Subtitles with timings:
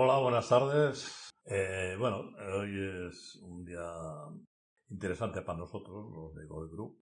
[0.00, 1.32] Hola, buenas tardes.
[1.44, 3.82] Eh, bueno, hoy es un día
[4.90, 7.02] interesante para nosotros, los de Goy Group.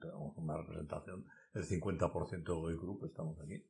[0.00, 1.24] Tenemos una representación,
[1.54, 3.64] el 50% de Goy Group estamos aquí,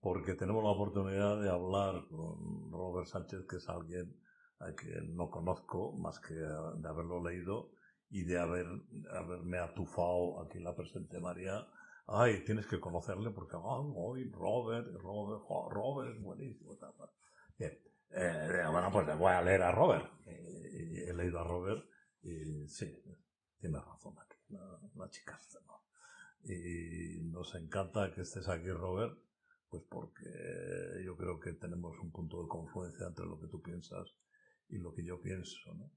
[0.00, 4.18] porque tenemos la oportunidad de hablar con Robert Sánchez, que es alguien
[4.60, 7.72] a quien no conozco más que de haberlo leído
[8.08, 8.66] y de haber,
[9.12, 11.66] haberme atufado aquí en la presente María.
[12.06, 16.72] Ay, tienes que conocerle porque, hoy Robert, Robert, Robert, buenísimo.
[17.58, 17.78] Bien,
[18.10, 20.10] eh, bueno, pues le voy a leer a Robert.
[20.26, 21.84] Y, he leído a Robert
[22.22, 23.02] y sí,
[23.58, 25.38] tiene razón aquí, la, chica.
[25.66, 25.84] ¿no?
[26.44, 29.16] Y nos encanta que estés aquí, Robert,
[29.68, 30.30] pues porque
[31.04, 34.14] yo creo que tenemos un punto de confluencia entre lo que tú piensas
[34.68, 35.90] y lo que yo pienso, ¿no?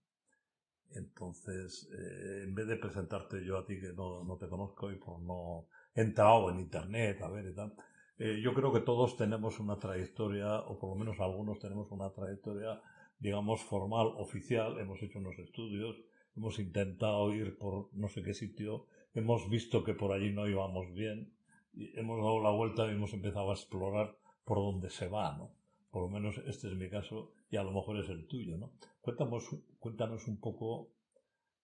[0.92, 4.98] Entonces, eh, en vez de presentarte yo a ti que no, no te conozco y
[4.98, 7.76] por no he entrado en internet a ver y tal,
[8.20, 12.12] eh, yo creo que todos tenemos una trayectoria, o por lo menos algunos tenemos una
[12.12, 12.82] trayectoria,
[13.18, 15.96] digamos, formal, oficial, hemos hecho unos estudios,
[16.36, 20.94] hemos intentado ir por no sé qué sitio, hemos visto que por allí no íbamos
[20.94, 21.34] bien,
[21.74, 25.52] hemos dado la vuelta y hemos empezado a explorar por dónde se va, ¿no?
[25.90, 28.74] Por lo menos este es mi caso y a lo mejor es el tuyo, ¿no?
[29.02, 30.90] Cuéntanos, cuéntanos un poco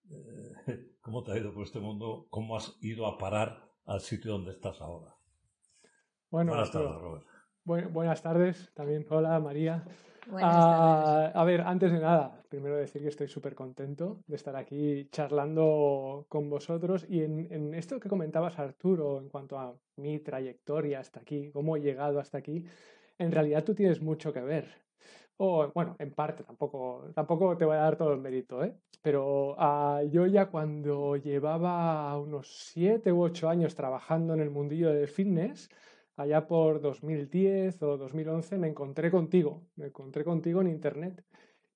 [0.09, 4.31] eh, cómo te ha ido por este mundo, cómo has ido a parar al sitio
[4.31, 5.14] donde estás ahora.
[6.35, 7.93] Bueno, buenas tardes, Robert.
[7.93, 9.05] buenas tardes también.
[9.09, 9.85] Hola, María.
[10.33, 15.07] Ah, a ver, antes de nada, primero decir que estoy súper contento de estar aquí
[15.13, 20.99] charlando con vosotros y en, en, esto que comentabas, Arturo, en cuanto a mi trayectoria
[20.99, 22.65] hasta aquí, cómo he llegado hasta aquí,
[23.17, 24.67] en realidad tú tienes mucho que ver.
[25.37, 28.75] O, bueno, en parte, tampoco, tampoco te voy a dar todo el mérito, ¿eh?
[29.01, 34.89] Pero ah, yo ya cuando llevaba unos siete u ocho años trabajando en el mundillo
[34.91, 35.69] del fitness,
[36.15, 41.23] allá por 2010 o 2011, me encontré contigo, me encontré contigo en internet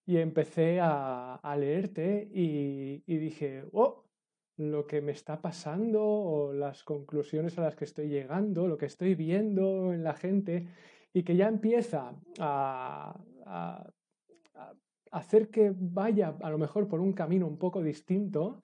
[0.06, 4.06] y empecé a, leerte y, dije, oh,
[4.58, 8.88] lo que me está pasando o las conclusiones a las que estoy llegando, lo que
[8.88, 10.68] estoy viendo en la gente
[11.14, 13.20] y que ya empieza a,
[15.12, 18.62] hacer que vaya a lo mejor por un camino un poco distinto,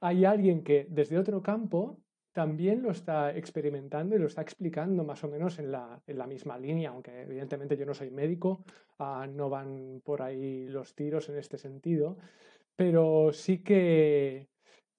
[0.00, 2.03] hay alguien que desde otro campo
[2.34, 6.90] también lo está experimentando y lo está explicando más o menos en la, misma línea,
[6.90, 8.64] aunque evidentemente yo no soy médico,
[8.98, 12.18] ah, no van por ahí los tiros en este sentido,
[12.76, 14.48] pero sí que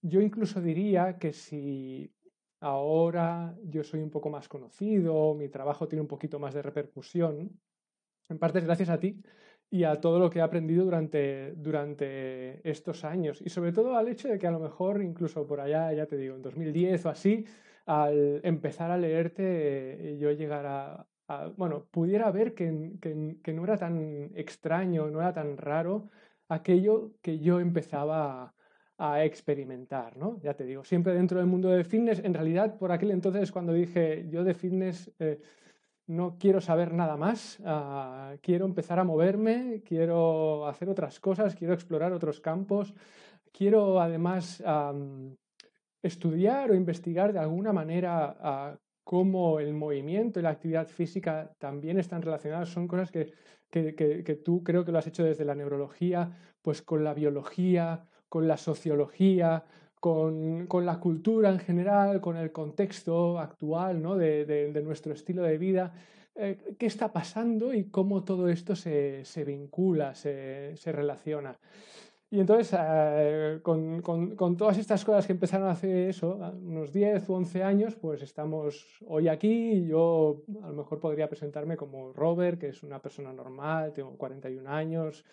[0.01, 2.12] yo incluso diría que si
[2.62, 7.52] Ahora yo soy un poco más conocido, mi trabajo tiene un poquito más de repercusión.
[8.28, 9.22] En parte gracias a ti
[9.70, 13.42] y a todo lo que he aprendido durante, durante estos años.
[13.42, 16.18] Y sobre todo al hecho de que a lo mejor incluso por allá, ya te
[16.18, 17.46] digo, en 2010 o así,
[17.86, 24.31] al empezar a leerte, yo llegara a, bueno, pudiera ver que, que, no era tan
[24.36, 26.09] extraño, no era tan raro
[26.47, 28.56] aquello que yo empezaba a
[28.97, 30.40] a experimentar, ¿no?
[30.42, 33.74] Ya te digo, siempre dentro del mundo del fitness, en realidad por aquel entonces cuando
[33.74, 35.42] dije yo de fitness eh,
[36.07, 41.73] no quiero saber nada más, ah, quiero empezar a moverme, quiero hacer otras cosas, quiero
[41.73, 42.93] explorar otros campos,
[43.51, 44.63] quiero además
[46.01, 51.97] estudiar o investigar de alguna manera ah, cómo el movimiento y la actividad física también
[51.97, 53.33] están relacionadas, son cosas que,
[53.69, 58.47] que tú creo que lo has hecho desde la neurología, pues con la biología, con
[58.47, 59.63] la sociología,
[60.05, 64.16] con, la cultura en general, con el contexto actual ¿no?
[64.16, 65.93] de, nuestro estilo de vida,
[66.35, 71.57] eh, qué está pasando y cómo todo esto se, vincula, se, relaciona.
[72.29, 77.63] Y entonces, eh, con, todas estas cosas que empezaron hace eso, unos 10 o 11
[77.63, 82.69] años, pues estamos hoy aquí y yo a lo mejor podría presentarme como Robert, que
[82.69, 85.25] es una persona normal, tengo 41 años,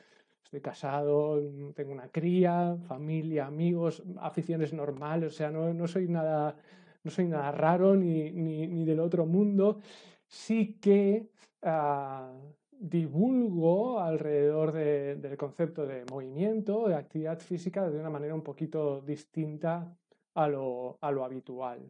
[0.53, 1.41] estoy casado,
[1.75, 6.55] tengo una cría, familia, amigos, aficiones normales, o sea, no, soy, nada,
[7.03, 9.81] no soy nada raro ni, ni, del otro mundo.
[10.27, 11.31] Sí que
[11.63, 12.31] ah,
[12.71, 19.97] divulgo alrededor del concepto de movimiento, de actividad física, de una manera un poquito distinta
[20.35, 21.89] a lo, a lo habitual.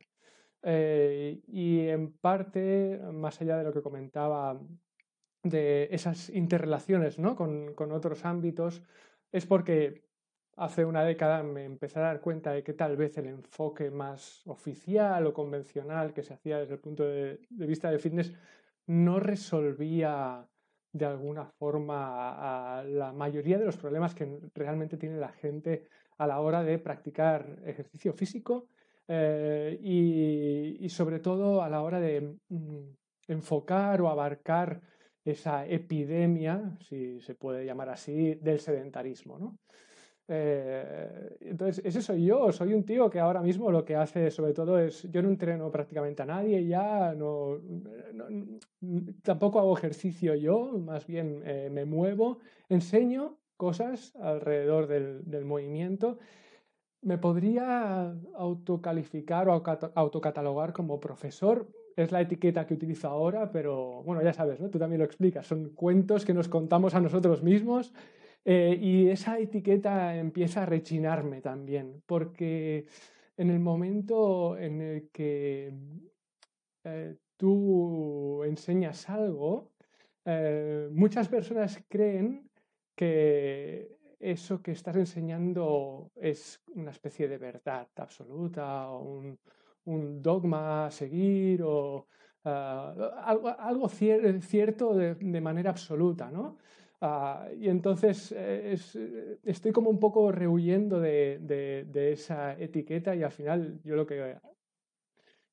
[0.63, 4.61] Eh, y en parte, más allá de lo que comentaba
[5.43, 7.35] de esas interrelaciones ¿no?
[7.37, 8.83] con, otros ámbitos
[9.33, 10.05] es porque
[10.57, 14.47] hace una década me empecé a dar cuenta de que tal vez el enfoque más
[14.47, 18.33] oficial o convencional que se hacía desde el punto de, vista de fitness
[18.87, 20.47] no resolvía
[20.93, 25.89] de alguna forma la mayoría de los problemas que realmente tiene la gente
[26.19, 28.69] a la hora de practicar ejercicio físico
[29.09, 32.79] eh, y, sobre todo a la hora de mm,
[33.29, 34.81] enfocar o abarcar
[35.25, 39.39] esa epidemia, si se puede llamar así, del sedentarismo.
[39.39, 39.59] ¿no?
[40.29, 44.53] Eh, entonces, ese soy yo, soy un tío que ahora mismo lo que hace sobre
[44.53, 47.59] todo es, yo no entreno prácticamente a nadie ya, no,
[49.23, 52.39] tampoco hago ejercicio yo, más bien eh, me muevo,
[52.69, 56.19] enseño cosas alrededor del, del, movimiento.
[57.03, 59.63] Me podría autocalificar o
[59.95, 64.71] autocatalogar como profesor, es la etiqueta que utilizo ahora, pero bueno, ya sabes, ¿no?
[64.71, 67.93] tú también lo explicas, son cuentos que nos contamos a nosotros mismos
[68.45, 72.87] eh, y esa etiqueta empieza a rechinarme también, porque
[73.37, 75.73] en el momento en el que
[76.85, 79.73] eh, tú enseñas algo,
[80.25, 82.51] eh, muchas personas creen
[82.95, 89.39] que eso que estás enseñando es una especie de verdad absoluta o un,
[89.85, 92.07] dogma a seguir o
[92.45, 96.59] algo, cierto de, manera absoluta, ¿no?
[97.01, 98.77] Ah, y entonces eh,
[99.43, 104.37] estoy como un poco rehuyendo de, esa etiqueta y al final yo lo que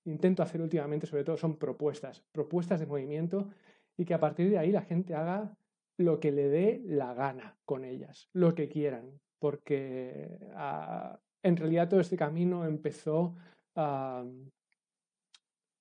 [0.06, 3.50] intento hacer últimamente sobre todo son propuestas, propuestas de movimiento
[3.98, 5.58] y que a partir de ahí la gente haga
[5.98, 11.90] lo que le dé la gana con ellas, lo que quieran, porque ah, en realidad
[11.90, 13.36] todo este camino empezó
[13.80, 14.26] ah,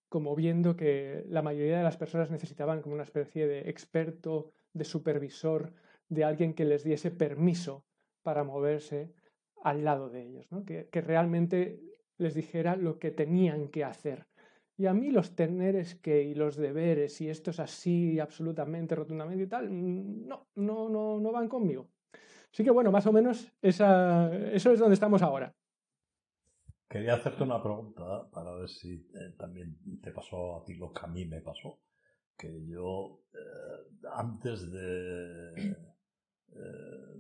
[0.08, 4.84] como viendo que la mayoría de las personas necesitaban como una especie de experto de
[4.84, 5.72] supervisor,
[6.08, 7.84] de alguien que les diese permiso
[8.22, 9.12] para moverse
[9.62, 11.80] al lado de ellos, que, realmente
[12.16, 14.26] les dijera lo que tenían que hacer.
[14.76, 19.44] Y a mí los teneres que y los deberes y esto es así absolutamente, rotundamente
[19.44, 19.68] y tal,
[20.26, 21.88] no, no, no, no van conmigo.
[22.52, 25.54] Así que bueno, más o menos esa, eso es donde estamos ahora.
[26.88, 31.04] Quería hacerte una pregunta para ver si eh, también te pasó a ti lo que
[31.04, 31.80] a mí me pasó
[32.38, 35.52] que yo eh, antes de,
[36.52, 37.14] eh,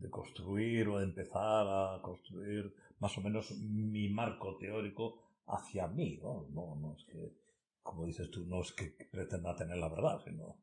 [0.00, 6.18] de, construir o de empezar a construir más o menos mi marco teórico hacia mí,
[6.20, 6.48] ¿no?
[6.50, 7.36] No, no es que,
[7.82, 10.56] como dices tú, no es que pretenda tener la verdad, sino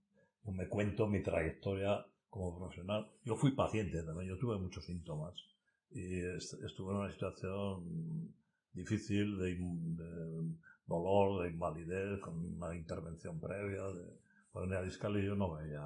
[0.51, 3.09] me cuento mi trayectoria como profesional.
[3.23, 5.35] Yo fui paciente también, yo tuve muchos síntomas
[5.95, 6.19] y
[6.65, 8.35] estuve en una situación
[8.73, 9.57] difícil de
[10.85, 14.19] dolor, de invalidez, con una intervención previa de
[14.53, 15.81] hernia discal y yo no veía.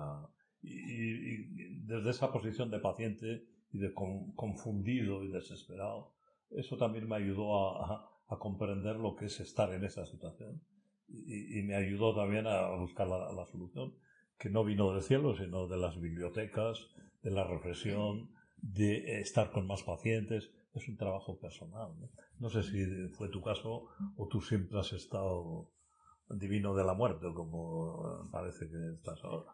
[0.62, 6.16] Y, desde esa posición de paciente y de confundido y desesperado,
[6.50, 8.06] eso también me ayudó a,
[8.40, 10.62] comprender lo que es estar en esa situación.
[11.08, 13.94] Y, me ayudó también a buscar la, la, solución,
[14.40, 16.88] que no vino del cielo, sino de las bibliotecas,
[17.22, 18.30] de la reflexión,
[18.62, 21.92] de estar con más pacientes, es un trabajo personal.
[22.40, 22.50] ¿no?
[22.50, 25.70] sé si fue tu caso o tú siempre has estado
[26.30, 29.52] divino de la muerte, como parece que estás ahora.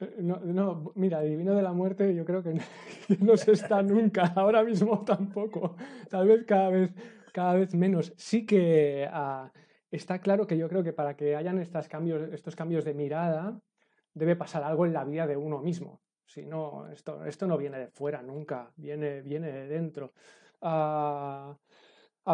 [0.00, 2.54] Eh, no, no, mira, divino de la muerte yo creo que
[3.20, 5.76] no, se está nunca, ahora mismo tampoco,
[6.10, 6.90] tal vez cada vez,
[7.32, 8.12] cada vez menos.
[8.16, 9.52] Sí que ah,
[9.90, 13.60] está claro que yo creo que para que hayan estos cambios, estos cambios de mirada,
[14.14, 16.00] debe pasar algo en la vida de uno mismo.
[16.26, 20.12] Si no, esto, esto no viene de fuera nunca, viene, viene de dentro.
[20.60, 21.56] A,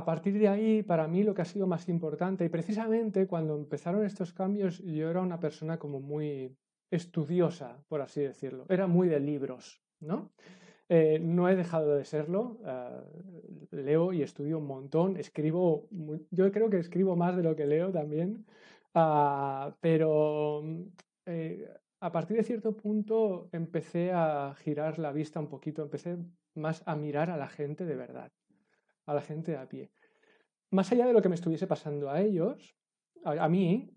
[0.06, 4.04] partir de ahí, para mí lo que ha sido más importante, y precisamente cuando empezaron
[4.04, 6.56] estos cambios, yo era una persona como muy
[6.90, 8.64] estudiosa, por así decirlo.
[8.68, 10.32] Era muy de libros, ¿no?
[10.88, 12.58] Eh, no he dejado de serlo.
[12.66, 13.00] Eh,
[13.70, 15.16] leo y estudio un montón.
[15.16, 15.88] Escribo,
[16.30, 18.44] yo creo que escribo más de lo que leo también.
[18.94, 20.62] Ah, pero
[21.24, 21.66] eh,
[22.02, 26.18] a partir de cierto punto empecé a girar la vista un poquito, empecé
[26.54, 28.32] más a mirar a la gente de verdad,
[29.06, 29.92] a la gente a pie.
[30.70, 32.74] Más allá de lo que me estuviese pasando a ellos,
[33.24, 33.96] a, mí,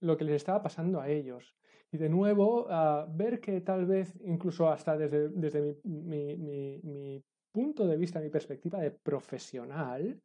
[0.00, 1.54] lo que les estaba pasando a ellos.
[1.92, 2.66] Y de nuevo,
[3.10, 7.22] ver que tal vez, incluso hasta desde, desde mi
[7.52, 10.18] punto de vista, mi perspectiva de profesional,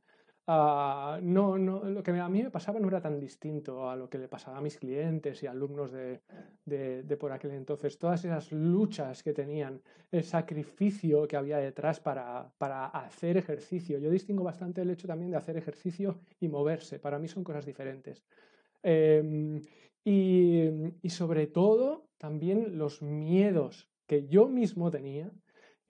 [0.52, 4.10] Ah, no, no, lo que a mí me pasaba no era tan distinto a lo
[4.10, 6.22] que le pasaba a mis clientes y alumnos de,
[6.66, 8.00] de, por aquel entonces.
[8.00, 9.80] Todas esas luchas que tenían,
[10.12, 14.00] el sacrificio que había detrás para, para hacer ejercicio.
[14.00, 16.98] Yo distingo bastante el hecho también de hacer ejercicio y moverse.
[16.98, 18.24] Para mí son cosas diferentes.
[18.82, 19.62] Em,
[20.04, 20.64] y,
[21.04, 25.32] y sobre todo también los miedos que yo mismo tenía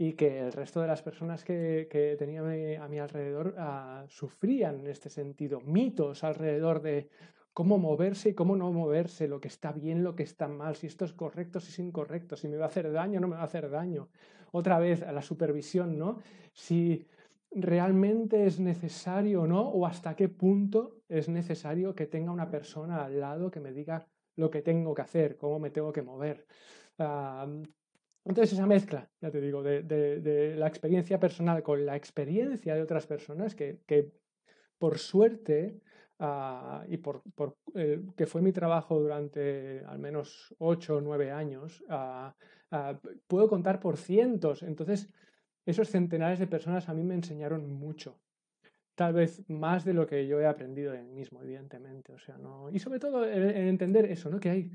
[0.01, 2.39] y que el resto de las personas que, que tenía
[2.81, 7.09] a mi alrededor ah, sufrían en este sentido, mitos alrededor de
[7.51, 10.87] cómo moverse y cómo no moverse, lo que está bien, lo que está mal, si
[10.87, 13.41] esto es correcto, si es incorrecto, si me va a hacer daño no me va
[13.41, 14.07] a hacer daño.
[14.53, 16.19] Otra vez a la supervisión, ¿no?
[16.53, 17.05] Si
[17.51, 23.03] realmente es necesario o no, o hasta qué punto es necesario que tenga una persona
[23.03, 26.45] al lado que me diga lo que tengo que hacer, cómo me tengo que mover.
[28.29, 33.07] Entonces esa mezcla, ya te digo, de, la experiencia personal con la experiencia de otras
[33.07, 34.11] personas que,
[34.77, 35.81] por suerte
[36.19, 37.23] ah, y por,
[38.15, 42.35] que fue mi trabajo durante al menos ocho o nueve años, ah,
[42.69, 44.61] ah, puedo contar por cientos.
[44.61, 45.09] Entonces,
[45.65, 48.19] esos centenares de personas a mí me enseñaron mucho
[48.93, 52.11] tal vez más de lo que yo he aprendido de mí mismo, evidentemente.
[52.11, 52.69] O sea, no...
[52.69, 54.41] Y sobre todo en, entender eso, ¿no?
[54.41, 54.71] Que hay,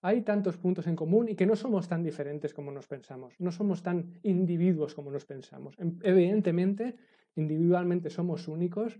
[0.00, 3.50] hay tantos puntos en común y que no somos tan diferentes como nos pensamos, no
[3.50, 5.74] somos tan individuos como nos pensamos.
[5.78, 6.96] Em, evidentemente,
[7.34, 8.98] individualmente somos únicos,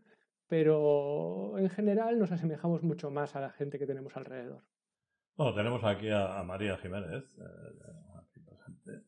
[0.48, 4.64] pero en general nos asemejamos mucho más a la gente que tenemos alrededor.
[5.36, 9.04] Bueno, tenemos aquí a, María Jiménez, eh, aquí presente,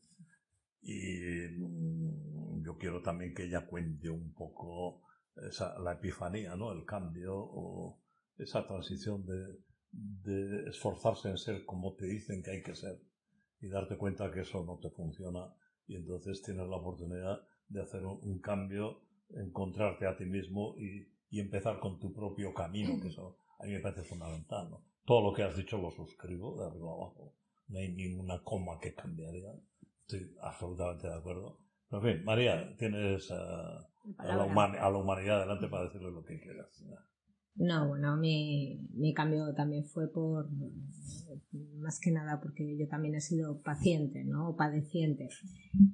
[0.82, 5.02] y mm, yo quiero también que ella cuente un poco
[5.48, 6.70] esa, la epifanía, ¿no?
[6.72, 8.00] El cambio o
[8.38, 9.58] esa transición de,
[9.92, 13.00] de esforzarse en ser como te dicen que hay que ser
[13.60, 15.52] y darte cuenta que eso no te funciona
[15.86, 21.40] y entonces tienes la oportunidad de hacer un, cambio, encontrarte a ti mismo y, y,
[21.40, 24.70] empezar con tu propio camino, que eso a mí me parece fundamental.
[24.70, 24.84] ¿no?
[25.04, 27.34] Todo lo que has dicho lo suscribo de arriba abajo.
[27.68, 29.52] No hay ninguna coma que cambiaría.
[30.02, 31.58] Estoy absolutamente de acuerdo.
[31.88, 33.30] Pero en fin, María, tienes...
[33.30, 33.34] Uh,
[34.16, 36.68] a la, a la, humanidad adelante para decirle lo que quieras.
[36.82, 36.96] No,
[37.88, 40.48] bueno, mi, mi cambio también fue por,
[41.78, 44.50] más que nada porque yo también he sido paciente, ¿no?
[44.50, 45.28] O padeciente.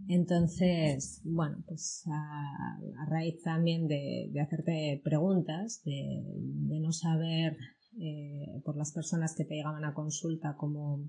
[0.08, 7.56] Entonces, bueno, pues a, raíz también de, de, hacerte preguntas, de, de no saber
[7.99, 11.08] eh, por las personas que te llegaban a consulta cómo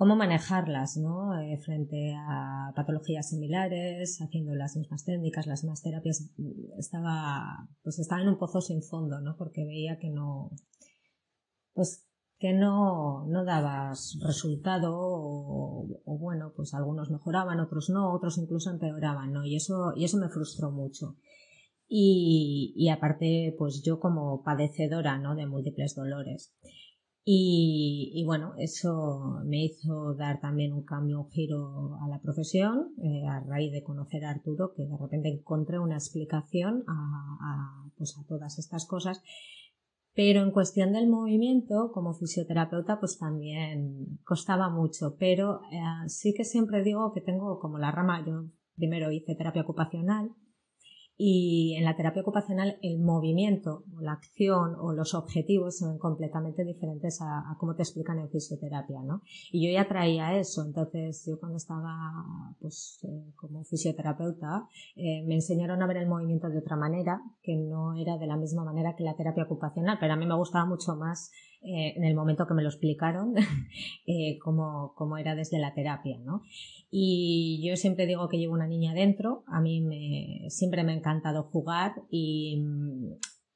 [0.00, 1.38] cómo manejarlas ¿no?
[1.38, 6.26] Eh, frente a patologías similares, haciendo las mismas técnicas, las mismas terapias.
[6.78, 9.36] Estaba, pues estaba en un pozo sin fondo, ¿no?
[9.36, 10.52] porque veía que no,
[11.74, 18.70] pues que no, no dabas resultado o, bueno, pues algunos mejoraban, otros no, otros incluso
[18.70, 19.44] empeoraban, ¿no?
[19.44, 21.18] Y eso, y eso me frustró mucho.
[21.86, 25.34] Y, y aparte, pues yo como padecedora, ¿no?
[25.34, 26.54] De múltiples dolores.
[27.24, 33.26] Y, bueno, eso me hizo dar también un cambio, un giro a la profesión, eh,
[33.26, 38.26] a raíz de conocer a Arturo, que de repente encontré una explicación a, pues a
[38.26, 39.22] todas estas cosas.
[40.14, 45.16] Pero en cuestión del movimiento, como fisioterapeuta, pues también costaba mucho.
[45.18, 48.46] Pero eh, sí que siempre digo que tengo como la rama, yo
[48.76, 50.30] primero hice terapia ocupacional,
[51.22, 57.20] y en la terapia ocupacional el movimiento, la acción o los objetivos son completamente diferentes
[57.20, 59.20] a, cómo te explican en fisioterapia, ¿no?
[59.52, 65.34] Y yo ya traía eso, entonces yo cuando estaba pues eh, como fisioterapeuta eh, me
[65.34, 68.96] enseñaron a ver el movimiento de otra manera, que no era de la misma manera
[68.96, 72.46] que la terapia ocupacional, pero a mí me gustaba mucho más eh, en el momento
[72.46, 73.34] que me lo explicaron
[74.42, 76.42] cómo, cómo era desde la terapia, ¿no?
[76.90, 80.96] Y yo siempre digo que llevo una niña dentro, a mí me, siempre me ha
[80.96, 82.62] encantado jugar y,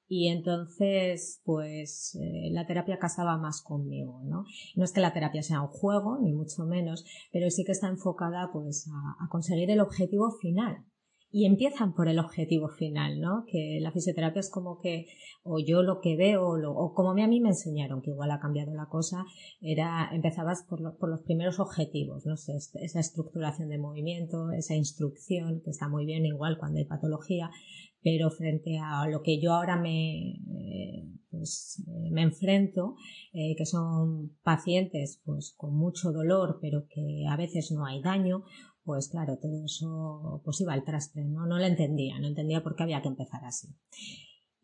[0.07, 4.45] y entonces pues eh, la terapia casaba más conmigo, ¿no?
[4.77, 7.89] No es que la terapia sea un juego, ni mucho menos, pero sí que está
[7.89, 8.89] enfocada pues
[9.21, 10.85] a conseguir el objetivo final,
[11.37, 13.45] y empiezan por el objetivo final, ¿no?
[13.51, 15.07] Que la fisioterapia es como que,
[15.43, 18.73] o yo lo que veo, o, como a mí me enseñaron, que igual ha cambiado
[18.73, 19.25] la cosa,
[19.61, 22.37] era, empezabas por, los primeros objetivos, ¿no?
[22.37, 27.51] sé, esa estructuración de movimiento, esa instrucción, que está muy bien igual cuando hay patología,
[28.01, 32.95] pero frente a lo que yo ahora me, eh, pues, eh, me enfrento,
[33.33, 38.45] eh, que son pacientes pues, con mucho dolor, pero que a veces no hay daño,
[38.85, 41.47] pues claro, todo eso pues iba al trastre, ¿no?
[41.47, 43.69] No lo entendía, no entendía por qué había que empezar así.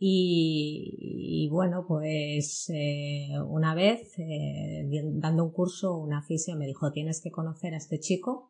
[0.03, 7.21] Y, bueno, pues eh, una vez eh, dando un curso, una fisio me dijo, tienes
[7.21, 8.50] que conocer a este chico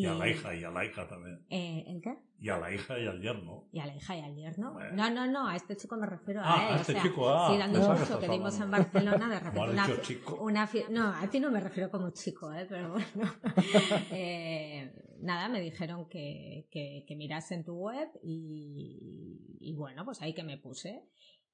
[0.00, 1.44] y, a la hija, y a la hija también.
[1.50, 2.18] Eh, ¿El qué?
[2.38, 3.68] Y a la hija y al yerno.
[3.72, 4.78] Y a la hija y al yerno.
[4.92, 6.74] No, no, no, a este chico me refiero a ah, él.
[6.74, 7.48] A este chico, ah.
[7.50, 9.70] Sí, dando un curso que dimos en Barcelona, de repente.
[9.70, 10.36] Una, chico?
[10.42, 12.66] una No, a ti no me refiero como chico, ¿eh?
[12.68, 13.32] pero bueno.
[14.10, 20.20] eh, nada, me dijeron que, que, que mirase en tu web y, y bueno, pues
[20.20, 21.04] ahí que me puse.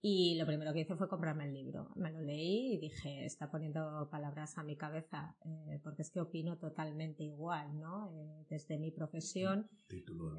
[0.05, 1.91] Y lo primero que hice fue comprarme el libro.
[1.95, 6.21] Me lo leí y dije, está poniendo palabras a mi cabeza, eh, porque es que
[6.21, 8.13] opino totalmente igual, ¿no?
[8.13, 9.71] Eh, desde mi profesión.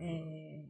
[0.02, 0.68] Eh,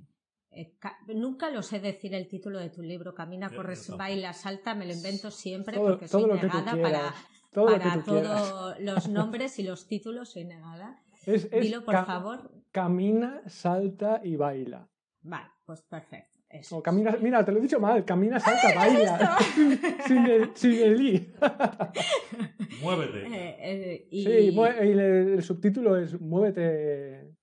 [1.15, 4.93] nunca lo sé decir el título de tu libro, Camina, corres, baila, salta, me lo
[4.93, 7.15] invento siempre porque soy negada para,
[7.51, 11.03] para todos los nombres y los títulos, soy negada.
[11.25, 12.51] Dilo, por favor.
[12.71, 14.87] Camina, salta y baila.
[15.23, 16.32] Vale, pues perfecto.
[16.71, 19.37] O camina, mira, te lo he dicho mal, camina, salta, baila.
[20.07, 21.33] sin, el, sin el i.
[22.81, 23.23] Muévete.
[23.25, 27.33] Eh, sí, el, el, subtítulo es Muévete,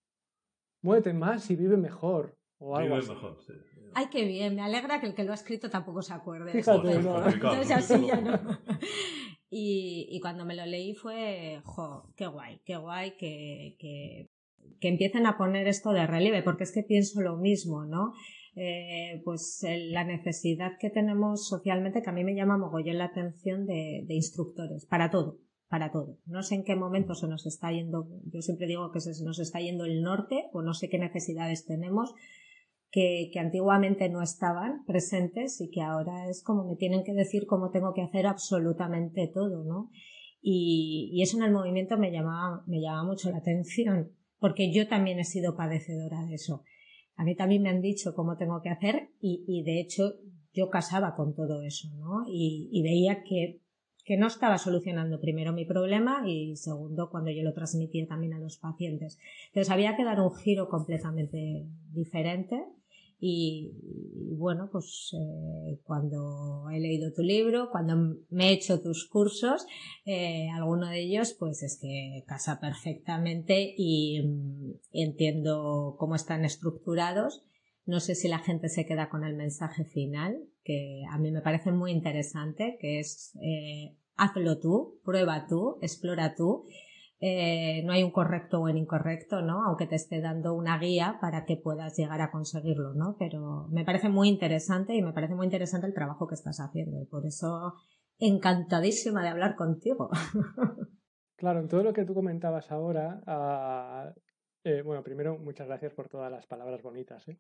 [0.83, 2.37] muévete más y vive mejor.
[2.59, 3.53] O algo vive mejor, sí.
[3.95, 6.53] Ay, qué bien, me alegra que el que lo ha escrito tampoco se acuerde.
[6.53, 7.27] Fíjate, no.
[7.27, 8.39] Entonces así ya no.
[9.53, 14.29] Y, y, cuando me lo leí fue, jo, qué guay, qué guay que, que,
[14.81, 18.13] que empiecen a poner esto de relieve, porque es que pienso lo mismo, ¿no?
[18.63, 23.65] Eh, pues la necesidad que tenemos socialmente, que a mí me llama mogollón la atención
[23.65, 25.39] de, instructores, para todo,
[25.71, 26.19] para todo.
[26.27, 29.39] No sé en qué momento se nos está yendo, yo siempre digo que se nos
[29.39, 32.13] está yendo el norte, o no sé qué necesidades tenemos,
[32.91, 37.47] que, que, antiguamente no estaban presentes y que ahora es como me tienen que decir
[37.47, 39.89] cómo tengo que hacer absolutamente todo, ¿no?
[40.43, 44.87] Y, y eso en el movimiento me llamaba, me llama mucho la atención, porque yo
[44.87, 46.63] también he sido padecedora de eso.
[47.21, 50.15] A mí también me han dicho cómo tengo que hacer y, de hecho
[50.55, 52.25] yo casaba con todo eso, ¿no?
[52.27, 53.61] Y, y veía que,
[54.07, 58.41] que no estaba solucionando primero mi problema y segundo cuando yo lo transmitía también a
[58.41, 59.19] los pacientes.
[59.49, 62.65] Entonces había que dar un giro completamente diferente
[63.21, 63.73] y,
[64.39, 69.67] bueno, pues eh, cuando he leído tu libro, cuando me he hecho tus cursos,
[70.07, 77.43] eh, alguno de ellos pues es que casa perfectamente y mm, entiendo cómo están estructurados.
[77.85, 81.43] No sé si la gente se queda con el mensaje final, que a mí me
[81.43, 86.65] parece muy interesante, que es eh, hazlo tú, prueba tú, explora tú
[87.23, 89.63] eh, no hay un correcto o un incorrecto, ¿no?
[89.67, 93.17] Aunque te esté dando una guía para que puedas llegar a conseguirlo, ¿no?
[93.19, 96.99] Pero me parece muy interesante y me parece muy interesante el trabajo que estás haciendo
[96.99, 97.75] y por eso
[98.19, 100.11] encantadísima de hablar contigo.
[101.37, 104.13] Claro, en todo lo que tú comentabas ahora, ah,
[104.63, 107.39] eh, bueno, primero, muchas gracias por todas las palabras bonitas, ¿eh?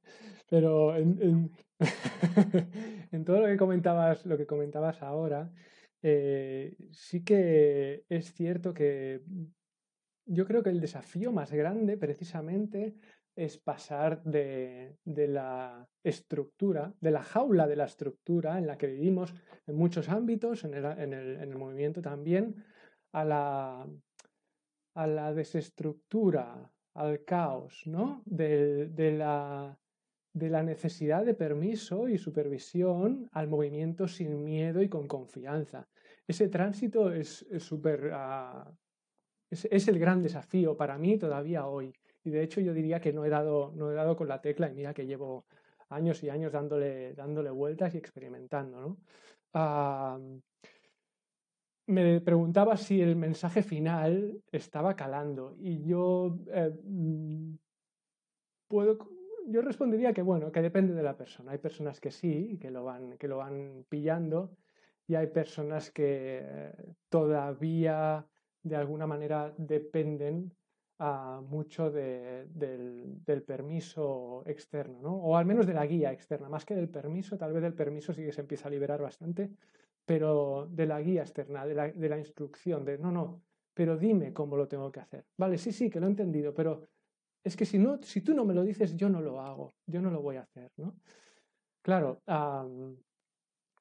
[0.48, 1.50] pero en,
[3.12, 5.52] en, todo lo que comentabas, lo que comentabas ahora,
[6.00, 9.20] sí que es cierto que
[10.30, 12.94] yo creo que el desafío más grande precisamente
[13.34, 19.34] es pasar de, la estructura, de la jaula de la estructura en la que vivimos
[19.66, 22.64] en muchos ámbitos, en el, movimiento también,
[23.12, 23.86] a la,
[25.34, 28.22] desestructura, al caos, ¿no?
[28.24, 29.76] De, la,
[30.32, 35.88] de la necesidad de permiso y supervisión al movimiento sin miedo y con confianza.
[36.26, 38.70] Ese tránsito es súper ah,
[39.50, 41.92] es, el gran desafío para mí todavía hoy.
[42.24, 44.68] Y de hecho yo diría que no he dado, no he dado con la tecla
[44.70, 45.44] y mira que llevo
[45.88, 48.80] años y años dándole, dándole vueltas y experimentando.
[48.80, 48.96] ¿no?
[51.90, 57.54] me preguntaba si el mensaje final estaba calando y yo eh, mm,
[58.68, 58.96] puedo
[59.48, 62.84] yo respondería que bueno que depende de la persona hay personas que sí que lo
[62.84, 64.56] van que lo van pillando
[65.08, 68.24] y hay personas que eh, todavía
[68.62, 70.52] de alguna manera dependen
[70.98, 75.14] ah, mucho del, permiso externo, ¿no?
[75.14, 78.12] o al menos de la guía externa, más que del permiso, tal vez del permiso
[78.12, 79.50] sí que se empieza a liberar bastante,
[80.04, 83.42] pero de la guía externa, de la, de la instrucción, de no, no,
[83.74, 85.24] pero dime cómo lo tengo que hacer.
[85.36, 86.82] Vale, sí, sí, que lo he entendido, pero
[87.42, 90.02] es que si, no, si tú no me lo dices, yo no lo hago, yo
[90.02, 90.70] no lo voy a hacer.
[90.76, 90.96] ¿no?
[91.82, 92.20] Claro,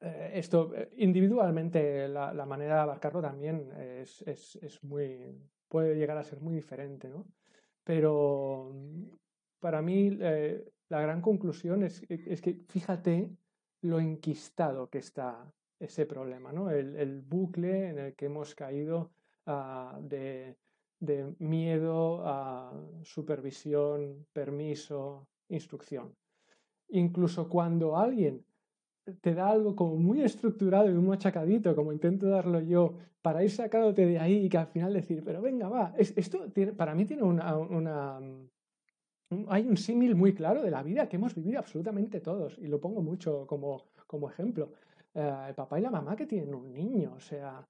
[0.01, 5.35] eh, esto eh, individualmente la, manera de abarcarlo también es, es, muy
[5.67, 7.25] puede llegar a ser muy diferente ¿no?
[7.83, 9.03] pero mm,
[9.59, 13.29] para mí eh, la gran conclusión es, es, que fíjate
[13.81, 16.69] lo enquistado que está ese problema ¿no?
[16.71, 19.11] el, el bucle en el que hemos caído
[19.47, 20.55] uh, de,
[20.99, 22.71] de miedo a
[23.03, 26.15] supervisión permiso instrucción
[26.87, 28.45] incluso cuando alguien
[29.21, 33.51] te da algo como muy estructurado y muy machacadito, como intento darlo yo, para ir
[33.51, 36.45] sacándote de ahí y que al final decir, pero venga, va, esto
[36.75, 38.19] para mí tiene una...
[39.47, 42.79] hay un símil muy claro de la vida que hemos vivido absolutamente todos, y lo
[42.79, 44.71] pongo mucho como, como ejemplo.
[45.13, 47.67] Eh, el papá y la mamá que tienen un niño, o sea,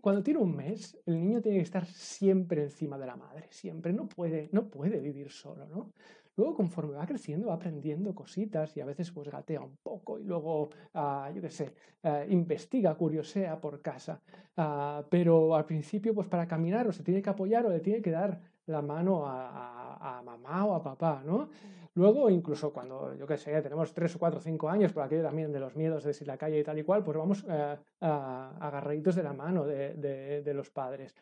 [0.00, 3.92] cuando tiene un mes, el niño tiene que estar siempre encima de la madre, siempre,
[3.92, 5.92] no puede, no puede vivir solo, ¿no?
[6.40, 10.24] Luego, conforme va creciendo, va aprendiendo cositas y a veces pues gatea un poco y
[10.24, 14.22] luego, ah, yo qué sé, ah, investiga, curiosea por casa.
[14.56, 18.00] Ah, pero al principio, pues para caminar o se tiene que apoyar o le tiene
[18.00, 21.50] que dar la mano a, mamá o a papá, ¿no?
[21.92, 25.22] Luego, incluso cuando, yo qué sé, tenemos tres o cuatro o cinco años, por aquello
[25.22, 27.44] también de los miedos de si la calle y tal y cual, pues vamos
[28.00, 31.14] agarraditos de la mano de, de los padres.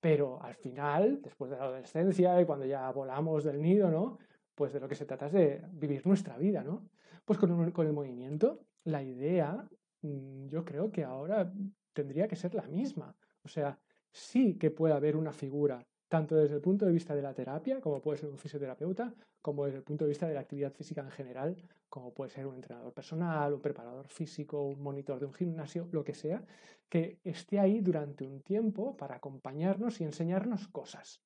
[0.00, 4.18] pero al final, después de la adolescencia y cuando ya volamos del nido, ¿no?
[4.58, 6.88] Pues de lo que se trata es de vivir nuestra vida, ¿no?
[7.24, 9.68] Pues con, el movimiento, la idea,
[10.02, 11.52] mm, yo creo que ahora
[11.92, 13.14] tendría que ser la misma.
[13.44, 13.78] O sea,
[14.10, 17.80] sí que puede haber una figura, tanto desde el punto de vista de la terapia,
[17.80, 21.02] como puede ser un fisioterapeuta, como desde el punto de vista de la actividad física
[21.02, 21.56] en general,
[21.88, 26.02] como puede ser un entrenador personal, un preparador físico, un monitor de un gimnasio, lo
[26.02, 26.44] que sea,
[26.88, 31.22] que esté ahí durante un tiempo para acompañarnos y enseñarnos cosas.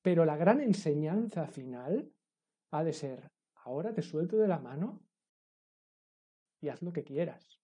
[0.00, 2.10] Pero la gran enseñanza final
[2.70, 3.30] ha de ser,
[3.64, 5.02] ahora te suelto de la mano
[6.60, 7.60] y haz lo que quieras.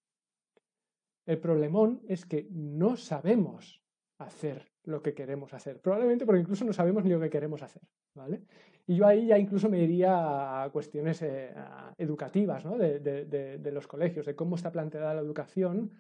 [1.27, 3.83] El problemón es que no sabemos
[4.19, 5.81] hacer lo que queremos hacer.
[5.81, 7.83] Probablemente porque incluso no sabemos ni lo que queremos hacer.
[8.15, 8.45] ¿vale?
[8.87, 11.53] Y yo ahí ya incluso me iría a cuestiones eh,
[11.99, 12.79] educativas ¿no?
[12.79, 15.93] de, de, los colegios, de cómo está planteada la educación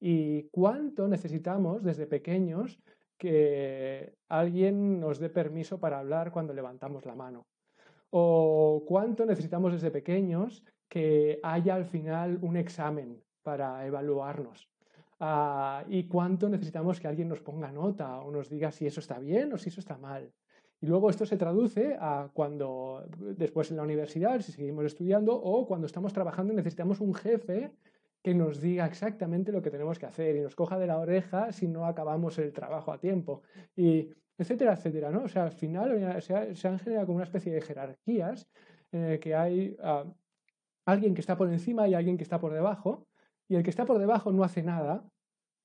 [0.00, 2.80] y cuánto necesitamos desde pequeños
[3.18, 7.46] que alguien nos dé permiso para hablar cuando levantamos la mano.
[8.10, 14.68] O cuánto necesitamos desde pequeños que haya al final un examen para evaluarnos.
[15.20, 19.18] Ah, y cuánto necesitamos que alguien nos ponga nota o nos diga si eso está
[19.18, 20.32] bien o si eso está mal.
[20.80, 23.04] Y luego esto se traduce a cuando
[23.36, 27.70] después en la universidad, si seguimos estudiando, o cuando estamos trabajando necesitamos un jefe
[28.22, 31.52] que nos diga exactamente lo que tenemos que hacer y nos coja de la oreja
[31.52, 33.42] si no acabamos el trabajo a tiempo.
[33.76, 34.10] Y
[34.40, 35.24] etcétera, etcétera, ¿no?
[35.24, 38.48] O sea, al final se, han generado como una especie de jerarquías
[38.90, 40.04] en que hay ah,
[40.86, 43.06] alguien que está por encima y alguien que está por debajo,
[43.48, 45.04] y el que está por debajo no hace nada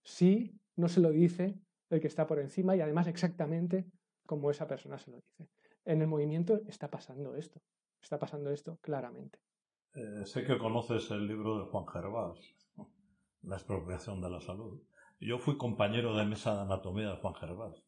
[0.04, 1.58] si no se lo dice
[1.90, 3.86] el que está por encima y además exactamente
[4.26, 5.50] como esa persona se lo dice.
[5.86, 7.62] En el movimiento está pasando esto,
[8.02, 9.40] está pasando esto claramente.
[9.94, 12.40] Eh, sé que conoces el libro de Juan Gervás,
[13.44, 14.82] La expropiación de la salud.
[15.22, 17.82] Yo fui compañero de mesa de anatomía de Juan Gervás.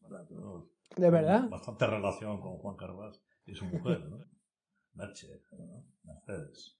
[0.96, 1.48] ¿De verdad?
[1.48, 4.18] Bastante relación con Juan Gervás y su mujer, ¿no?
[4.94, 5.28] Merche,
[6.02, 6.78] Mercedes.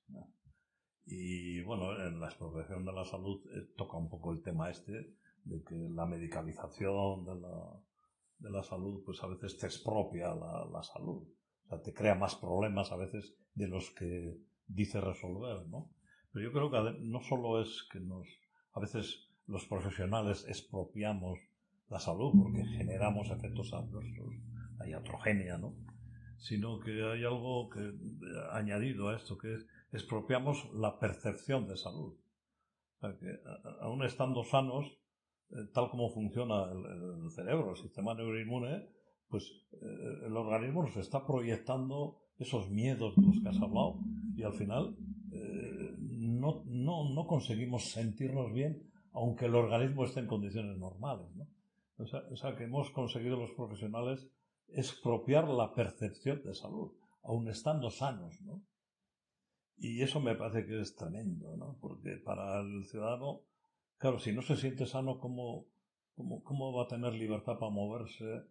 [1.07, 5.14] Y bueno, en la expropiación de la salud eh, toca un poco el tema este
[5.44, 7.81] de que la medicalización de la,
[8.38, 11.27] de la salud pues a veces te expropia la, la, salud.
[11.64, 15.90] O sea, te crea más problemas a veces de los que dice resolver, ¿no?
[16.33, 18.27] Pero yo creo que no solo es que nos,
[18.73, 21.38] a veces los profesionales expropiamos
[21.90, 24.35] la salud porque generamos efectos adversos,
[24.81, 25.74] hay atrogenia, ¿no?
[26.37, 27.68] Sino que hay algo
[28.53, 32.14] añadido a esto, que es expropiamos la percepción de salud.
[33.01, 33.40] que,
[33.81, 34.87] aún estando sanos,
[35.51, 38.87] eh, tal como funciona el, cerebro, el sistema neuroinmune,
[39.29, 44.01] pues eh, el organismo nos está proyectando esos miedos de los que has hablado
[44.37, 44.96] y al final
[45.33, 51.27] eh, no, no, no, conseguimos sentirnos bien aunque el organismo esté en condiciones normales.
[51.35, 51.46] ¿no?
[51.98, 54.30] O, sea, que hemos conseguido los profesionales
[54.68, 58.40] expropiar la percepción de salud, aún estando sanos.
[58.42, 58.62] ¿no?
[59.78, 61.76] Y eso me parece que es tremendo, ¿no?
[61.80, 63.42] Porque para el ciudadano,
[63.96, 65.66] claro, si no se siente sano, ¿cómo,
[66.14, 68.42] cómo, cómo va a tener libertad para moverse,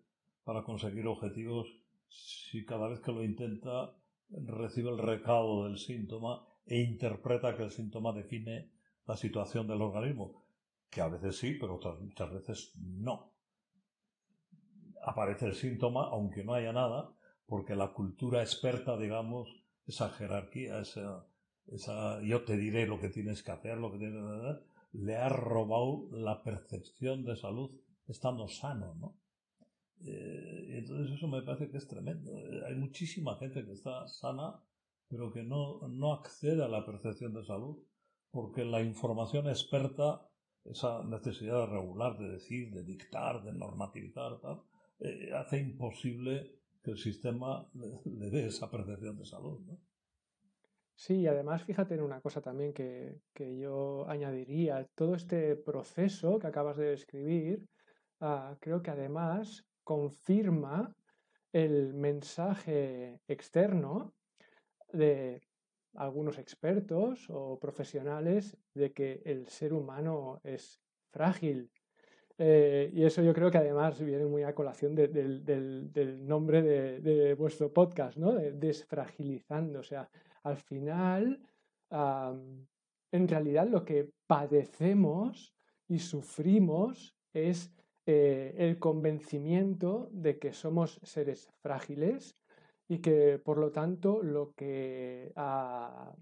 [0.44, 1.68] para conseguir objetivos,
[2.08, 3.94] si cada vez que lo intenta
[4.30, 8.72] recibe el recado del síntoma e interpreta que el síntoma define
[9.06, 10.44] la situación del organismo?
[10.90, 13.37] Que a veces sí, pero muchas veces no.
[15.08, 17.10] Aparece el síntoma, aunque no haya nada,
[17.46, 19.48] porque la cultura experta, digamos,
[19.86, 21.26] esa jerarquía, esa,
[21.68, 25.16] esa yo te diré lo que tienes que hacer, lo que tienes que hacer, le
[25.16, 27.72] ha robado la percepción de salud
[28.06, 29.16] estando sano, ¿no?
[30.06, 32.32] Eh, entonces eso me parece que es tremendo.
[32.68, 34.62] Hay muchísima gente que está sana,
[35.08, 37.78] pero que no, no accede a la percepción de salud,
[38.30, 40.22] porque la información experta,
[40.66, 44.64] esa necesidad de regular, de decir, de dictar, de normativizar, tal,
[45.00, 47.70] eh, hace imposible que el sistema
[48.06, 49.62] le, dé esa percepción de salud.
[49.66, 49.80] ¿no?
[50.96, 54.88] Sí, y además fíjate en una cosa también que, yo añadiría.
[54.96, 57.68] Todo este proceso que acabas de describir,
[58.20, 60.96] ah, creo que además confirma
[61.54, 64.14] el mensaje externo
[64.92, 65.42] de
[65.94, 70.82] algunos expertos o profesionales de que el ser humano es
[71.12, 71.72] frágil,
[72.38, 77.74] eh, y eso yo creo que además viene muy a colación del, nombre de, vuestro
[77.74, 78.34] podcast, ¿no?
[78.34, 79.80] desfragilizando.
[79.80, 80.10] O sea,
[80.44, 81.42] al final,
[81.90, 85.56] en realidad lo que padecemos
[85.88, 87.72] y sufrimos es
[88.06, 92.36] eh, el convencimiento de que somos seres frágiles
[92.88, 96.16] y que por lo tanto lo que ah,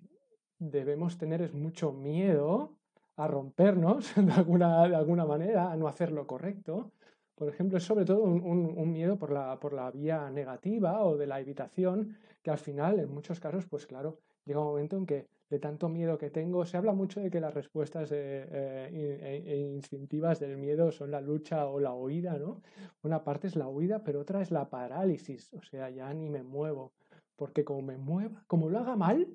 [0.57, 2.77] debemos tener es mucho miedo
[3.17, 6.91] a rompernos de alguna, de alguna manera, a no hacer lo correcto.
[7.35, 11.27] Por ejemplo, es sobre todo un, miedo por la, por la vía negativa o de
[11.27, 15.27] la evitación, que al final, en muchos casos, pues claro, llega un momento en que
[15.49, 16.65] de tanto miedo que tengo.
[16.65, 21.21] Se habla mucho de que las respuestas eh, eh, e instintivas del miedo son la
[21.21, 22.61] lucha o la huida, ¿no?
[23.03, 26.43] Una parte es la huida, pero otra es la parálisis, o sea, ya ni me
[26.43, 26.93] muevo,
[27.35, 29.27] porque como me mueva, como lo haga mal,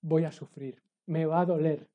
[0.00, 1.88] voy a sufrir, me va a doler,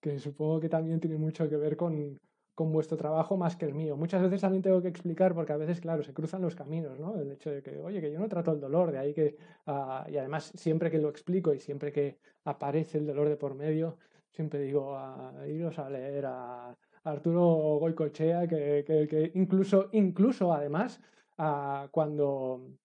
[0.00, 2.18] que supongo que también tiene mucho que ver con,
[2.54, 3.96] con vuestro trabajo más que el mío.
[3.96, 7.20] Muchas veces también tengo que explicar, porque a veces, claro, se cruzan los caminos, ¿no?
[7.20, 9.36] El hecho de que, oye, que yo no trato el dolor, de ahí que,
[9.66, 13.54] ah, y además siempre que lo explico y siempre que aparece el dolor de por
[13.54, 13.98] medio,
[14.30, 21.00] siempre digo, a ah, iros a leer a Arturo Goicochea, que, que, incluso, incluso además,
[21.38, 22.76] ah, cuando,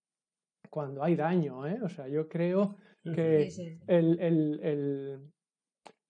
[0.70, 1.80] cuando hay daño, ¿eh?
[1.84, 3.50] O sea, yo creo que
[3.88, 5.34] el, el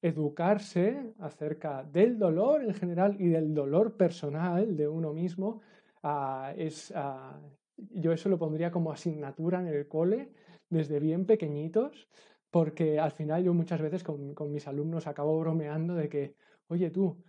[0.08, 5.62] educarse acerca del dolor en general y del dolor personal de uno mismo.
[6.04, 7.41] Ah, es, ah,
[7.76, 10.32] yo eso lo pondría como asignatura en el cole
[10.70, 12.08] desde bien pequeñitos,
[12.52, 16.36] porque al final yo muchas veces con, con mis alumnos acabo bromeando de que,
[16.68, 17.24] oye tú,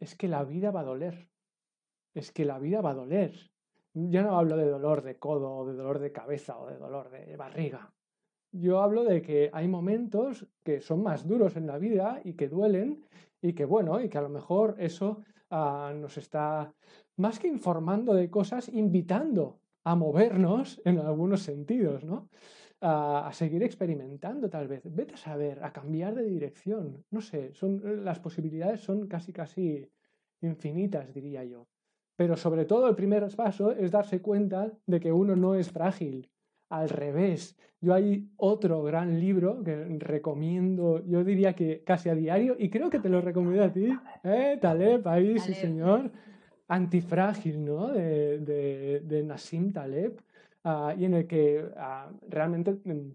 [0.00, 1.28] es que la vida va a doler,
[2.14, 3.52] es que la vida va a doler.
[3.94, 7.10] Ya no hablo de dolor de codo o de dolor de cabeza o de dolor
[7.10, 7.92] de barriga.
[8.52, 12.48] Yo hablo de que hay momentos que son más duros en la vida y que
[12.48, 13.04] duelen
[13.40, 16.72] y que bueno, y que a lo mejor eso ah, nos está
[17.16, 22.28] más que informando de cosas, invitando a movernos en algunos sentidos, ¿no?
[22.80, 24.82] a seguir experimentando tal vez.
[24.84, 27.04] Vete a saber, a cambiar de dirección.
[27.10, 29.90] No sé, son, las posibilidades son casi, casi
[30.40, 31.66] infinitas, diría yo.
[32.16, 36.28] Pero sobre todo el primer paso es darse cuenta de que uno no es frágil,
[36.68, 37.56] al revés.
[37.80, 42.90] Yo hay otro gran libro que recomiendo, yo diría que casi a diario, y creo
[42.90, 43.88] que te lo recomiendo a ti,
[44.24, 44.58] ¿eh?
[44.60, 46.10] Taleb, ahí, sí señor,
[46.70, 47.88] Antifrágil, ¿no?
[47.88, 50.20] De, de, de Nassim Taleb,
[50.64, 53.12] ah, y en el que ah, realmente mm,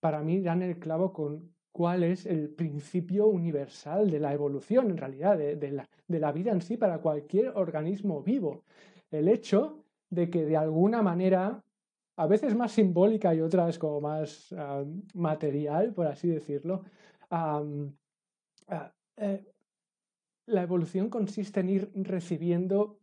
[0.00, 4.96] para mí dan el clavo con cuál es el principio universal de la evolución, en
[4.96, 8.64] realidad, de, la, de la vida en sí para cualquier organismo vivo.
[9.10, 11.62] El hecho de que de alguna manera
[12.16, 14.54] a veces más simbólica y otras como más
[15.14, 16.82] material, por así decirlo.
[19.18, 19.44] Eh,
[20.46, 23.00] la evolución consiste en ir recibiendo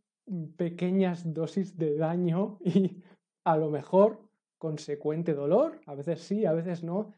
[0.56, 3.04] pequeñas dosis de daño y
[3.44, 4.22] a lo mejor
[4.58, 7.14] consecuente dolor, a veces sí, a veces no,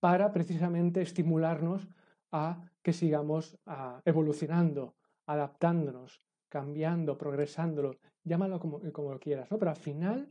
[0.00, 1.88] para precisamente estimularnos
[2.32, 3.56] a que sigamos
[4.04, 4.94] evolucionando,
[5.26, 9.58] adaptándonos, cambiando, progresando, llámalo como, como lo quieras, ¿no?
[9.58, 10.28] Pero al final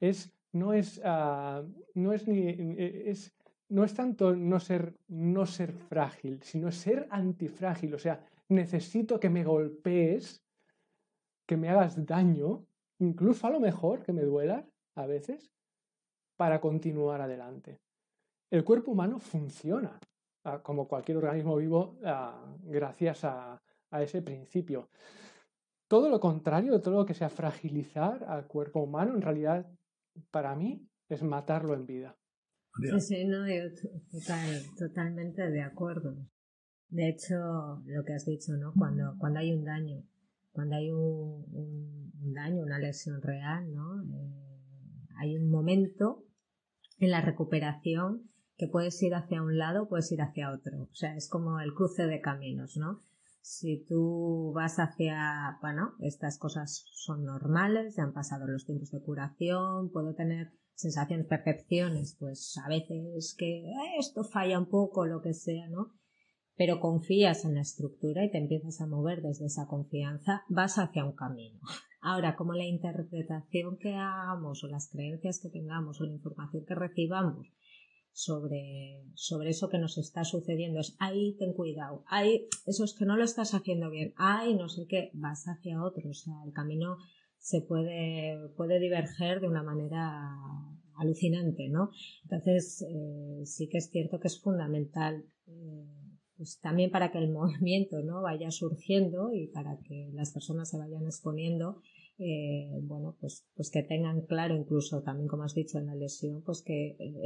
[0.00, 1.62] es no es, ah,
[1.94, 3.34] no es ni e, es,
[3.68, 7.94] no es tanto no ser, no ser frágil, sino ser antifrágil.
[7.94, 10.42] O sea, necesito que me golpees,
[11.46, 12.64] que me hagas daño,
[12.98, 14.64] incluso a lo mejor que me duela
[14.94, 15.50] a veces,
[16.36, 17.80] para continuar adelante.
[18.50, 19.98] El cuerpo humano funciona
[20.44, 24.88] ah, como cualquier organismo vivo ah, gracias a, a ese principio.
[25.88, 29.66] Todo lo contrario, todo lo que sea fragilizar al cuerpo humano, en realidad
[30.30, 32.16] para mí es matarlo en vida.
[32.80, 33.70] Sí, sí, no, yo
[34.76, 36.16] totalmente de acuerdo.
[36.88, 38.72] De hecho, lo que has dicho, ¿no?
[38.76, 40.04] Cuando, cuando hay un daño,
[40.52, 44.02] cuando hay un, un, daño, una lesión real, ¿no?
[44.02, 44.32] Eh,
[45.18, 46.24] hay un momento
[46.98, 50.82] en la recuperación que puedes ir hacia un lado, puedes ir hacia otro.
[50.82, 53.02] O sea, es como el cruce de caminos, ¿no?
[53.46, 59.02] Si tú vas hacia, bueno, estas cosas son normales, ya han pasado los tiempos de
[59.02, 65.34] curación, puedo tener sensaciones, percepciones, pues a veces que esto falla un poco, lo que
[65.34, 65.92] sea, ¿no?
[66.56, 71.04] Pero confías en la estructura y te empiezas a mover desde esa confianza, vas hacia
[71.04, 71.60] un camino.
[72.00, 76.74] Ahora, como la interpretación que hagamos o las creencias que tengamos o la información que
[76.74, 77.46] recibamos
[78.14, 80.80] sobre, sobre eso que nos está sucediendo.
[80.80, 84.68] Es, ahí ten cuidado, ahí, eso es que no lo estás haciendo bien, ahí no
[84.68, 86.08] sé qué, vas hacia otro.
[86.08, 86.96] O sea, el camino
[87.38, 90.30] se puede, puede diverger de una manera
[90.96, 91.90] alucinante, ¿no?
[92.22, 95.84] Entonces, eh, sí que es cierto que es fundamental, eh,
[96.36, 98.22] pues también para que el movimiento, ¿no?
[98.22, 101.82] Vaya surgiendo y para que las personas se vayan exponiendo,
[102.18, 106.42] eh, bueno, pues, pues que tengan claro, incluso también como has dicho en la lesión,
[106.42, 107.22] pues que, eh,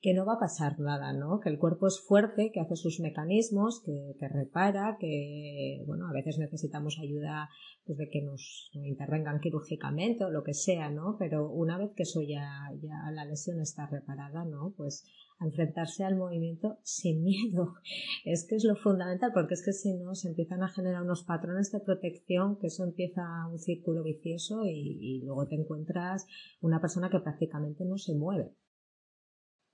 [0.00, 1.38] que no va a pasar nada, ¿no?
[1.38, 6.12] Que el cuerpo es fuerte, que hace sus mecanismos, que, que repara, que, bueno, a
[6.12, 7.48] veces necesitamos ayuda
[7.84, 11.16] pues de que nos intervengan quirúrgicamente o lo que sea, ¿no?
[11.18, 14.74] Pero una vez que eso ya, ya la lesión está reparada, ¿no?
[14.76, 15.04] Pues
[15.40, 17.74] enfrentarse al movimiento sin miedo.
[18.24, 21.24] Es que es lo fundamental, porque es que si no se empiezan a generar unos
[21.24, 26.26] patrones de protección, que eso empieza un círculo vicioso y, luego te encuentras
[26.60, 28.52] una persona que prácticamente no se mueve.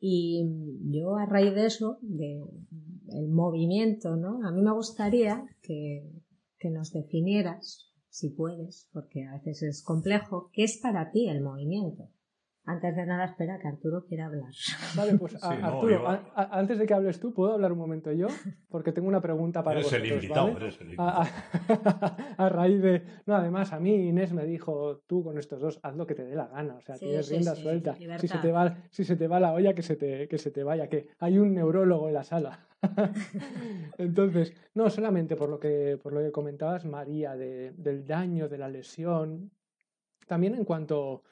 [0.01, 0.44] Y
[0.90, 2.42] yo a raíz de eso, de
[3.11, 4.44] el movimiento, ¿no?
[4.46, 6.11] A mí me gustaría que,
[6.59, 11.40] que nos definieras, si puedes, porque a veces es complejo, qué es para ti el
[11.40, 12.09] movimiento.
[12.64, 14.53] Antes de nada, espera que Arturo quiera hablar.
[14.96, 18.29] Vale, pues Arturo, antes de que hables tú, ¿puedo hablar un momento yo?
[18.68, 20.09] Porque tengo una pregunta para eres vosotros.
[20.09, 21.22] El invitado, eres el invitado.
[22.38, 23.03] A, raíz de...
[23.27, 26.25] No, además, a mí Inés me dijo, tú con estos dos, haz lo que te
[26.25, 26.77] dé la gana.
[26.77, 27.96] O sea, tienes rienda suelta.
[28.18, 30.53] Si se, te va, si se te va la olla, que se te, que se
[30.53, 32.68] te vaya, que hay un neurólogo en la sala.
[33.98, 38.59] Entonces, no solamente por lo que, por lo que comentabas, María, de, del daño, de
[38.59, 39.51] la lesión,
[40.29, 41.25] también en cuanto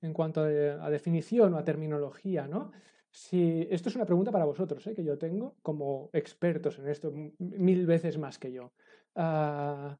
[0.00, 2.72] en cuanto a, definición o a terminología, ¿no?
[3.10, 4.94] Si, esto es una pregunta para vosotros, ¿eh?
[4.94, 8.72] que yo tengo como expertos en esto, mil veces más que yo.
[9.14, 9.98] Ah,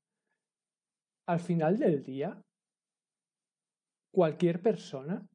[1.26, 2.40] al final del día,
[4.10, 5.26] cualquier persona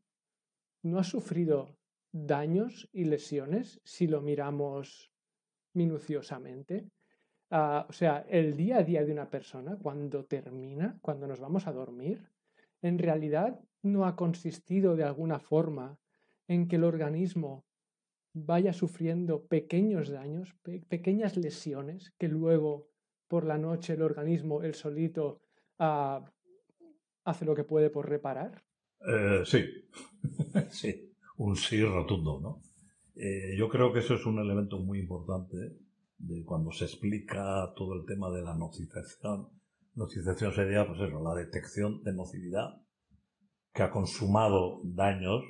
[0.84, 1.78] no ha sufrido
[2.12, 5.12] daños y lesiones si lo miramos
[5.74, 6.90] minuciosamente.
[7.50, 11.68] Ah, o sea, el día a día de una persona, cuando termina, cuando nos vamos
[11.68, 12.30] a dormir,
[12.82, 16.00] en realidad no ha consistido de alguna forma
[16.48, 17.66] en que el organismo
[18.34, 20.56] vaya sufriendo pequeños daños,
[20.90, 22.90] pequeñas lesiones que luego
[23.28, 25.42] por la noche el organismo, el solito,
[25.80, 26.26] ah,
[27.26, 28.64] hace lo que puede por reparar?
[29.08, 29.66] Eh, sí,
[30.70, 32.62] sí, un sí rotundo, ¿no?
[33.16, 35.58] Eh, yo creo que eso es un elemento muy importante
[36.18, 39.50] de cuando se explica todo el tema de la nocicepción.
[39.94, 42.83] Nocicepción sería, pues eso, la detección de nocividad
[43.74, 45.44] que ha consumado daños,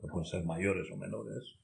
[0.00, 1.58] que pueden ser mayores o menores,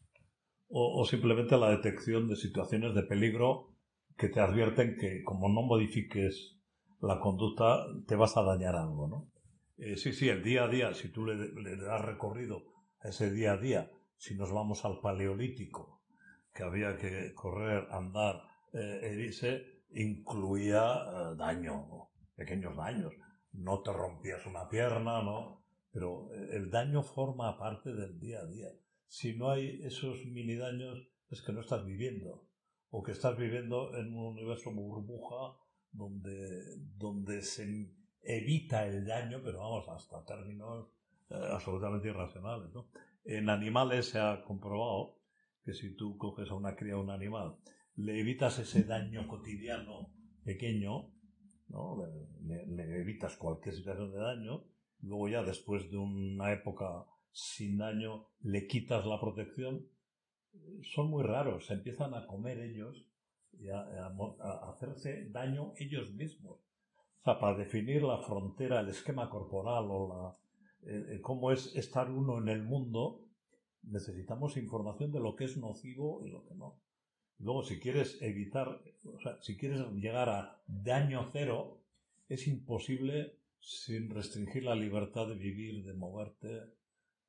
[0.68, 3.68] o, simplemente la detección de situaciones de peligro
[4.16, 6.56] que te advierten que como no modifiques
[7.00, 9.30] la conducta te vas a dañar algo, ¿no?
[9.76, 11.36] Eh, sí, sí, el día a día, si tú le,
[11.76, 12.64] das recorrido
[13.00, 16.02] a ese día a día, si nos vamos al paleolítico,
[16.52, 19.30] que había que correr, andar, eh,
[19.90, 23.12] incluía eh, daño, pequeños daños.
[23.52, 25.65] No te rompías una pierna, ¿no?
[25.96, 28.68] Pero eh, el daño forma parte del día a día.
[29.06, 32.46] Si no hay esos mini daños, es que no estás viviendo,
[32.90, 35.58] o que estás viviendo en un universo burbuja
[35.90, 36.60] donde,
[36.98, 40.90] donde se evita el daño, pero vamos, hasta términos
[41.30, 42.70] eh, absolutamente irracionales.
[43.24, 45.16] En animales se ha comprobado
[45.64, 47.56] que si tú coges a una cría a un animal,
[47.94, 50.12] le evitas ese daño cotidiano
[50.44, 51.10] pequeño,
[51.68, 51.96] ¿no?
[52.44, 58.66] le evitas cualquier situación de daño, luego ya después de una época sin daño le
[58.66, 59.86] quitas la protección,
[60.82, 63.06] son muy raros, se empiezan a comer ellos
[63.58, 64.06] y a,
[64.70, 66.58] hacerse daño ellos mismos.
[67.20, 72.38] O sea, para definir la frontera, el esquema corporal o la, cómo es estar uno
[72.38, 73.26] en el mundo,
[73.82, 76.80] necesitamos información de lo que es nocivo y lo que no.
[77.38, 81.82] Luego, si quieres evitar, o sea, si quieres llegar a daño cero,
[82.28, 86.60] es imposible sin restringir la libertad de vivir, de moverte.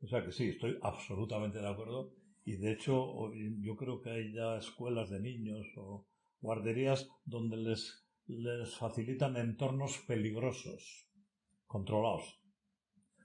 [0.02, 2.13] O sea que sí, estoy absolutamente de acuerdo.
[2.46, 6.08] Y de hecho, yo creo que hay ya escuelas de niños o
[6.40, 11.08] guarderías donde les, les facilitan entornos peligrosos,
[11.66, 12.40] controlados.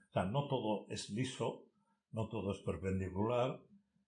[0.09, 1.65] O sea, no todo es liso,
[2.11, 3.61] no todo es perpendicular,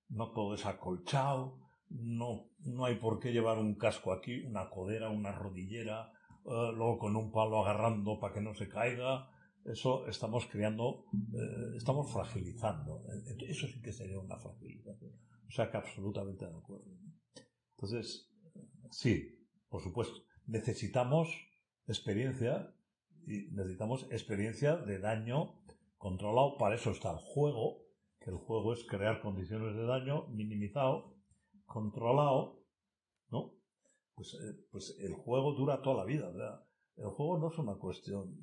[0.09, 5.09] no todo es acolchado, no, no hay por qué llevar un casco aquí, una codera,
[5.09, 6.11] una rodillera,
[6.45, 9.29] eh, luego con un palo agarrando para que no se caiga,
[9.65, 13.03] eso estamos creando, eh, estamos fragilizando.
[13.47, 15.11] Eso sí que sería una fragilización.
[15.47, 16.85] O sea que absolutamente de acuerdo.
[17.71, 18.31] Entonces,
[18.91, 21.29] sí, por supuesto, necesitamos
[21.87, 22.73] experiencia
[23.25, 25.61] y necesitamos experiencia de daño
[25.97, 26.57] controlado.
[26.57, 27.81] Para eso está el juego,
[28.19, 31.15] que el juego es crear condiciones de daño minimizado,
[31.65, 32.64] controlado.
[34.15, 36.31] Pues, eh, pues el juego dura toda la vida.
[36.95, 38.35] El juego no es una cuestión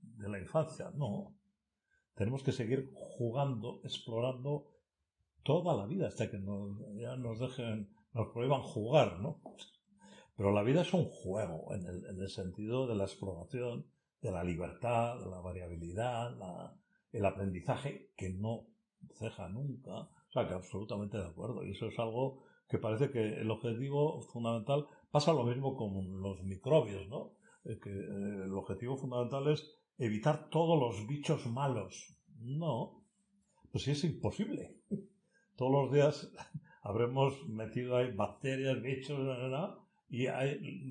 [0.00, 1.34] de la infancia, no.
[2.14, 4.70] Tenemos que seguir jugando, explorando
[5.42, 6.40] toda la vida hasta que
[6.94, 9.42] ya nos dejen, nos prohíban jugar, ¿no?
[10.36, 13.86] Pero la vida es un juego en el sentido de la exploración,
[14.20, 16.36] de la libertad, de la variabilidad,
[17.12, 18.66] el aprendizaje que no
[19.18, 19.92] ceja nunca.
[19.92, 21.64] O sea, que absolutamente de acuerdo.
[21.64, 24.86] Y eso es algo que parece que el objetivo fundamental
[25.16, 27.32] Pasa lo mismo con los microbios, ¿no?
[27.64, 32.20] Eh, eh, el objetivo fundamental es evitar todos los bichos malos.
[32.38, 33.02] No,
[33.72, 34.76] pues sí es imposible.
[35.56, 36.30] Todos los días
[36.82, 39.18] habremos metido ahí bacterias, bichos,
[40.10, 40.26] y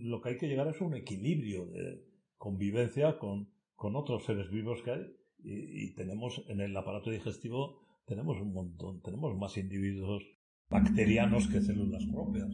[0.05, 2.03] lo que hay que llegar es un equilibrio de
[2.35, 5.15] convivencia con, otros seres vivos que hay.
[5.43, 10.23] y tenemos en el aparato digestivo tenemos un montón, tenemos más individuos
[10.67, 12.49] bacterianos que células propias.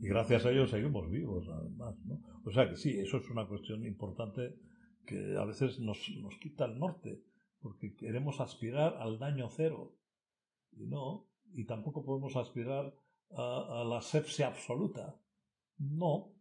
[0.00, 1.96] Y gracias a ellos seguimos vivos, además.
[2.04, 2.20] ¿no?
[2.44, 4.54] O sea que sí, eso es una cuestión importante
[5.06, 7.22] que a veces nos, nos quita el norte,
[7.60, 9.96] porque queremos aspirar al daño cero.
[10.72, 12.94] Y no, y tampoco podemos aspirar
[13.30, 15.16] a, a la sepsia absoluta.
[15.78, 16.32] No.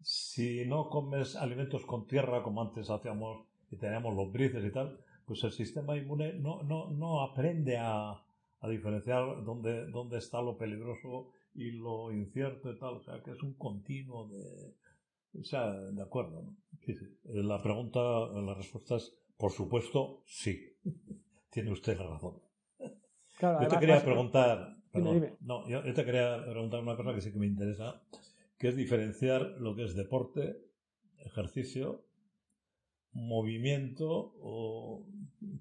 [0.00, 5.42] Si no comes alimentos con tierra como antes hacíamos y teníamos lombrices y tal, pues
[5.44, 8.10] el sistema inmune no, no, no aprende a,
[8.60, 12.94] a diferenciar dónde, dónde está lo peligroso y lo incierto y tal.
[12.94, 14.74] O sea, que es un continuo de...
[15.40, 16.42] O sea, de acuerdo.
[16.42, 16.56] ¿no?
[16.84, 17.06] Sí, sí.
[17.24, 20.76] La pregunta, la respuesta es, por supuesto, sí.
[21.50, 22.40] Tiene usted razón.
[23.38, 25.36] Claro, yo te quería preguntar, perdón, dime.
[25.40, 28.00] no, yo, yo te quería preguntar una cosa que sí que me interesa,
[28.58, 30.56] que es diferenciar lo que es deporte,
[31.18, 32.04] ejercicio,
[33.12, 35.06] movimiento o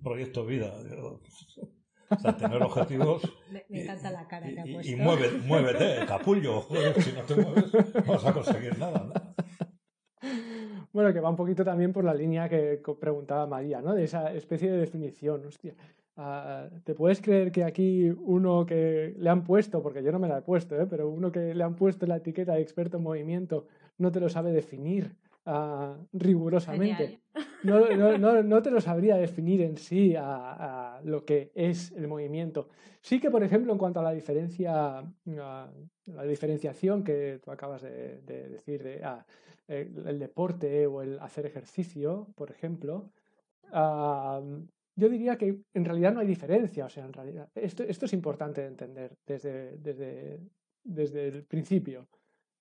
[0.04, 0.74] proyecto de vida.
[2.16, 4.91] O sea, tener objetivos Me, me encanta la cara que ha y, puesto.
[4.91, 9.03] y mueve- muévete, capullo, joder, si no te mueves no vas a conseguir nada.
[9.14, 9.34] ¿no?
[10.91, 13.93] Bueno, que va un poquito también por la línea que preguntaba María, ¿no?
[13.95, 15.43] De esa especie de definición.
[15.45, 15.74] Hostia,
[16.18, 20.28] ah, ¿te puedes creer que aquí uno que le han puesto, porque yo no me
[20.28, 20.86] la he puesto, ¿eh?
[20.88, 23.66] pero uno que le han puesto la etiqueta de experto en movimiento
[23.97, 25.16] no te lo sabe definir
[25.46, 27.22] ah, rigurosamente?
[27.64, 31.91] No, no, no, no te lo sabría definir en sí a, a lo que es
[31.94, 32.70] el movimiento.
[33.02, 35.72] Sí que, por ejemplo, en cuanto a la diferencia, a
[36.06, 39.26] la diferenciación que tú acabas de, de decir de ah,
[39.68, 43.12] el, el deporte o el hacer ejercicio, por ejemplo,
[43.72, 44.41] ah,
[44.96, 46.86] yo diría que en realidad no hay diferencia.
[46.86, 50.39] O sea, en realidad, esto, esto es importante de entender desde, desde,
[50.84, 52.08] desde el principio.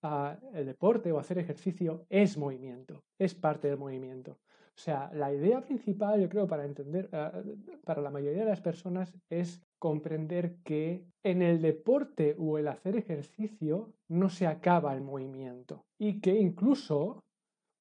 [0.03, 4.39] El deporte o hacer ejercicio es movimiento, es parte del movimiento.
[4.75, 7.33] O sea, la idea principal, yo creo, para entender, ah,
[7.85, 12.97] para la mayoría de las personas es comprender que en el deporte o el hacer
[12.97, 17.23] ejercicio no se acaba el movimiento y que incluso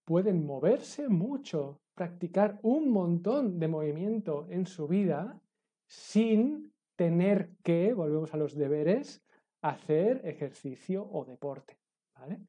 [0.05, 5.39] pueden moverse mucho, practicar un montón de movimiento en su vida
[5.88, 9.22] sin tener que, volvemos a los deberes,
[9.61, 11.81] hacer ejercicio o deporte.
[12.22, 12.39] ¿Vale?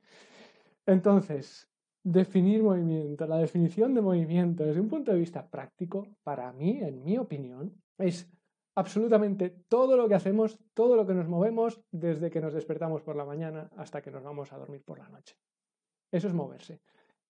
[0.87, 1.69] Entonces,
[2.05, 3.27] definir movimiento.
[3.27, 7.75] La definición de movimiento desde un punto de vista práctico, para mí, en mi opinión,
[7.99, 8.31] es
[8.75, 13.17] absolutamente todo lo que hacemos, todo lo que nos movemos desde que nos despertamos por
[13.17, 15.37] la mañana hasta que nos vamos a dormir por la noche.
[16.11, 16.81] Eso es moverse.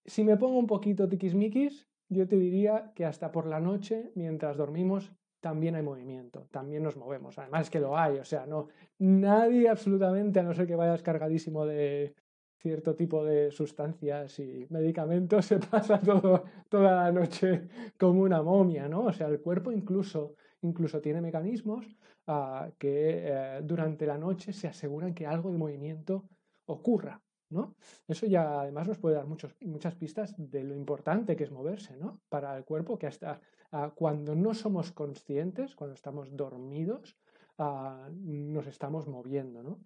[0.05, 4.57] Si me pongo un poquito tiquismiquis, yo te diría que hasta por la noche, mientras
[4.57, 7.39] dormimos, también hay movimiento, también nos movemos.
[7.39, 8.69] Además que lo hay, o sea, no
[8.99, 12.15] nadie absolutamente, a no ser que vayas cargadísimo de
[12.63, 18.89] cierto tipo de sustancias y medicamentos, se pasa todo, toda la noche como una momia,
[18.89, 19.07] ¿no?
[19.07, 21.85] O sea, el cuerpo incluso, incluso tiene mecanismos
[22.29, 26.29] ah, que eh, durante la noche se aseguran que algo de movimiento
[26.67, 27.75] ocurra, ¿no?
[28.07, 31.97] Eso ya además nos puede dar muchos, muchas pistas de lo importante que es moverse,
[31.97, 32.21] ¿no?
[32.29, 33.41] Para el cuerpo, que hasta
[33.73, 37.17] ah, cuando no somos conscientes, cuando estamos dormidos,
[37.59, 39.81] ah, nos estamos moviendo, ¿no?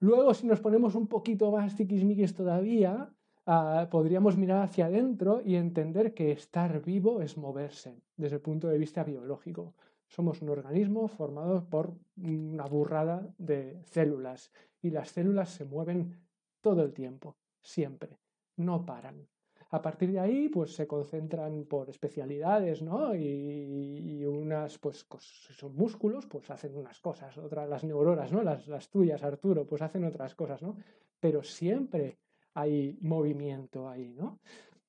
[0.00, 3.12] Luego, si nos ponemos un poquito más tiquismiquis todavía,
[3.44, 8.68] ah, podríamos mirar hacia adentro y entender que estar vivo es moverse desde el punto
[8.68, 9.74] de vista biológico.
[10.08, 16.16] Somos un organismo formado por una burrada de células y las células se mueven
[16.62, 18.18] todo el tiempo, siempre,
[18.56, 19.28] no paran.
[19.70, 23.14] A partir de ahí, pues se concentran por especialidades, ¿no?
[23.14, 28.42] Y, unas, pues, si son músculos, pues hacen unas cosas, otras, las neuronas, ¿no?
[28.42, 30.76] Las, las tuyas, Arturo, pues hacen otras cosas, ¿no?
[31.20, 32.18] Pero siempre
[32.54, 34.40] hay movimiento ahí, ¿no?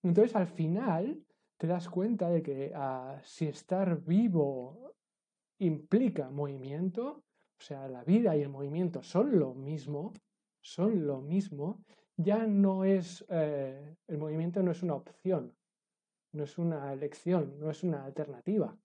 [0.01, 1.23] Entonces, al final,
[1.57, 4.95] te das cuenta de que ah, si estar vivo
[5.59, 7.23] implica movimiento,
[7.59, 10.11] o sea, la vida y el movimiento son lo mismo,
[10.59, 11.83] son lo mismo,
[12.23, 15.55] ya no es, eh, el movimiento no es una opción,
[16.33, 18.77] no es una elección, no es una alternativa.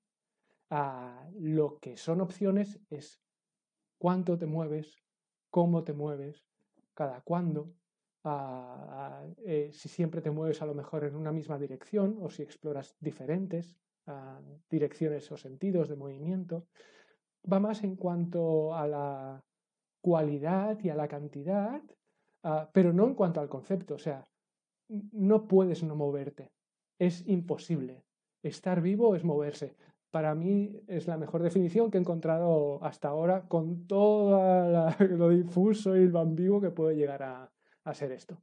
[0.71, 3.23] Ah, lo que son opciones es
[3.99, 4.97] cuánto te mueves,
[5.51, 6.45] cómo te mueves,
[6.95, 7.73] cada cuándo,
[8.25, 12.31] ah, ah, eh, si siempre te mueves a lo mejor en una misma dirección o
[12.31, 13.79] si exploras diferentes
[14.71, 16.69] direcciones o sentidos de movimiento.
[17.51, 19.45] Va más en cuanto a la
[20.01, 21.83] cualidad y a la cantidad,
[22.47, 23.95] ah, pero no en cuanto al concepto.
[23.95, 24.25] O sea,
[24.89, 26.53] no puedes no moverte.
[26.99, 28.05] Es imposible.
[28.43, 29.77] Estar vivo es moverse.
[30.11, 35.97] Para mí es la mejor definición que he encontrado hasta ahora con todo lo difuso
[35.97, 37.51] y lo ambiguo que puede llegar a,
[37.85, 38.41] a ser esto.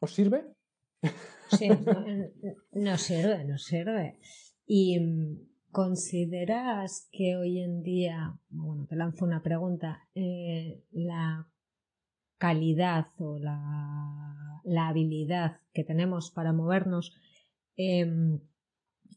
[0.00, 0.44] ¿Os sirve?
[1.50, 2.04] Sí, no,
[2.72, 4.18] no sirve, no sirve.
[4.66, 11.48] Y mm, ¿Consideras que hoy en día, bueno, te lanzo una pregunta, eh, la
[12.42, 17.14] calidad o la, habilidad que tenemos para movernos,
[17.76, 18.40] em,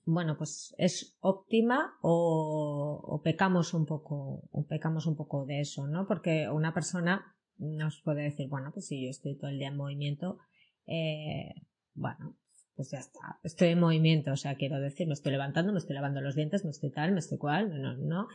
[0.06, 6.06] bueno, pues es óptima o, pecamos un poco, o pecamos un poco de eso, ¿no?
[6.06, 9.78] Porque una persona nos puede decir, bueno, pues si yo estoy todo el día en
[9.78, 10.38] movimiento,
[10.86, 11.56] eh,
[11.96, 12.38] bueno,
[12.76, 15.96] pues ya está, estoy en movimiento, o sea, quiero decir, me estoy levantando, me estoy
[15.96, 18.28] lavando los dientes, me estoy tal, me estoy cual, no, no,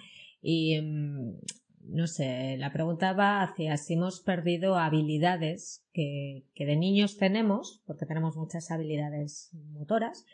[0.42, 1.38] y mm,
[1.80, 7.82] no sé, la pregunta va hacia si hemos perdido habilidades que, que de niños tenemos,
[7.86, 10.24] porque tenemos muchas habilidades motoras,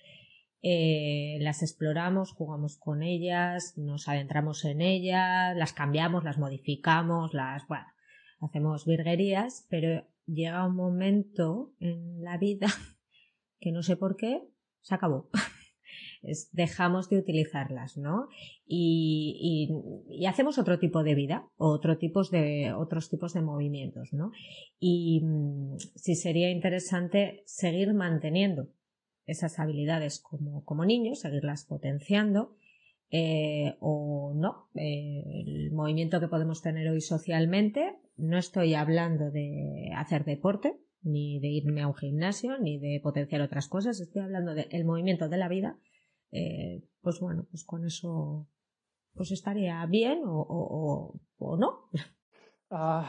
[0.62, 7.66] eh, las exploramos, jugamos con ellas, nos adentramos en ellas, las cambiamos, las modificamos, las,
[7.68, 7.86] bueno,
[8.40, 12.66] hacemos virguerías, pero llega un momento en la vida
[13.60, 14.42] que no sé por qué,
[14.80, 15.30] se acabó.
[16.52, 18.28] dejamos de utilizarlas, ¿no?
[18.66, 19.68] Y,
[20.26, 24.32] hacemos otro tipo de vida, otro tipos de, otros tipos de movimientos, ¿no?
[24.78, 28.68] Y mm, sí sería interesante seguir manteniendo
[29.26, 32.56] esas habilidades como, como niños, seguirlas potenciando,
[33.10, 34.68] eh, o no.
[34.74, 41.38] Eh, el movimiento que podemos tener hoy socialmente, no estoy hablando de hacer deporte, ni
[41.38, 44.00] de irme a un gimnasio, ni de potenciar otras cosas.
[44.00, 45.78] Estoy hablando del movimiento de la vida.
[46.38, 48.46] Eh, pues bueno, pues con eso
[49.14, 51.18] pues estaría bien o,
[51.58, 51.88] no.
[52.68, 53.06] Ah,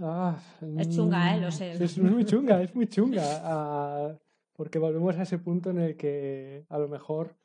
[0.00, 0.36] ah,
[0.78, 1.40] es chunga, ¿eh?
[1.40, 1.72] Lo sé.
[1.72, 3.22] Es muy chunga, es muy chunga.
[3.44, 4.18] Ah,
[4.52, 7.36] porque volvemos a ese punto en el que a lo mejor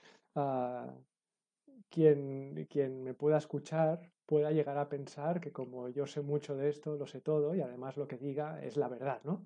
[1.89, 6.69] quien, quien me pueda escuchar pueda llegar a pensar que como yo sé mucho de
[6.69, 9.43] esto, lo sé todo y además lo que diga es la verdad, ¿no?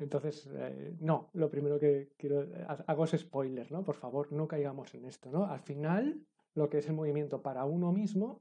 [0.00, 2.44] Entonces, eh, no, lo primero que quiero,
[2.88, 3.84] hago es spoiler, ¿no?
[3.84, 5.46] Por favor, no caigamos en esto, ¿no?
[5.46, 8.40] Al final, lo que es el movimiento para uno mismo,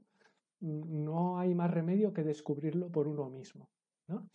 [0.59, 3.69] no hay más remedio que descubrirlo por uno mismo,
[4.07, 4.27] ¿no?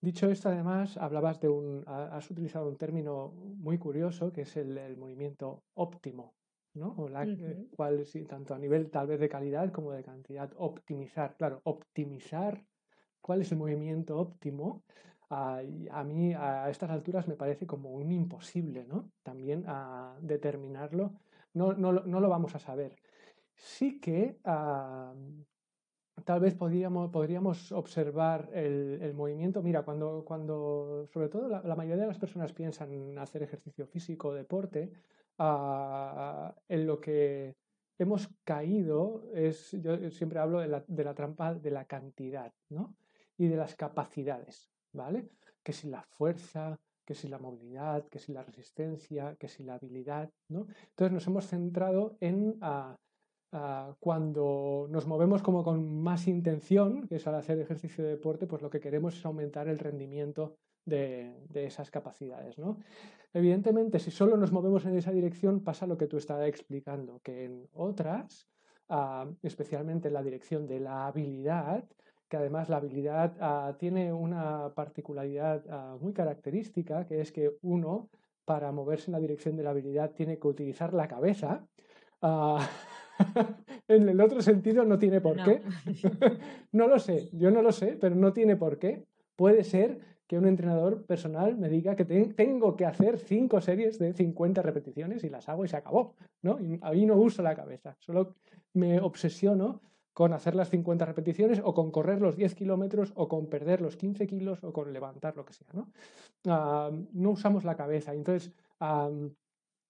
[0.00, 4.96] Dicho esto, además, hablabas de un, has utilizado un término muy curioso que es el
[4.96, 6.36] movimiento óptimo,
[6.74, 6.94] ¿no?
[6.96, 7.26] O la,
[7.76, 12.64] cual, tanto a nivel tal vez de calidad como de cantidad, optimizar, claro, optimizar
[13.20, 14.84] cuál es el movimiento óptimo,
[15.28, 15.60] a,
[15.90, 19.10] a mí a estas alturas me parece como un imposible, ¿no?
[19.22, 21.20] También a determinarlo,
[21.54, 22.96] no, no, no lo vamos a saber.
[23.54, 24.38] Sí que
[26.24, 29.62] tal vez podríamos, podríamos observar el, el, movimiento.
[29.62, 33.86] Mira, cuando, cuando sobre todo la, la, mayoría de las personas piensan en hacer ejercicio
[33.86, 34.92] físico deporte,
[36.68, 37.56] en lo que
[37.98, 42.94] hemos caído es, yo siempre hablo de la, de la, trampa de la cantidad, ¿no?
[43.38, 45.30] Y de las capacidades, ¿vale?
[45.62, 49.74] Que si la fuerza, que si la movilidad, que si la resistencia, que si la
[49.74, 50.66] habilidad, ¿no?
[50.90, 52.58] Entonces nos hemos centrado en
[53.98, 58.62] cuando nos movemos como con más intención, que es al hacer ejercicio de deporte, pues
[58.62, 62.58] lo que queremos es aumentar el rendimiento de, esas capacidades.
[62.58, 62.78] ¿no?
[63.32, 67.44] Evidentemente, si solo nos movemos en esa dirección, pasa lo que tú estabas explicando, que
[67.44, 68.48] en otras,
[68.88, 71.84] ah, especialmente en la dirección de la habilidad,
[72.28, 78.10] que además la habilidad ah, tiene una particularidad muy característica, que es que uno,
[78.44, 81.66] para moverse en la dirección de la habilidad, tiene que utilizar la cabeza.
[83.88, 85.62] en el otro sentido no tiene por qué.
[86.72, 89.04] no lo sé, yo no lo sé, pero no tiene por qué.
[89.36, 94.12] Puede ser que un entrenador personal me diga que tengo que hacer cinco series de
[94.12, 96.60] 50 repeticiones y las hago y se acabó, ¿no?
[96.60, 98.36] Y ahí no uso la cabeza, solo
[98.72, 99.80] me obsesiono
[100.12, 103.96] con hacer las 50 repeticiones o con correr los 10 kilómetros o con perder los
[103.96, 105.90] 15 kilos o con levantar lo que sea, ¿no?
[106.46, 108.12] Ah, no usamos la cabeza.
[108.12, 108.52] Entonces,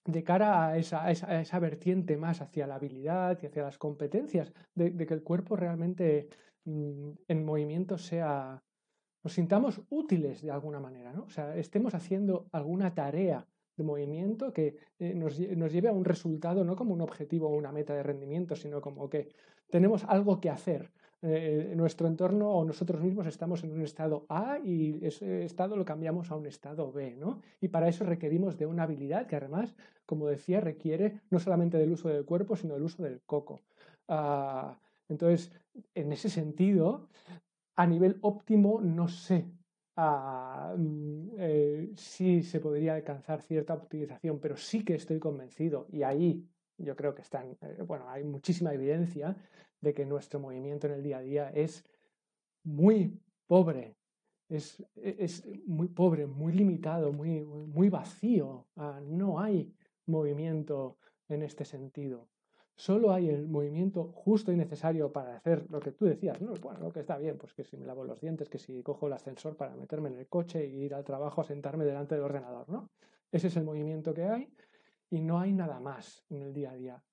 [0.05, 4.95] de cara a esa, esa, vertiente más hacia la habilidad y hacia las competencias, de,
[5.07, 6.29] que el cuerpo realmente
[6.65, 8.63] mm, en movimiento sea,
[9.23, 11.25] nos sintamos útiles de alguna manera, ¿no?
[11.25, 13.47] O sea, estemos haciendo alguna tarea
[13.77, 15.37] de movimiento que eh, nos,
[15.73, 19.09] lleve a un resultado, no como un objetivo o una meta de rendimiento, sino como
[19.09, 19.29] que
[19.71, 20.91] tenemos algo que hacer.
[21.23, 25.85] Eh, nuestro entorno o nosotros mismos estamos en un estado A y ese estado lo
[25.85, 27.43] cambiamos a un estado B, ¿no?
[27.61, 29.75] Y para eso requerimos de una habilidad que además,
[30.07, 33.61] como decía, requiere no solamente del uso del cuerpo, sino del uso del coco.
[34.09, 34.79] Ah,
[35.11, 35.53] entonces,
[35.95, 37.09] en ese sentido,
[37.77, 39.47] a nivel óptimo no sé
[39.97, 46.03] ah, mm, eh, si se podría alcanzar cierta optimización, pero sí que estoy convencido y
[46.03, 46.49] ahí
[46.79, 49.37] yo creo que están, eh, bueno, hay muchísima evidencia
[49.81, 51.85] de que nuestro movimiento en el día a día es
[52.63, 53.97] muy pobre,
[54.49, 58.67] es, es muy pobre, muy limitado, muy, muy vacío.
[58.77, 59.73] Ah, no hay
[60.07, 62.29] movimiento en este sentido.
[62.75, 66.55] Solo hay el movimiento justo y necesario para hacer lo que tú decías, ¿no?
[66.55, 69.07] Bueno, lo que está bien, pues que si me lavo los dientes, que si cojo
[69.07, 72.25] el ascensor para meterme en el coche e ir al trabajo a sentarme delante del
[72.25, 72.91] ordenador, ¿no?
[73.31, 74.49] Ese es el movimiento que hay
[75.11, 77.05] y no hay nada más en el día a día,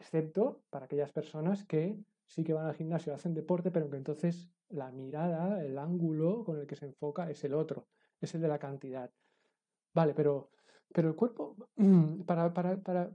[0.00, 4.50] excepto para aquellas personas que sí que van al gimnasio, hacen deporte, pero que entonces
[4.70, 7.86] la mirada, el ángulo con el que se enfoca es el otro,
[8.20, 9.10] es el de la cantidad.
[9.92, 10.50] Vale, pero,
[10.92, 11.56] pero el cuerpo,
[12.26, 13.10] para, para, para,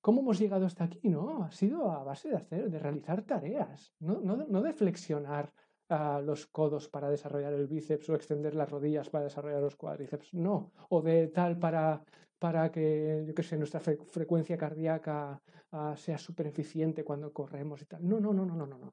[0.00, 1.00] ¿cómo hemos llegado hasta aquí?
[1.08, 5.52] No, ha sido a base de hacer, de realizar tareas, no, no, no de flexionar
[5.88, 10.34] uh, los codos para desarrollar el bíceps o extender las rodillas para desarrollar los cuádriceps,
[10.34, 12.02] no, o de tal para,
[12.44, 15.40] para que, yo qué sé, nuestra fre frecuencia cardíaca
[15.72, 18.06] uh, sea súper eficiente cuando corremos y tal.
[18.06, 18.92] No, no, no, no, no, no.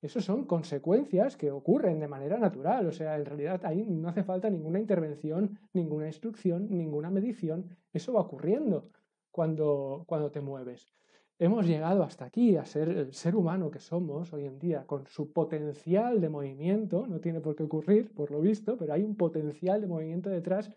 [0.00, 2.86] Eso son consecuencias que ocurren de manera natural.
[2.86, 7.76] O sea, en realidad ahí no hace falta ninguna intervención, ninguna instrucción, ninguna medición.
[7.92, 8.92] Eso va ocurriendo
[9.32, 10.94] cuando, cuando te mueves.
[11.40, 15.08] Hemos llegado hasta aquí a ser el ser humano que somos hoy en día, con
[15.08, 19.16] su potencial de movimiento, no tiene por qué ocurrir, por lo visto, pero hay un
[19.16, 20.70] potencial de movimiento detrás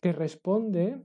[0.00, 1.00] que responde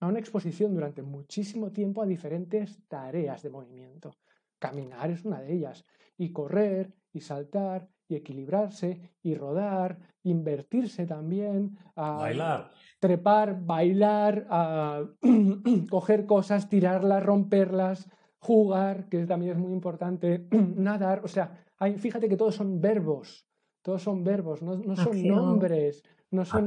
[0.00, 4.14] a una exposición durante muchísimo tiempo a diferentes tareas de movimiento.
[4.58, 5.84] Caminar es una de ellas,
[6.16, 11.76] y correr, y saltar, y equilibrarse, y rodar, invertirse también.
[11.94, 12.70] A bailar.
[12.98, 15.04] Trepar, bailar, a
[15.90, 21.20] coger cosas, tirarlas, romperlas, jugar, que también es muy importante, nadar.
[21.24, 23.47] O sea, hay, fíjate que todos son verbos,
[23.82, 26.66] todos son verbos, no, no son nombres, no son,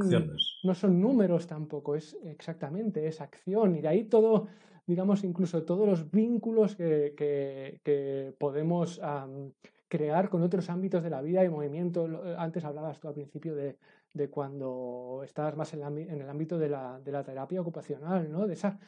[0.64, 3.76] no son números tampoco, es exactamente, es acción.
[3.76, 4.48] Y de ahí todo,
[4.86, 9.52] digamos, incluso todos los vínculos que, que, que podemos um,
[9.88, 12.08] crear con otros ámbitos de la vida y movimiento.
[12.38, 13.76] Antes hablabas tú al principio de,
[14.14, 18.46] de cuando estabas más en, en el ámbito de la, de la, terapia ocupacional, ¿no?
[18.46, 18.78] De esa,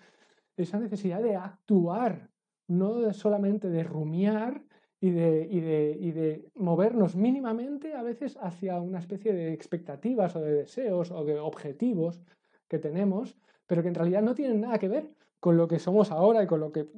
[0.56, 2.30] esa necesidad de actuar,
[2.68, 4.64] no solamente de rumiar
[5.04, 10.34] y de, y, de, y de, movernos mínimamente a veces hacia una especie de expectativas
[10.34, 12.22] o de deseos o de objetivos
[12.68, 13.36] que tenemos,
[13.66, 16.46] pero que en realidad no tienen nada que ver con lo que somos ahora y
[16.46, 16.88] con lo que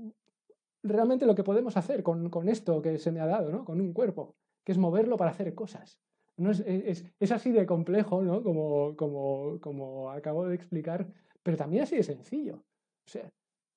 [0.85, 3.65] realmente lo que podemos hacer con, con esto que se me ha dado, ¿no?
[3.65, 5.99] Con un cuerpo, que es moverlo para hacer cosas.
[6.37, 8.41] No es, es, es, así de complejo, ¿no?
[8.41, 11.09] Como, como, como acabo de explicar,
[11.43, 12.59] pero también así de sencillo.
[13.05, 13.29] O sea,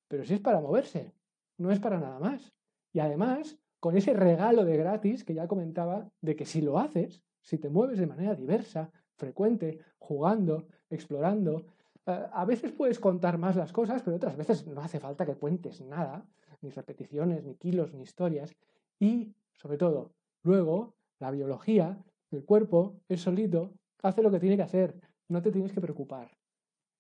[0.08, 1.14] pero si es para moverse,
[1.58, 2.54] no es para nada más.
[2.94, 7.22] Y además, con ese regalo de gratis que ya comentaba, de que si lo haces,
[7.42, 11.66] si te mueves de manera diversa, frecuente, jugando, explorando,
[12.06, 15.36] eh, a veces puedes contar más las cosas, pero otras veces no hace falta que
[15.36, 16.26] cuentes nada,
[16.62, 18.56] ni repeticiones, ni kilos, ni historias.
[19.00, 20.12] Y, sobre todo,
[20.44, 21.98] luego, la biología,
[22.32, 25.00] el cuerpo, es solito, hace lo que tiene que hacer.
[25.28, 26.38] No te tienes que preocupar.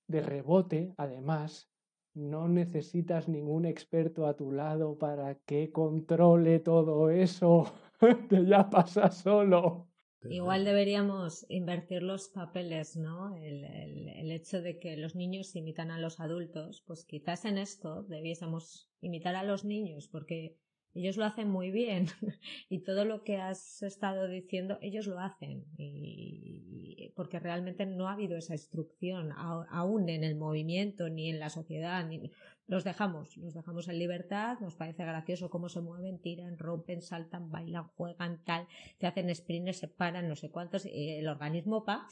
[0.08, 1.70] De rebote, además,
[2.14, 7.72] no necesitas ningún experto a tu lado para que controle todo eso,
[8.30, 9.88] que ya pasa solo.
[10.30, 13.36] Igual deberíamos invertir los papeles, ¿no?
[13.38, 17.58] El, el, el, hecho de que los niños imitan a los adultos, pues quizás en
[17.58, 20.58] esto debiésemos imitar a los niños, porque
[20.94, 22.08] ellos lo hacen muy bien.
[22.70, 25.66] Y todo lo que has estado diciendo ellos lo hacen.
[25.78, 31.50] Y porque realmente no ha habido esa instrucción aún en el movimiento ni en la
[31.50, 32.32] sociedad ni
[32.68, 37.52] los dejamos los dejamos en libertad nos parece gracioso cómo se mueven tiran rompen saltan
[37.52, 38.68] bailan juegan tal
[39.00, 42.08] te hacen sprints se paran no sé cuántos y el organismo pa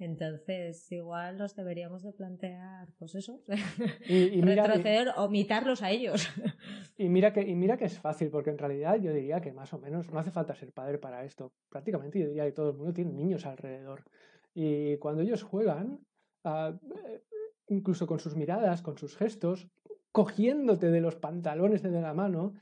[0.00, 3.42] entonces, igual nos deberíamos de plantear, pues eso,
[4.08, 6.28] y, y mira, retroceder o imitarlos a ellos.
[6.96, 9.72] Y mira, que, y mira que es fácil, porque en realidad yo diría que más
[9.72, 11.54] o menos no hace falta ser padre para esto.
[11.70, 14.04] Prácticamente yo diría que todo el mundo tiene niños alrededor.
[14.52, 16.00] Y cuando ellos juegan,
[16.44, 16.78] uh,
[17.68, 19.70] incluso con sus miradas, con sus gestos,
[20.12, 22.52] cogiéndote de los pantalones de la mano,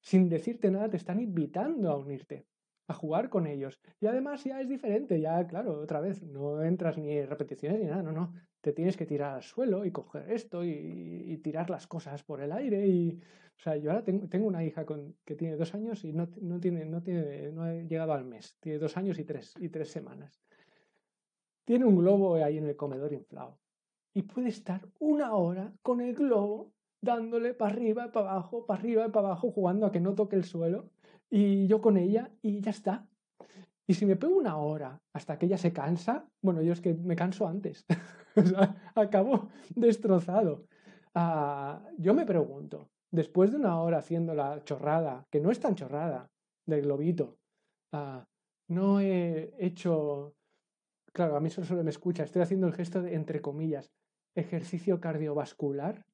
[0.00, 2.46] sin decirte nada, te están invitando a unirte
[2.88, 3.78] a jugar con ellos.
[4.00, 8.02] Y además ya es diferente, ya claro, otra vez, no entras ni repeticiones ni nada,
[8.02, 8.32] no, no,
[8.62, 12.50] te tienes que tirar al suelo y coger esto y, tirar las cosas por el
[12.50, 13.20] aire y,
[13.56, 14.84] o sea, yo ahora tengo, una hija
[15.24, 18.56] que tiene dos años y no, no, tiene, no, tiene, no ha llegado al mes,
[18.58, 20.40] tiene dos años y tres, y tres semanas.
[21.64, 23.58] Tiene un globo ahí en el comedor inflado
[24.14, 29.06] y puede estar una hora con el globo dándole para arriba para abajo, para arriba
[29.06, 30.90] y para abajo, jugando a que no toque el suelo
[31.30, 33.06] y yo con ella y ya está.
[33.86, 36.94] Y si me pego una hora hasta que ella se cansa, bueno, yo es que
[36.94, 37.86] me canso antes,
[38.94, 40.66] acabo destrozado.
[41.14, 45.74] Uh, yo me pregunto, después de una hora haciendo la chorrada, que no es tan
[45.74, 46.30] chorrada,
[46.66, 47.38] del globito,
[47.92, 48.22] uh,
[48.68, 50.34] no he hecho,
[51.14, 53.90] claro, a mí solo me escucha, estoy haciendo el gesto de, entre comillas,
[54.34, 56.04] ejercicio cardiovascular,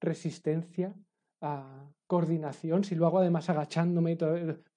[0.00, 0.94] resistencia,
[2.06, 4.18] coordinación, si lo hago además agachándome,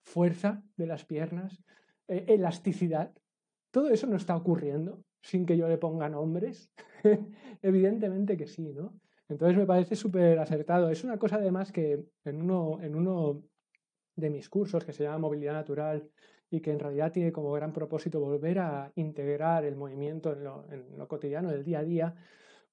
[0.03, 1.63] fuerza de las piernas,
[2.07, 3.13] eh, elasticidad,
[3.71, 6.69] todo eso no está ocurriendo sin que yo le ponga nombres.
[7.61, 8.99] Evidentemente que sí, ¿no?
[9.29, 10.89] Entonces me parece súper acertado.
[10.89, 13.43] Es una cosa además que en uno, en uno
[14.15, 16.07] de mis cursos que se llama Movilidad Natural
[16.49, 20.71] y que en realidad tiene como gran propósito volver a integrar el movimiento en lo,
[20.71, 22.15] en lo cotidiano del día a día,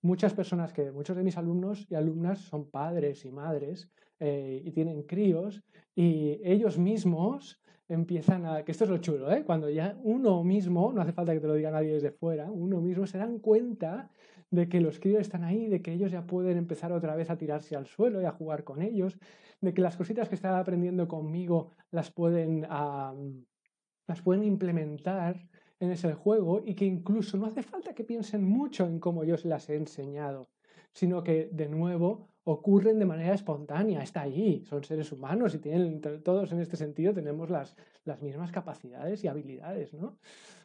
[0.03, 3.88] muchas personas que, muchos de mis alumnos y alumnas son padres y madres
[4.18, 5.62] eh, y tienen críos
[5.94, 9.42] y ellos mismos empiezan a, que esto es lo chulo, ¿eh?
[9.44, 12.80] cuando ya uno mismo, no hace falta que te lo diga nadie desde fuera, uno
[12.80, 14.11] mismo se dan cuenta
[14.51, 17.36] de que los críos están ahí, de que ellos ya pueden empezar otra vez a
[17.36, 19.18] tirarse al suelo y a jugar con ellos,
[19.61, 25.48] de que las cositas que están aprendiendo conmigo las pueden, las pueden implementar
[25.81, 29.37] en ese juego y que incluso no hace falta que piensen mucho en cómo yo
[29.37, 30.51] se las he enseñado,
[30.93, 36.01] sino que de nuevo ocurren de manera espontánea, está allí, son seres humanos y tienen,
[36.01, 40.18] todos en este sentido tenemos las, las mismas capacidades y habilidades, ¿no?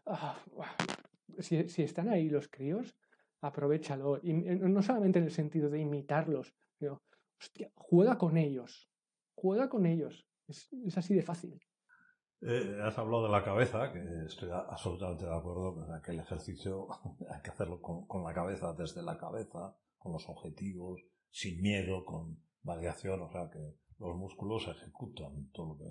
[0.05, 0.37] Ah,
[1.39, 2.95] si, si, están ahí los críos,
[3.41, 7.01] aprovechalo, y no solamente en el sentido de imitarlos, sino,
[7.75, 8.89] juega con ellos,
[9.33, 11.59] juega con ellos, es, es así de fácil.
[12.41, 16.87] Eh, has hablado de la cabeza, que estoy absolutamente de acuerdo que el ejercicio
[17.31, 22.37] hay que hacerlo con, la cabeza, desde la cabeza, con los objetivos, sin miedo, con
[22.63, 23.59] variación, o sea que
[23.99, 25.85] los músculos ejecutan todo lo que.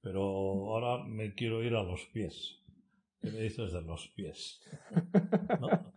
[0.00, 2.62] Pero ahora me quiero ir a los pies.
[3.20, 4.60] ¿Qué me dices de los pies?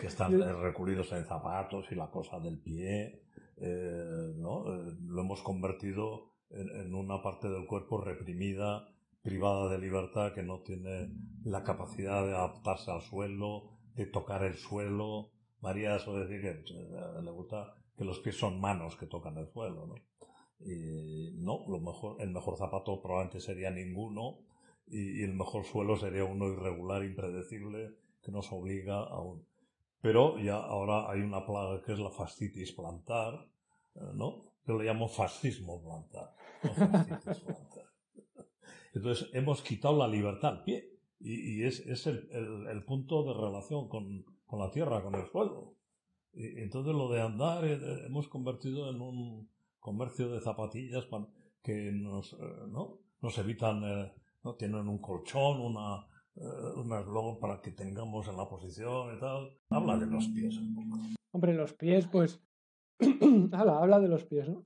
[0.00, 3.22] Que están recurridos en zapatos y la cosa del pie,
[3.56, 4.66] eh, ¿no?
[4.74, 8.88] Eh, lo hemos convertido en una parte del cuerpo reprimida
[9.26, 11.10] privada de libertad, que no tiene
[11.42, 15.32] la capacidad de adaptarse al suelo, de tocar el suelo.
[15.60, 19.48] María suele decir que eh, le gusta que los pies son manos que tocan el
[19.48, 19.94] suelo, ¿no?
[20.60, 24.38] Y no, lo mejor, el mejor zapato probablemente sería ninguno
[24.86, 29.44] y, el mejor suelo sería uno irregular, impredecible, que nos obliga a un...
[30.02, 33.34] Pero ya ahora hay una plaga que es la fascitis plantar,
[33.96, 34.44] eh, ¿no?
[34.68, 36.32] Yo le llamo fascismo plantar.
[36.62, 37.85] fascitis plantar.
[38.96, 40.90] Entonces hemos quitado la libertad al pie
[41.20, 44.24] y, es, el, punto de relación con,
[44.58, 45.74] la tierra, con el suelo.
[46.32, 51.06] Y, entonces lo de andar eh, hemos convertido en un comercio de zapatillas
[51.62, 52.36] que nos, eh,
[52.68, 53.00] ¿no?
[53.20, 54.54] nos evitan, eh, ¿no?
[54.54, 59.58] tienen un colchón, una, un para que tengamos en la posición y tal.
[59.68, 61.02] Habla de los pies un poco.
[61.32, 62.42] Hombre, los pies, pues...
[63.52, 64.62] habla, habla de los pies, ¿no?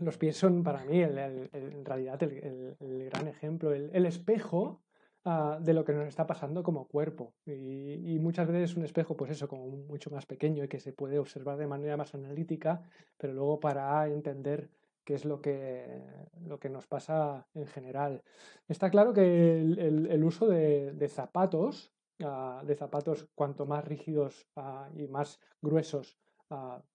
[0.00, 2.76] Los pies son para mí en realidad el,
[3.10, 4.82] gran ejemplo, el, espejo
[5.24, 7.34] ah, de lo que nos está pasando como cuerpo.
[7.46, 11.18] Y, muchas veces un espejo, pues eso, como mucho más pequeño y que se puede
[11.18, 12.82] observar de manera más analítica,
[13.16, 14.70] pero luego para entender
[15.04, 16.02] qué es lo que,
[16.46, 18.22] lo que nos pasa en general.
[18.68, 25.08] Está claro que el, uso de, zapatos, ah, de zapatos cuanto más rígidos ah, y
[25.08, 26.18] más gruesos,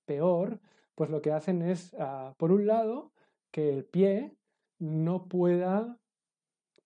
[0.05, 0.59] peor,
[0.97, 3.11] pues lo que hacen es, ah, por un lado,
[3.51, 4.35] que el pie
[4.79, 5.99] no pueda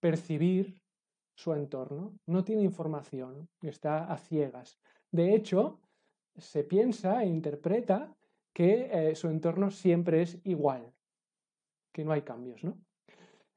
[0.02, 0.82] percibir
[1.34, 4.82] su entorno, no tiene información, está a ciegas.
[5.12, 5.80] De hecho,
[6.36, 8.14] se piensa e interpreta
[8.54, 10.94] que eh, su entorno siempre es igual,
[11.94, 12.78] que no hay cambios, ¿no?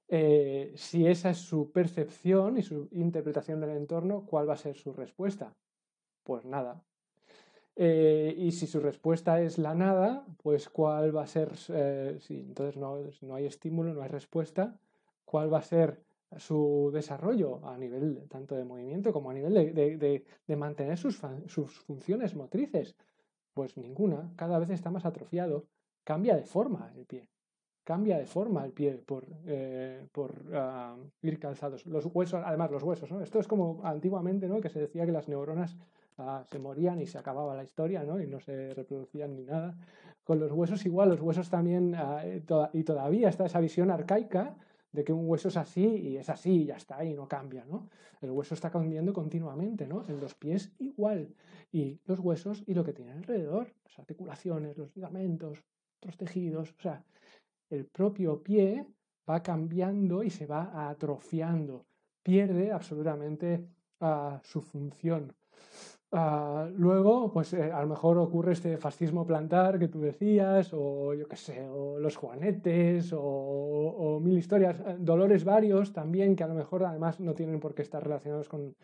[0.06, 4.76] Eh, si esa es su percepción y su interpretación del entorno, ¿cuál va a ser
[4.76, 5.52] su respuesta?
[6.22, 6.84] Pues nada,
[7.76, 12.40] eh, y si su respuesta es la nada, pues cuál va a ser, eh, si
[12.40, 14.78] entonces no, no, hay estímulo, no hay respuesta,
[15.24, 16.00] cuál va a ser
[16.36, 21.80] su desarrollo a nivel tanto de movimiento como a nivel de, de, mantener sus, sus,
[21.80, 22.96] funciones motrices.
[23.52, 25.66] Pues ninguna, cada vez está más atrofiado,
[26.02, 27.28] cambia de forma el pie,
[27.84, 31.86] cambia de forma el pie por, eh, por ah, ir calzados.
[31.86, 33.20] Los huesos, además los huesos, ¿no?
[33.20, 34.60] Esto es como antiguamente, ¿no?
[34.60, 35.76] Que se decía que las neuronas
[36.50, 38.20] se morían y se acababa la historia, ¿no?
[38.20, 39.76] Y no se reproducían ni nada.
[40.22, 42.42] Con los huesos igual, los huesos también, ah, eh,
[42.72, 44.56] y todavía está esa visión arcaica
[44.92, 47.64] de que un hueso es así y es así y ya está y no cambia,
[47.64, 47.88] ¿no?
[48.20, 50.04] El hueso está cambiando continuamente, ¿no?
[50.08, 51.34] En los pies igual.
[51.72, 55.58] Y los huesos y lo que tienen alrededor, las articulaciones, los ligamentos,
[55.98, 57.04] otros tejidos, o sea,
[57.70, 58.86] el propio pie
[59.28, 61.86] va cambiando y se va atrofiando,
[62.22, 63.66] pierde absolutamente
[64.00, 65.34] ah, su función.
[66.16, 71.12] Ah, luego, pues eh, a lo mejor ocurre este fascismo plantar que tú decías, o
[71.12, 76.46] yo qué sé, o los juanetes, o, mil historias, eh, dolores varios también, que a
[76.46, 78.76] lo mejor además no tienen por qué estar relacionados con,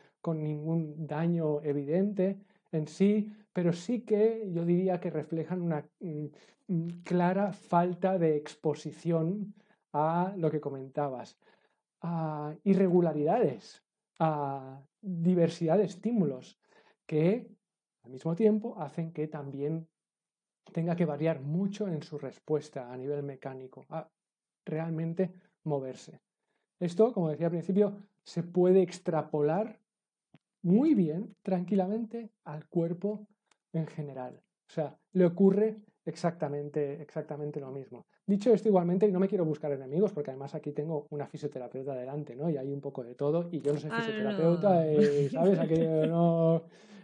[0.42, 2.40] ningún daño evidente
[2.72, 6.24] en sí, pero sí que yo diría que reflejan una mm,
[6.66, 9.54] mm, clara falta de exposición
[9.92, 11.38] a lo que comentabas,
[12.00, 13.84] a irregularidades,
[14.18, 16.59] a diversidad de estímulos
[17.10, 17.44] que
[18.04, 19.88] al mismo tiempo hacen que también
[20.72, 24.08] tenga que variar mucho en su respuesta a nivel mecánico, a
[24.64, 25.32] realmente
[25.64, 26.20] moverse.
[26.78, 29.80] Esto, como decía al principio, se puede extrapolar
[30.62, 33.26] muy bien, tranquilamente, al cuerpo
[33.72, 34.40] en general.
[34.68, 38.06] O sea, le ocurre exactamente, exactamente lo mismo.
[38.24, 41.92] Dicho esto, igualmente, y no me quiero buscar enemigos, porque además aquí tengo una fisioterapeuta
[41.92, 42.48] delante, ¿no?
[42.48, 44.84] Y hay un poco de todo, y yo no soy ah, fisioterapeuta,
[45.32, 45.58] ¿sabes?
[45.58, 45.74] Aquí
[46.08, 46.62] no...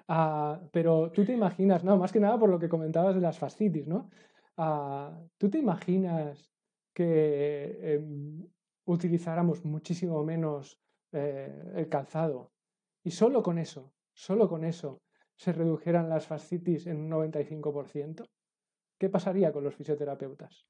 [0.08, 3.38] Ah, pero tú te imaginas, no, más que nada por lo que comentabas de las
[3.38, 4.10] fascitis, ¿no?
[4.56, 6.52] Ah, ¿Tú te imaginas
[6.92, 8.46] que em,
[8.86, 10.80] utilizáramos muchísimo menos
[11.12, 12.52] eh, el calzado
[13.02, 15.02] y solo con eso, solo con eso,
[15.36, 18.24] se redujeran las fascitis en un 95%,
[18.98, 20.66] ¿qué pasaría con los fisioterapeutas?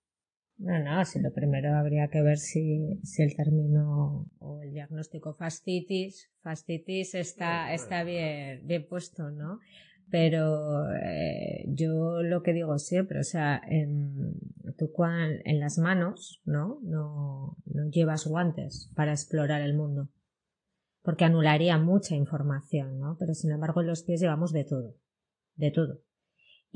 [0.59, 5.34] No, no, si lo primero habría que ver si, si el término o el diagnóstico
[5.34, 9.59] fascitis, fascitis está, está bien, bien puesto, ¿no?
[10.11, 14.38] Pero eh, yo lo que digo siempre, o sea, en,
[14.78, 16.78] tú en las manos, ¿no?
[16.82, 17.57] ¿no?
[17.66, 20.09] No llevas guantes para explorar el mundo,
[21.02, 23.16] porque anularía mucha información, ¿no?
[23.18, 24.94] Pero sin embargo en los pies llevamos de todo,
[25.57, 26.05] de todo.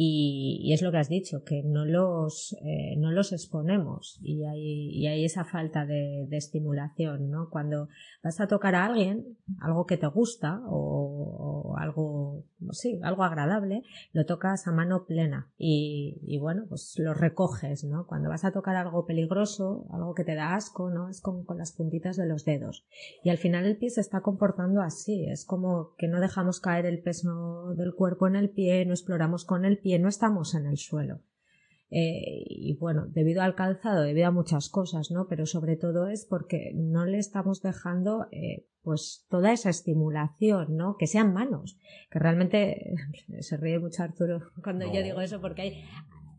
[0.02, 4.88] Y, es lo que has dicho, que no los, eh, no los exponemos y hay,
[4.96, 7.50] y hay esa falta de, estimulación, ¿no?
[7.50, 7.88] Cuando
[8.24, 13.82] vas a tocar a alguien, algo que te gusta o, algo, sí, algo agradable,
[14.14, 18.06] lo tocas a mano plena y, y, bueno, pues lo recoges, ¿no?
[18.06, 21.10] Cuando vas a tocar algo peligroso, algo que te da asco, ¿no?
[21.10, 22.86] Es con, con las puntitas de los dedos.
[23.22, 26.86] Y al final el pie se está comportando así, es como que no dejamos caer
[26.86, 30.66] el peso del cuerpo en el pie, no exploramos con el pie, no estamos en
[30.66, 31.22] el suelo.
[31.90, 35.26] Eh, y bueno, debido al calzado, debido a muchas cosas, ¿no?
[35.26, 40.96] Pero sobre todo es porque no le estamos dejando eh, pues toda esa estimulación, ¿no?
[40.96, 41.78] Que sean manos.
[42.10, 42.94] Que realmente
[43.40, 45.84] se ríe mucho Arturo cuando yo digo eso porque hay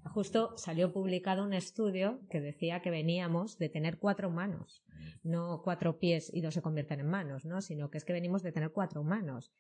[0.06, 4.84] justo salió publicado un estudio que decía que veníamos de tener cuatro manos,
[5.24, 7.62] no cuatro pies y dos se convierten en manos, ¿no?
[7.62, 9.54] Sino que es que venimos de tener cuatro manos.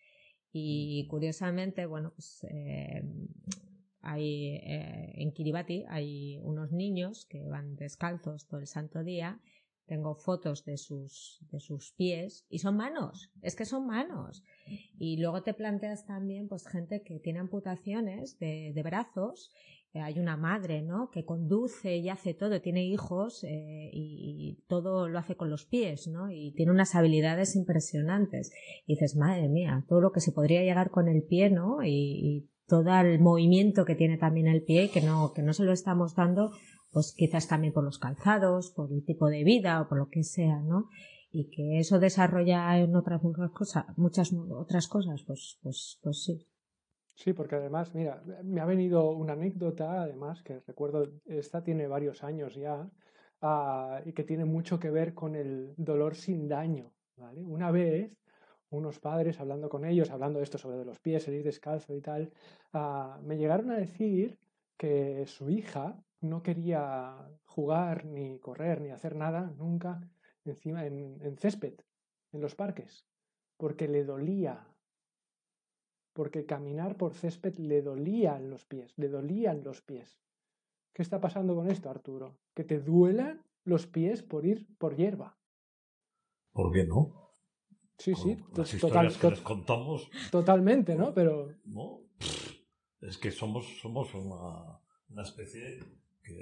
[0.53, 3.03] Y curiosamente, bueno, pues eh,
[4.01, 9.39] hay, eh, en Kiribati hay unos niños que van descalzos todo el santo día.
[9.85, 14.43] Tengo fotos de sus, de sus pies y son manos, es que son manos.
[14.97, 19.51] Y luego te planteas también, pues, gente que tiene amputaciones de, de brazos
[19.93, 21.09] eh, hay una madre, ¿no?
[21.09, 26.07] Que conduce y hace todo, tiene hijos eh, y, todo lo hace con los pies,
[26.07, 26.31] ¿no?
[26.31, 28.51] Y tiene unas habilidades impresionantes.
[28.85, 31.83] Y dices, madre mía, todo lo que se podría llegar con el pie, ¿no?
[31.83, 35.73] Y, todo el movimiento que tiene también el pie, que no, que no se lo
[35.73, 36.51] estamos dando,
[36.93, 40.23] pues quizás también por los calzados, por el tipo de vida o por lo que
[40.23, 40.87] sea, ¿no?
[41.33, 46.47] Y que eso desarrolla en otras muchas cosas, muchas otras cosas, pues, pues, pues sí.
[47.15, 52.23] Sí, porque además, mira, me ha venido una anécdota, además, que recuerdo, esta tiene varios
[52.23, 52.89] años ya,
[53.41, 56.93] ah, y que tiene mucho que ver con el dolor sin daño.
[57.17, 57.43] ¿vale?
[57.43, 58.13] Una vez
[58.71, 62.01] unos padres hablando con ellos, hablando de esto sobre los pies, el ir descalzo y
[62.01, 62.33] tal,
[62.73, 64.39] ah, me llegaron a decir
[64.77, 70.01] que su hija no quería jugar, ni correr, ni hacer nada nunca
[70.45, 71.75] encima en, en césped,
[72.31, 73.05] en los parques,
[73.57, 74.65] porque le dolía,
[76.13, 80.21] porque caminar por césped le dolían los pies, le dolían los pies.
[80.93, 82.37] ¿Qué está pasando con esto, Arturo?
[82.53, 85.37] Que te duelan los pies por ir por hierba.
[86.53, 87.20] ¿Por qué no?
[88.01, 88.35] Sí, sí,
[88.79, 90.09] total, que les contamos.
[90.31, 91.13] Totalmente, ¿no?
[91.13, 91.53] Pero.
[91.65, 92.01] No,
[92.99, 94.79] es que somos, somos una,
[95.09, 95.79] una especie
[96.23, 96.33] que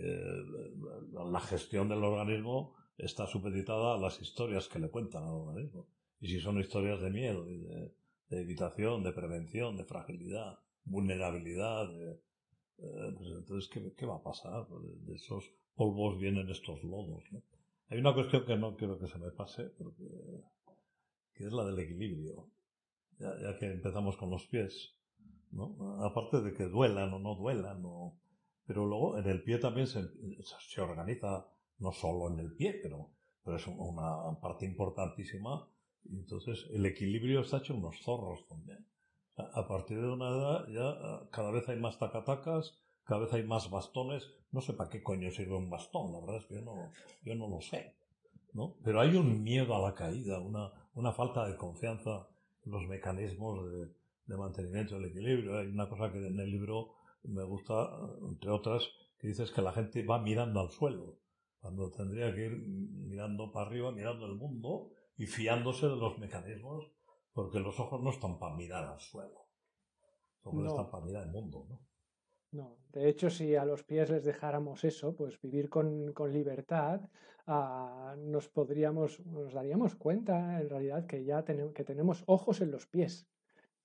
[1.11, 5.87] la gestión del organismo está supeditada a las historias que le cuentan al organismo.
[6.21, 7.93] Y si son historias de miedo y de,
[8.29, 12.19] evitación, de prevención, de fragilidad, vulnerabilidad, eh,
[13.17, 14.67] pues entonces, ¿qué, ¿qué, va a pasar?
[15.05, 17.23] De esos polvos vienen estos lodos.
[17.31, 17.41] ¿no?
[17.89, 20.03] Hay una cuestión que no quiero que se me pase, porque
[21.39, 22.49] que es la del equilibrio,
[23.17, 24.93] ya, que empezamos con los pies,
[25.51, 26.03] ¿no?
[26.03, 27.81] Aparte de que duelan o no duelan,
[28.65, 30.01] pero luego en el pie también se,
[30.81, 33.11] organiza, no solo en el pie, pero,
[33.41, 35.65] pero es una parte importantísima,
[36.11, 38.85] entonces el equilibrio está hecho unos zorros también.
[39.37, 43.69] A partir de una edad ya cada vez hay más tacatacas, cada vez hay más
[43.69, 44.29] bastones.
[44.51, 46.91] No sé para qué coño sirve un bastón, la verdad es que yo no,
[47.23, 47.95] yo no lo sé.
[48.53, 48.75] ¿no?
[48.83, 52.27] Pero hay un miedo a la caída, una, una falta de confianza
[52.65, 53.87] en los mecanismos de,
[54.25, 55.57] de mantenimiento del equilibrio.
[55.57, 57.89] Hay una cosa que en el libro me gusta,
[58.27, 58.87] entre otras,
[59.17, 61.17] que dices que la gente va mirando al suelo,
[61.59, 66.89] cuando tendría que ir mirando para arriba, mirando el mundo y fiándose de los mecanismos,
[67.33, 69.47] porque los ojos no están para mirar al suelo,
[70.45, 71.89] los están para mirar el mundo, ¿no?
[72.51, 77.01] No, de hecho, si a los pies les dejáramos eso, pues vivir con, libertad,
[77.49, 82.71] ah, nos podríamos, nos daríamos cuenta en realidad que ya tenemos, que tenemos ojos en
[82.71, 83.27] los pies,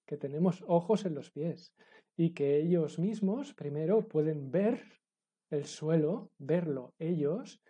[0.04, 1.74] que tenemos ojos en los pies
[2.16, 4.82] y que ellos mismos primero pueden ver
[5.50, 7.62] el suelo, verlo ellos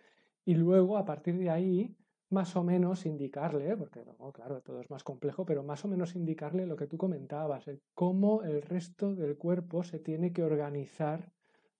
[0.43, 1.95] y luego a partir de ahí
[2.29, 6.65] más o menos indicarle, porque claro, todo es más complejo, pero más o menos indicarle
[6.65, 11.31] lo que tú comentabas, cómo el resto del cuerpo se tiene que organizar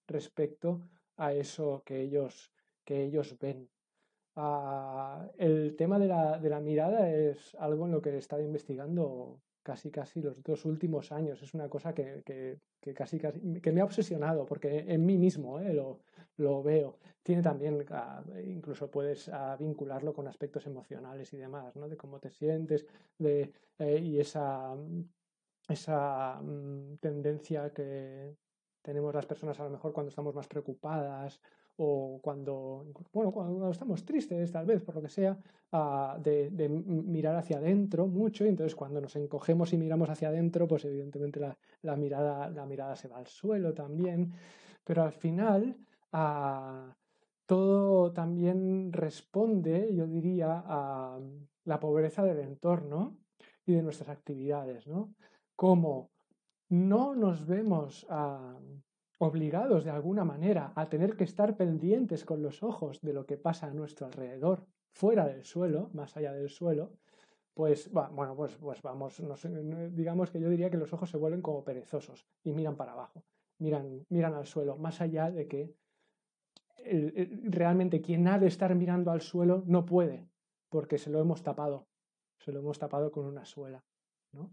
[0.07, 0.87] respecto
[1.17, 2.53] a eso que ellos,
[2.85, 3.69] que ellos ven.
[4.37, 8.41] Ah, el tema de la, de la, mirada es algo en lo que he estado
[8.41, 11.41] investigando casi casi los dos últimos años.
[11.41, 15.59] Es una cosa que, que, casi, casi que me ha obsesionado porque en mí mismo
[15.59, 16.01] eh, lo,
[16.37, 16.99] lo, veo.
[17.23, 21.87] Tiene también, ah, incluso puedes ah, vincularlo con aspectos emocionales y demás, ¿no?
[21.87, 22.85] de cómo te sientes
[23.17, 24.75] de, eh, y esa,
[25.69, 28.35] esa mm, tendencia que
[28.81, 31.41] tenemos las personas a lo mejor cuando estamos más preocupadas
[31.77, 35.37] o cuando, bueno, cuando estamos tristes, tal vez, por lo que sea,
[35.71, 40.67] ah, de, mirar hacia adentro mucho, y entonces cuando nos encogemos y miramos hacia adentro,
[40.67, 41.39] pues evidentemente
[41.81, 44.31] la, mirada, la mirada se va al suelo también,
[44.83, 45.75] pero al final
[46.13, 46.95] ah,
[47.45, 51.19] todo también responde, yo diría, a
[51.65, 53.17] la pobreza del entorno
[53.65, 55.13] y de nuestras actividades, ¿no?
[55.55, 56.11] Como
[56.69, 58.57] no nos vemos a
[59.17, 63.37] obligados de alguna manera a tener que estar pendientes con los ojos de lo que
[63.37, 66.91] pasa a nuestro alrededor, fuera del suelo, más allá del suelo,
[67.53, 69.21] pues bueno, pues, pues vamos,
[69.91, 73.23] digamos que yo diría que los ojos se vuelven como perezosos y miran para abajo,
[73.59, 75.73] miran, miran al suelo, más allá de que
[77.43, 80.27] realmente quien ha de estar mirando al suelo no puede,
[80.69, 81.87] porque se lo hemos tapado,
[82.37, 83.83] se lo hemos tapado con una suela.
[84.33, 84.51] ¿no?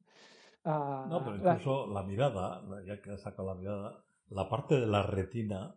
[0.64, 4.04] Ah, no, pero incluso la, la mirada, ya que saca la mirada,
[4.34, 5.76] la parte de la retina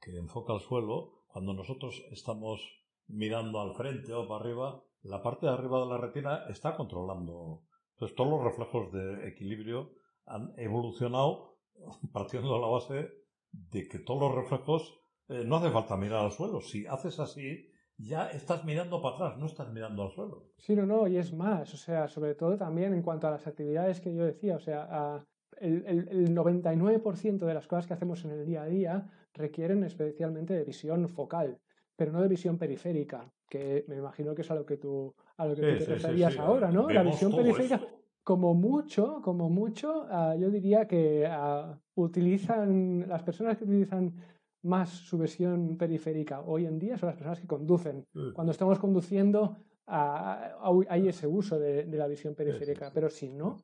[0.00, 2.60] que enfoca al suelo, cuando nosotros estamos
[3.06, 7.62] mirando al frente o para arriba, la parte de arriba de la retina está controlando.
[7.92, 9.92] Entonces todos los reflejos de equilibrio
[10.26, 11.58] han evolucionado
[12.12, 13.10] partiendo de la base
[13.52, 16.60] de que todos los reflejos eh, no hace falta mirar al suelo.
[16.60, 20.50] Si haces así, ya estás mirando para atrás, no estás mirando al suelo.
[20.58, 23.46] Sí, no, no, y es más, o sea, sobre todo también en cuanto a las
[23.46, 25.26] actividades que yo decía, o sea, a,
[25.60, 30.64] el, 99% de las cosas que hacemos en el día a día requieren especialmente de
[30.64, 31.58] visión focal,
[31.96, 35.46] pero no de visión periférica, que me imagino que es a lo que tú, a
[35.46, 36.88] lo que te referías ahora, ¿no?
[36.90, 37.80] La visión periférica,
[38.22, 44.14] como mucho, como mucho, ah, yo diría que ah, utilizan, las personas que utilizan
[44.62, 48.04] más su visión periférica hoy en día son las personas que conducen.
[48.34, 50.56] Cuando estamos conduciendo, ah,
[50.88, 53.58] hay ese uso de la visión periférica, pero si no,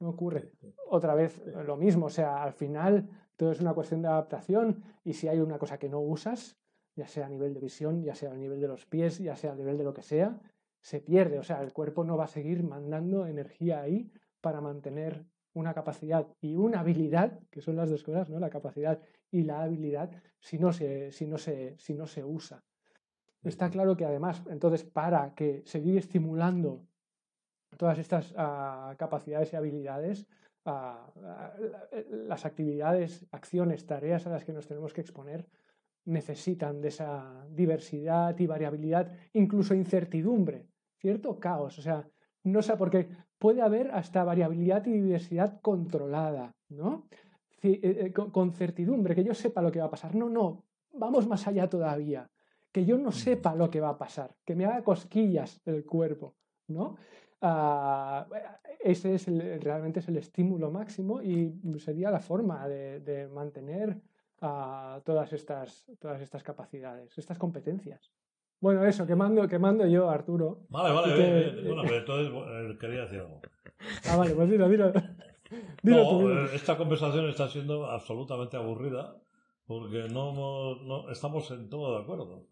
[0.00, 0.52] no ocurre.
[0.88, 5.14] Otra vez lo mismo, o sea, al final todo es una cuestión de adaptación y
[5.14, 6.56] si hay una cosa que no usas,
[6.94, 9.52] ya sea a nivel de visión, ya sea a nivel de los pies, ya sea
[9.52, 10.40] a nivel de lo que sea,
[10.80, 11.38] se pierde.
[11.38, 15.24] O sea, el cuerpo no va a seguir mandando energía ahí para mantener
[15.54, 18.38] una capacidad y una habilidad, que son las dos cosas, ¿no?
[18.38, 22.64] La capacidad y la habilidad, si no se, si no se, si no se usa.
[23.42, 26.87] Está claro que además, entonces, para que seguir estimulando
[27.76, 30.26] todas estas ah, capacidades y habilidades,
[30.64, 31.52] ah, ah,
[32.10, 35.46] las actividades, acciones, tareas a las que nos tenemos que exponer
[36.08, 40.66] necesitan de esa diversidad y variabilidad, incluso incertidumbre,
[40.96, 42.08] cierto caos, o sea,
[42.44, 43.08] no sé, porque
[43.38, 47.08] puede haber hasta variabilidad y diversidad controlada, ¿no?
[47.62, 50.14] Eh, eh, con certidumbre, que yo sepa lo que va a pasar.
[50.14, 52.30] No, no, vamos más allá todavía,
[52.72, 56.36] que yo no sepa lo que va a pasar, que me haga cosquillas el cuerpo,
[56.68, 56.96] ¿no?
[57.40, 58.26] Ah,
[58.80, 59.26] ese es
[59.62, 64.00] realmente es el estímulo máximo y sería la forma de, mantener
[64.40, 68.12] ah, todas, estas, todas estas capacidades, estas competencias.
[68.60, 70.66] Bueno, eso, que mando, que mando yo, Arturo.
[70.68, 73.40] Vale, vale, bueno, pero entonces quería decir algo.
[74.10, 74.92] Ah, vale, pues dilo, dilo.
[75.84, 79.16] no, eh, esta conversación está siendo absolutamente aburrida
[79.64, 82.46] porque no, no, estamos en todo de acuerdo.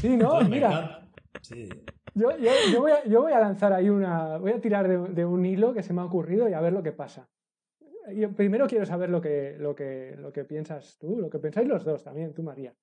[0.00, 1.08] Sí, no, mira.
[1.42, 1.68] Sí.
[2.14, 4.38] Yo, yo, voy a, yo, voy a, lanzar ahí una.
[4.38, 6.82] Voy a tirar de, un hilo que se me ha ocurrido y a ver lo
[6.82, 7.28] que pasa.
[8.14, 11.68] Yo primero quiero saber lo que, lo, que, lo que piensas tú, lo que pensáis
[11.68, 12.74] los dos también, tú, María.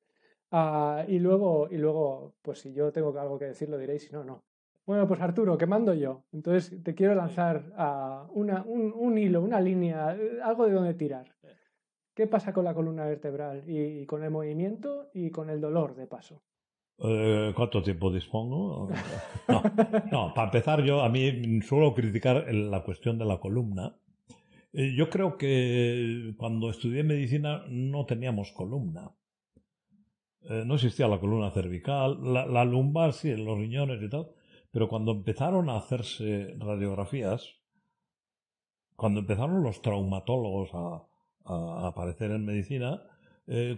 [0.51, 4.13] Ah, y, luego, y luego, pues si yo tengo algo que decir, lo diréis, si
[4.13, 4.43] no, no.
[4.85, 6.23] Bueno, pues Arturo, ¿qué mando yo?
[6.31, 11.31] Entonces te quiero lanzar a una, un, hilo, una línea, algo de donde tirar.
[12.15, 16.07] ¿Qué pasa con la columna vertebral y, con el movimiento y con el dolor de
[16.07, 16.41] paso?
[17.01, 18.89] Eh, ¿Cuánto tiempo dispongo?
[19.47, 19.63] No,
[20.11, 23.95] no, para empezar yo, a mí suelo criticar la cuestión de la columna.
[24.73, 29.11] Eh, yo creo que cuando estudié medicina no teníamos columna.
[30.41, 34.27] Eh, no existía la columna cervical, la, lumbar sí, los riñones y tal,
[34.71, 37.55] pero cuando empezaron a hacerse radiografías,
[38.95, 41.03] cuando empezaron los traumatólogos a,
[41.45, 43.01] a aparecer en medicina,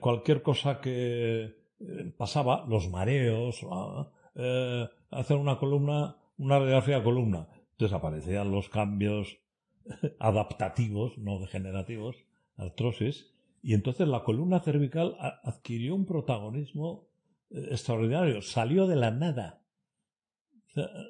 [0.02, 3.66] cualquier cosa que eh, pasaba los mareos,
[4.36, 7.48] eh, hacer una columna, una radiografía columna.
[7.72, 9.40] Entonces aparecían los cambios
[10.20, 12.16] adaptativos, no degenerativos,
[12.58, 17.08] artrosis, y entonces la columna cervical adquirió un protagonismo
[17.50, 19.64] eh, extraordinario, salió de la nada.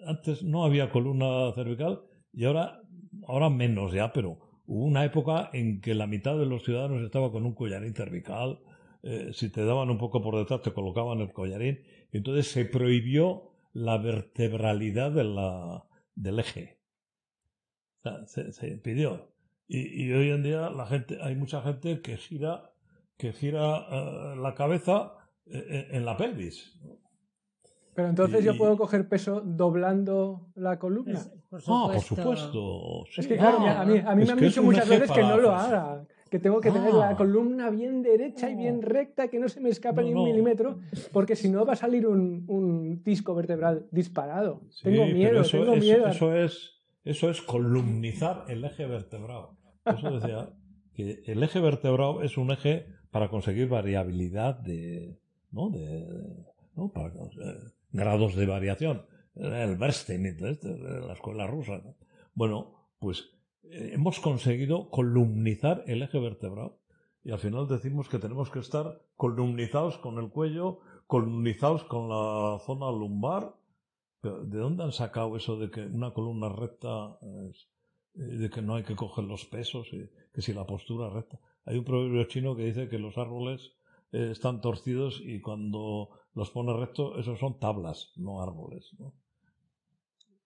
[0.06, 2.02] antes no había columna cervical
[2.34, 2.82] y ahora,
[3.28, 7.32] ahora menos ya, pero hubo una época en que la mitad de los ciudadanos estaba
[7.32, 8.60] con un collarín cervical,
[9.04, 11.84] eh, si te daban un poco por detrás te colocaban el collarín.
[12.12, 15.86] Y entonces se prohibió la vertebralidad de la,
[16.16, 16.80] del eje.
[18.28, 19.32] se, se, impidió.
[19.68, 22.74] Y, y, hoy en día la gente, hay mucha gente que gira,
[23.18, 25.14] que gira eh, la cabeza
[25.46, 26.78] eh, en la pelvis.
[27.94, 31.22] Pero entonces yo puedo coger peso doblando la columna.
[31.50, 33.04] Por ah, por supuesto.
[33.18, 35.52] Es que claro, a mí, a mí me han dicho muchas veces que no lo
[35.52, 37.16] haga que tengo que tener la ah.
[37.18, 40.80] columna bien derecha y bien recta, que no se me escape ni un milímetro,
[41.12, 44.62] porque si no va a salir un, un disco vertebral disparado.
[44.82, 46.08] tengo miedo, eso, tengo miedo.
[46.08, 49.58] Eso es, eso es columnizar el eje vertebrado.
[49.86, 50.50] Eso decía
[50.94, 55.20] que el eje vertebrado es un eje para conseguir variabilidad de,
[55.52, 55.70] ¿no?
[55.70, 56.08] de,
[56.78, 56.94] ¿no?
[56.94, 57.60] Para, eh,
[57.92, 59.06] grados de variación.
[59.36, 61.82] El Bernstein, la escuela rusa.
[62.34, 63.41] Bueno, pues eh,
[63.72, 66.74] hemos conseguido columnizar el eje vertebral.
[67.24, 72.60] Y al final decimos que tenemos que estar columnizados con el cuello, columnizados con la
[72.66, 73.56] zona lumbar.
[74.24, 77.18] ¿De dónde han sacado eso de que una columna recta
[77.50, 77.70] es,
[78.16, 81.14] eh, de que no hay que coger los pesos y que si la postura es
[81.14, 81.40] recta?
[81.66, 83.74] Hay un proverbio chino que dice que los árboles
[84.12, 88.96] eh, están torcidos y cuando los pone recto, esos son tablas, no árboles.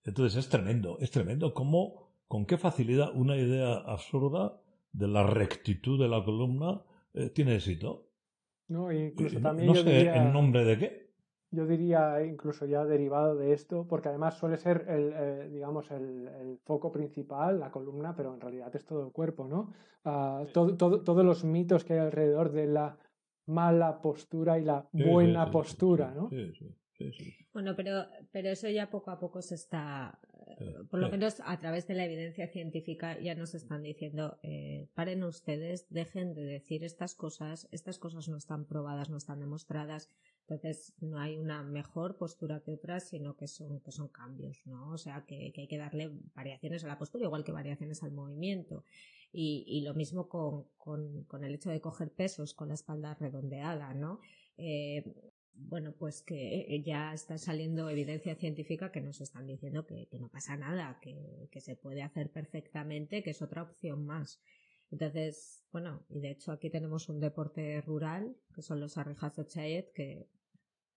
[0.03, 4.61] Entonces es tremendo, es tremendo cómo con qué facilidad una idea absurda
[4.91, 6.81] de la rectitud de la columna
[7.13, 8.09] eh, tiene éxito.
[8.67, 11.05] No, incluso también no sé en nombre de qué.
[11.51, 16.59] Yo diría incluso ya derivado de esto, porque además suele ser el, eh, digamos, el,
[16.65, 19.71] foco principal, la columna, pero en realidad es todo el cuerpo, ¿no?
[20.03, 22.97] Ah, todos los mitos que hay alrededor de la
[23.45, 26.29] mala postura y la buena postura, ¿no?
[26.29, 27.35] Sí, sí.
[27.53, 30.34] Bueno, pero, pero eso ya poco a poco se está, eh,
[30.89, 35.23] por lo menos a través de la evidencia científica ya nos están diciendo, eh, paren
[35.23, 40.09] ustedes, dejen de decir estas cosas, estas cosas no están probadas, no están demostradas,
[40.47, 44.91] entonces no hay una mejor postura que otra, sino que son, que son cambios, ¿no?
[44.91, 48.83] O sea, que, hay que darle variaciones a la postura, igual que variaciones al movimiento.
[49.31, 53.15] Y, y lo mismo con, con, con, el hecho de coger pesos con la espalda
[53.15, 54.21] redondeada, ¿no?
[54.57, 55.03] Eh,
[55.57, 60.29] bueno, pues que eh, ya está saliendo evidencia científica que nos están diciendo que, no
[60.29, 64.41] pasa nada, que, se puede hacer perfectamente, que es otra opción más.
[64.91, 69.91] Entonces, bueno, y de hecho aquí tenemos un deporte rural, que son los arrejas Chayet,
[69.93, 70.27] que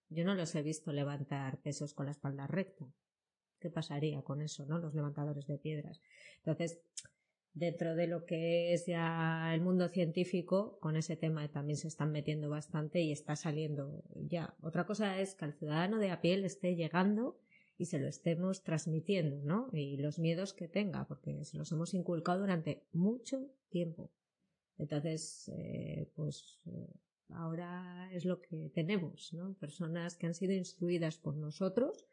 [0.08, 2.86] yo no los he visto levantar pesos con la espalda recta.
[3.60, 4.78] ¿Qué pasaría con eso, no?
[4.78, 6.00] Los levantadores de piedras.
[6.38, 6.80] Entonces,
[7.54, 12.12] dentro de lo que es ya el mundo científico, con ese tema también se están
[12.12, 14.54] metiendo bastante y está saliendo ya.
[14.62, 17.38] Otra cosa es que al ciudadano de a pie le esté llegando
[17.78, 19.68] y se lo estemos transmitiendo, ¿no?
[19.72, 24.10] Y los miedos que tenga, porque se los hemos inculcado durante mucho tiempo.
[24.78, 26.92] Entonces, eh, pues eh,
[27.30, 29.54] ahora es lo que tenemos, ¿no?
[29.54, 32.06] Personas que han sido instruidas por nosotros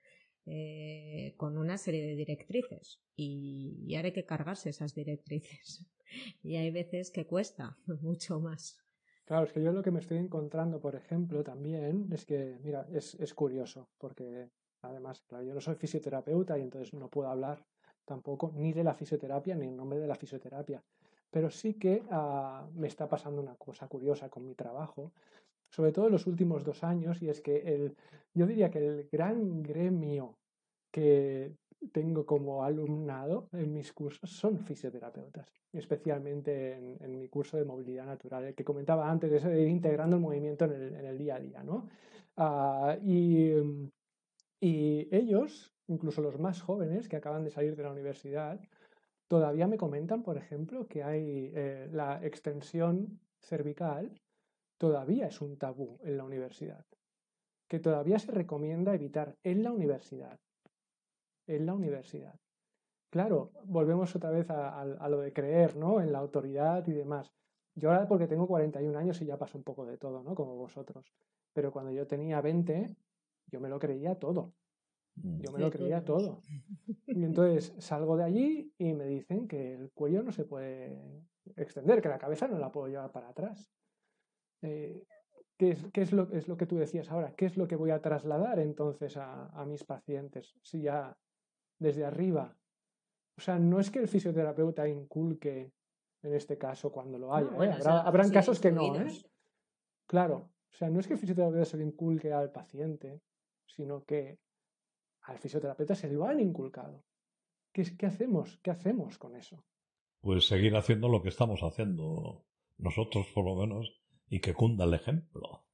[0.45, 5.88] eh, con una serie de directrices y, ahora hay que cargarse esas directrices.
[6.43, 8.77] y hay veces que cuesta mucho más.
[9.26, 12.88] Claro, es que yo lo que me estoy encontrando, por ejemplo, también es que, mira,
[12.93, 14.49] es, es curioso, porque
[14.81, 17.65] además, claro, yo no soy fisioterapeuta y entonces no puedo hablar
[18.05, 20.84] tampoco ni de la fisioterapia ni en nombre de la fisioterapia.
[21.31, 25.11] Pero sí que ah, me está pasando una cosa curiosa con mi trabajo,
[25.76, 27.95] sobre todo en los últimos dos años, y es que el,
[28.34, 30.38] yo diría que el gran gremio
[30.89, 31.53] que
[31.91, 38.45] tengo como alumnado en mis cursos son fisioterapeutas, especialmente en, mi curso de movilidad natural,
[38.45, 41.61] el que comentaba antes, de ir integrando el movimiento en el, día a día.
[41.61, 41.89] ¿no?
[42.38, 43.52] Ah, y,
[44.61, 48.61] y, ellos incluso los más jóvenes que acaban de salir de la universidad,
[49.27, 54.10] todavía me comentan, por ejemplo, que hay eh, la extensión cervical,
[54.77, 56.85] todavía es un tabú en la universidad,
[57.68, 60.39] que todavía se recomienda evitar en la universidad,
[61.47, 62.39] en la universidad.
[63.10, 66.02] Claro, volvemos otra vez a, a lo de creer, ¿no?
[66.02, 67.31] En la autoridad y demás.
[67.76, 70.35] Yo ahora porque tengo 41 años y ya paso un poco de todo, ¿no?
[70.35, 71.14] Como vosotros.
[71.53, 72.95] Pero cuando yo tenía 20,
[73.47, 74.53] yo me lo creía todo.
[75.15, 75.39] Mm.
[75.39, 76.41] Yo me lo creía todo.
[77.07, 81.23] Y entonces salgo de allí y me dicen que el cuello no se puede
[81.56, 83.72] extender, que la cabeza no la puedo llevar para atrás.
[84.65, 85.05] Eh,
[85.57, 87.35] ¿qué, es, lo, es, lo, que tú decías ahora?
[87.35, 90.55] ¿Qué es lo que voy a trasladar entonces a, mis pacientes?
[90.61, 91.15] Si ya
[91.79, 92.57] desde arriba.
[93.37, 95.71] O sea, no es que el fisioterapeuta inculque,
[96.23, 97.49] en este caso, cuando lo haya.
[97.63, 97.79] ¿eh?
[97.85, 98.95] habrán casos que no.
[98.95, 99.07] ¿eh?
[100.07, 100.49] Claro.
[100.71, 103.21] O sea, no es que el fisioterapeuta se lo inculque al paciente,
[103.67, 104.39] sino que
[105.23, 107.03] al fisioterapeuta se lo han inculcado.
[107.71, 108.57] ¿Qué, ¿Qué, hacemos?
[108.63, 109.63] ¿Qué hacemos con eso?
[110.21, 112.45] Pues seguir haciendo lo que estamos haciendo
[112.77, 115.65] nosotros, por lo menos, y que cunda el ejemplo.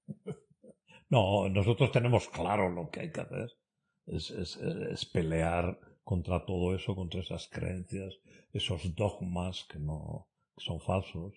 [1.10, 3.52] no, nosotros tenemos claro lo que hay que hacer.
[4.08, 8.20] Es, es, pelear contra todo eso, contra esas creencias,
[8.52, 11.34] esos dogmas que no son falsos.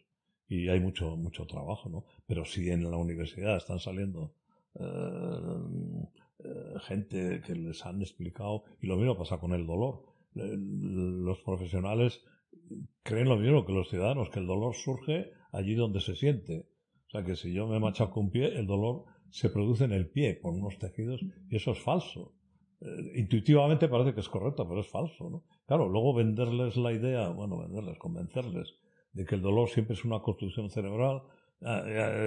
[0.49, 2.05] Y hay mucho, mucho trabajo, ¿no?
[2.27, 4.35] Pero si en la universidad están saliendo
[4.75, 6.09] eh,
[6.41, 10.03] eh, gente que les han explicado, y lo mismo pasa con el dolor.
[10.35, 12.23] Los profesionales
[13.03, 16.67] creen lo mismo que los ciudadanos, que el dolor surge allí donde se siente.
[17.07, 20.09] O sea que si yo me machaco un pie, el dolor se produce en el
[20.09, 22.35] pie, por unos tejidos, y eso es falso.
[22.81, 25.45] Eh, intuitivamente parece que es correcto, pero es falso, ¿no?
[25.67, 28.75] Claro, luego venderles la idea, bueno, venderles, convencerles
[29.13, 31.23] de que el dolor siempre es una construcción cerebral,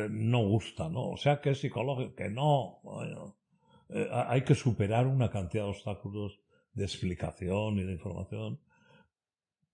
[0.09, 1.11] no gusta, ¿no?
[1.11, 2.79] O sea que es psicológico, que no.
[3.89, 6.39] Eh, hay que superar una cantidad de obstáculos
[6.73, 8.59] de explicación y de información.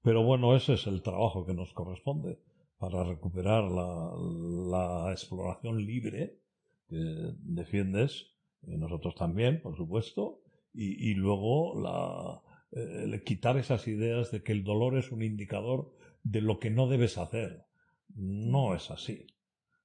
[0.01, 2.39] Pero bueno, ese es el trabajo que nos corresponde
[2.83, 6.39] para recuperar la, exploración libre
[6.89, 8.27] que defiendes,
[8.67, 10.41] y nosotros también, por supuesto,
[10.73, 12.41] y, luego la,
[12.71, 15.93] eh, quitar esas ideas de que el dolor es un indicador
[16.23, 17.63] de lo que no debes hacer.
[18.15, 19.27] No es así.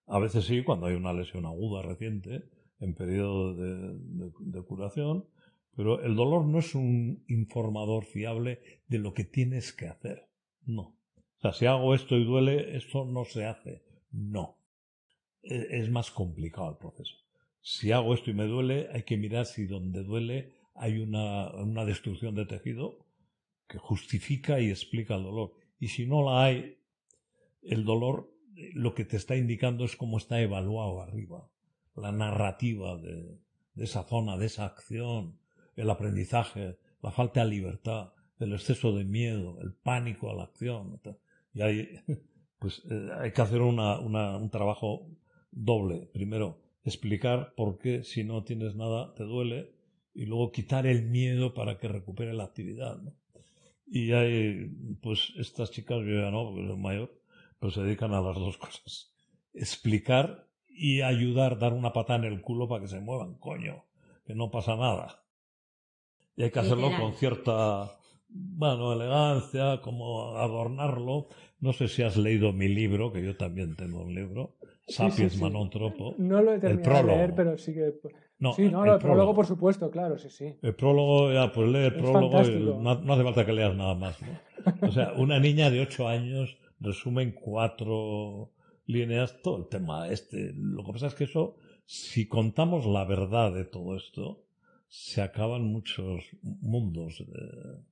[0.07, 2.49] A veces sí, cuando hay una lesión aguda reciente,
[2.81, 5.25] en periodo de, curación,
[5.77, 10.27] pero el dolor no es un informador fiable de lo que tienes que hacer.
[10.67, 10.98] No.
[11.39, 13.83] O sea, si hago esto y duele, esto no se hace.
[14.11, 14.59] No.
[15.43, 17.15] E, es más complicado el proceso.
[17.61, 21.85] Si hago esto y me duele, hay que mirar si donde duele hay una, una
[21.85, 23.05] destrucción de tejido
[23.67, 25.53] que justifica y explica el dolor.
[25.79, 26.79] Y si no la hay,
[27.63, 28.33] el dolor
[28.75, 31.49] lo que te está indicando es cómo está evaluado arriba
[32.01, 33.39] la narrativa de,
[33.77, 35.39] esa zona, de esa acción,
[35.77, 41.01] el aprendizaje, la falta de libertad, el exceso de miedo, el pánico a la acción.
[41.59, 42.01] Y hay,
[42.59, 45.11] pues, eh, hay que hacer un trabajo
[45.51, 46.09] doble.
[46.13, 49.73] Primero, explicar por qué si no tienes nada te duele
[50.15, 53.01] y luego quitar el miedo para que recupere la actividad.
[53.87, 54.71] Y hay,
[55.03, 57.21] pues estas chicas, yo ya no, porque soy mayor,
[57.59, 59.13] pues se dedican a las dos cosas.
[59.53, 63.85] Explicar y ayudar, dar una patada en el culo para que se muevan, coño,
[64.25, 65.25] que no pasa nada.
[66.37, 67.98] Y hay que hacerlo con cierta,
[68.29, 71.29] bueno, elegancia, como adornarlo.
[71.61, 74.57] No sé si has leído mi libro, que yo también tengo un libro,
[74.87, 76.15] Sapiens sí, Manontropo.
[76.19, 77.95] No lo he terminado de leer, pero sí que...
[78.39, 80.55] No, sí, no, el, prólogo, por supuesto, claro, sí, sí.
[80.63, 83.97] El prólogo, ya, pues lee el prólogo y no, no, hace falta que leas nada
[83.97, 84.87] más, ¿no?
[84.87, 88.53] O sea, una niña de ocho años resume en cuatro
[88.87, 90.53] líneas todo el tema este.
[90.55, 94.45] Lo que pasa es que eso, si contamos la verdad de todo esto,
[94.87, 97.83] se acaban muchos mundos de,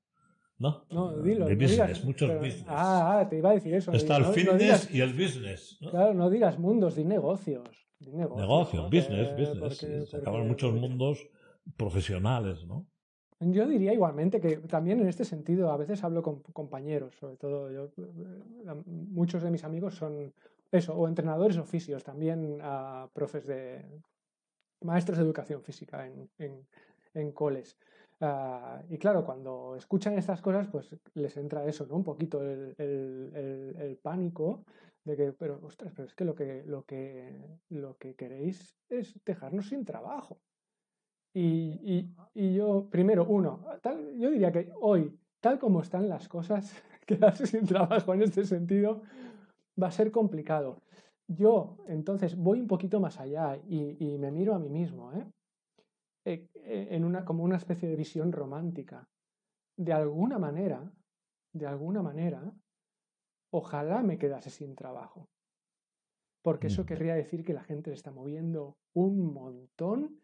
[0.58, 0.84] ¿no?
[0.90, 1.46] No, dilo.
[1.46, 2.64] De business, muchos business.
[2.68, 3.92] Ah, ah, te iba a decir eso.
[3.92, 5.78] Está el fitness y el business.
[5.90, 7.68] Claro, no digas mundos, di negocios.
[7.98, 10.10] Di negocios, business, business.
[10.10, 11.26] se acaban muchos mundos
[11.76, 12.86] profesionales, ¿no?
[13.38, 17.70] Yo diría igualmente que también en este sentido, a veces hablo con compañeros, sobre todo
[17.70, 17.90] yo,
[18.86, 20.32] muchos de mis amigos son
[20.72, 23.84] eso, o entrenadores oficios, también a profes de
[24.80, 26.66] maestros de educación física en,
[27.14, 27.76] en, coles.
[28.20, 31.96] Ah, y claro, cuando escuchan estas cosas, pues les entra eso, ¿no?
[31.96, 34.64] Un poquito el, el, pánico
[35.04, 39.20] de que, pero ostras, pero es que lo que, lo que, lo que queréis es
[39.24, 40.38] dejarnos sin trabajo.
[41.34, 46.28] Y, y, y yo, primero, uno, tal, yo diría que hoy, tal como están las
[46.28, 46.74] cosas,
[47.06, 49.02] quedarse sin trabajo en este sentido,
[49.80, 50.80] va a ser complicado.
[51.28, 55.12] Yo, entonces, voy un poquito más allá y, me miro a mí mismo.
[55.12, 55.26] ¿eh?
[56.26, 59.08] Eh, eh, en una, como una especie de visión romántica.
[59.76, 60.92] De alguna manera,
[61.52, 62.52] de alguna manera,
[63.52, 65.28] ojalá me quedase sin trabajo.
[66.42, 70.20] Porque eso querría decir que la gente se está moviendo un montón,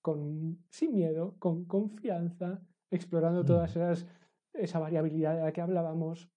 [0.00, 4.06] con, sin miedo, con confianza, explorando todas esas,
[4.54, 6.30] esa variabilidad de la que hablábamos,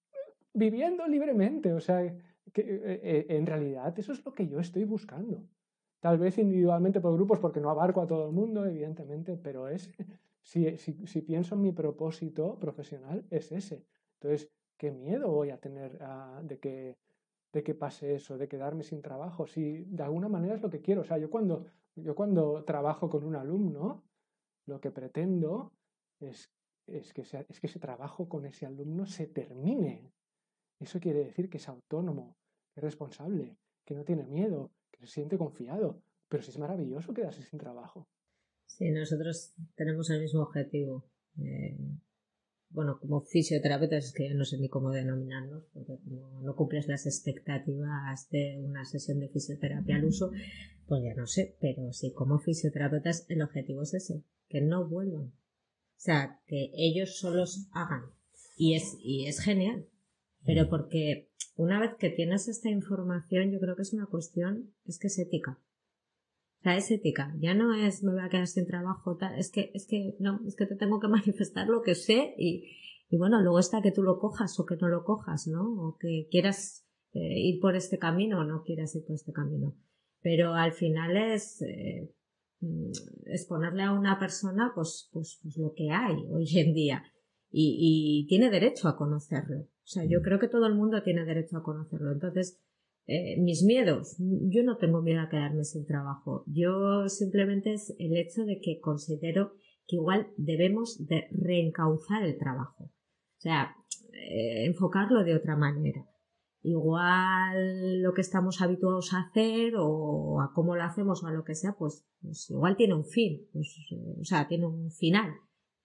[0.53, 1.71] viviendo libremente.
[1.71, 2.01] O sea,
[2.51, 5.47] que eh, en realidad eso es lo que yo estoy buscando.
[6.05, 9.91] Tal vez individualmente por grupos, porque no abarco a todo el mundo, evidentemente, pero es,
[10.43, 13.87] si, si, si pienso en mi propósito profesional, es ese.
[14.19, 16.95] Entonces, ¿qué miedo voy a tener ah, de, que,
[17.51, 19.47] de que pase eso, de quedarme sin trabajo?
[19.47, 21.01] Si de alguna manera es lo que quiero.
[21.01, 21.65] O sea, yo cuando,
[21.95, 24.03] yo cuando trabajo con un alumno,
[24.67, 25.73] lo que pretendo
[26.19, 26.53] es,
[26.85, 30.13] es, que, es que ese trabajo con ese alumno se termine.
[30.79, 32.37] Eso quiere decir que es autónomo,
[32.75, 34.69] es responsable, que no tiene miedo,
[34.99, 36.01] se siente confiado.
[36.27, 38.07] Pero si es maravilloso quedarse sin trabajo.
[38.65, 41.07] Sí, nosotros tenemos el mismo objetivo.
[41.37, 41.77] Eh,
[42.69, 46.87] bueno, como fisioterapeutas es que yo no sé ni cómo denominarnos, porque como no cumples
[46.87, 50.31] las expectativas de una sesión de fisioterapia al uso,
[50.87, 55.27] pues ya no sé, pero sí, como fisioterapeutas el objetivo es ese, que no vuelvan.
[55.27, 58.03] O sea, que ellos solos hagan.
[58.57, 59.87] Y es, y es genial.
[60.45, 64.99] Pero porque una vez que tienes esta información, yo creo que es una cuestión, es
[64.99, 65.59] que es ética
[66.65, 67.33] sea, es ética.
[67.39, 69.37] Ya no es me voy a quedar sin trabajo, tal.
[69.37, 72.65] Es que, es que, no, es que te tengo que manifestar lo que sé y,
[73.09, 75.63] y bueno, luego está que tú lo cojas o que no lo cojas, ¿no?
[75.63, 79.75] O que quieras eh, ir por este camino o no quieras ir por este camino.
[80.21, 82.11] Pero al final es, eh,
[82.61, 82.91] mm,
[83.27, 87.03] exponerle a una persona pues, pues, pues lo que hay hoy en día.
[87.51, 89.67] Y, y tiene derecho a conocerlo.
[89.85, 92.11] O sea, yo creo que todo el mundo tiene derecho a conocerlo.
[92.11, 92.59] Entonces,
[93.07, 94.15] eh, mis miedos.
[94.17, 96.43] Yo no tengo miedo a quedarme sin trabajo.
[96.47, 99.53] Yo simplemente es el hecho de que considero
[99.87, 102.85] que igual debemos de reencauzar el trabajo.
[102.85, 103.75] O sea,
[104.11, 106.03] eh, enfocarlo de otra manera.
[106.63, 111.43] Igual lo que estamos habituados a hacer o a cómo lo hacemos o a lo
[111.43, 113.47] que sea, pues, pues igual tiene un fin.
[113.53, 115.31] Pues, eh, o sea, tiene un final.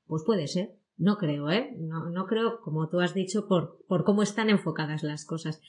[0.07, 0.80] Pues puede ser.
[1.01, 1.75] No creo, ¿eh?
[1.79, 5.61] No, no creo, como tú has dicho, por, por cómo están enfocadas las cosas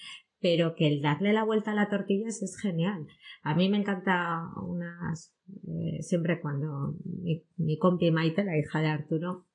[0.41, 3.07] pero que el darle la vuelta a la tortilla es genial.
[3.43, 5.33] A mí me encanta unas,
[5.67, 9.45] eh, siempre cuando mi, mi, compi Maite, la hija de Arturo,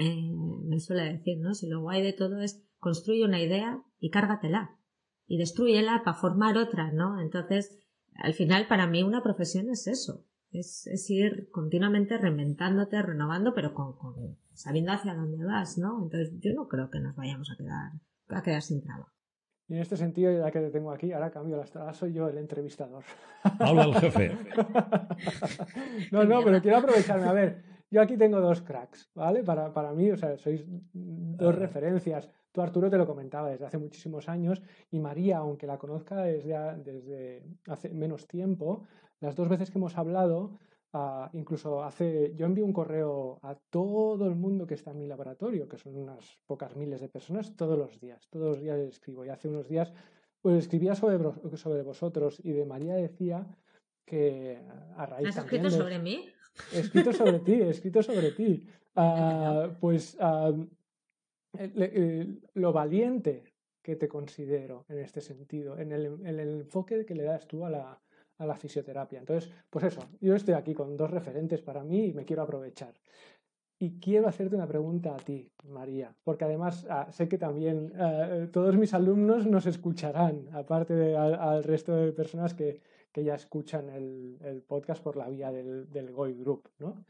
[0.00, 0.32] eh,
[0.64, 1.54] me suele decir, ¿no?
[1.54, 4.78] Si lo guay de todo es construye una idea y cárgatela
[5.26, 7.20] y destruyela para formar otra, ¿no?
[7.20, 7.78] Entonces,
[8.14, 13.74] al final para mí una profesión es eso, es, es ir continuamente reinventándote, renovando, pero
[13.74, 16.02] con, con, sabiendo hacia dónde vas, ¿no?
[16.02, 17.92] Entonces yo no creo que nos vayamos a quedar,
[18.28, 19.10] a quedar sin trabajo.
[19.68, 22.28] Y en este sentido, ya que te tengo aquí, ahora cambio la estrada, soy yo
[22.28, 23.04] el entrevistador.
[23.42, 24.32] Habla el jefe.
[26.12, 27.26] no, no, pero quiero aprovecharme.
[27.26, 29.42] A ver, yo aquí tengo dos cracks, ¿vale?
[29.42, 32.28] Para, para mí, o sea, sois dos referencias.
[32.50, 36.54] Tú, Arturo, te lo comentaba desde hace muchísimos años y María, aunque la conozca desde,
[36.84, 38.86] desde hace menos tiempo,
[39.22, 40.58] las dos veces que hemos hablado,
[41.32, 45.68] incluso hace, yo envío un correo a todo el mundo que está en mi laboratorio,
[45.68, 49.24] que son unas pocas miles de personas, todos los días, todos los días escribo.
[49.24, 49.92] Y hace unos días,
[50.40, 51.18] pues escribía sobre,
[51.56, 53.46] sobre vosotros y de María decía
[54.04, 54.60] que
[54.96, 56.28] a raíz ¿Has escrito sobre mí?
[56.72, 58.66] He escrito sobre ti, he escrito sobre ti.
[58.94, 60.52] Ah, pues ah,
[62.52, 63.42] lo valiente
[63.80, 67.64] que te considero en este sentido, en el, en el enfoque que le das tú
[67.64, 68.02] a la,
[68.42, 69.20] a la fisioterapia.
[69.20, 72.94] Entonces, pues eso, yo estoy aquí con dos referentes para mí y me quiero aprovechar.
[73.78, 78.46] Y quiero hacerte una pregunta a ti, María, porque además ah, sé que también ah,
[78.52, 83.88] todos mis alumnos nos escucharán, aparte del al, resto de personas que, que ya escuchan
[83.88, 87.04] el, el, podcast por la vía del, del GOI Group, ¿no?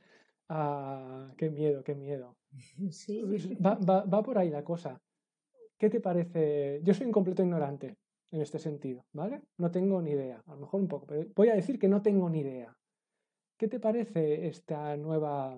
[0.49, 2.37] Ah, qué miedo, qué miedo.
[2.91, 3.23] Sí.
[3.65, 5.01] Va, va, va por ahí la cosa.
[5.79, 6.81] ¿Qué te parece?
[6.85, 7.97] Yo soy un completo ignorante
[8.33, 9.43] en este sentido, ¿vale?
[9.59, 12.03] No tengo ni idea, a lo mejor un poco, pero voy a decir que no
[12.03, 12.75] tengo ni idea.
[13.59, 15.57] ¿Qué te parece esta nueva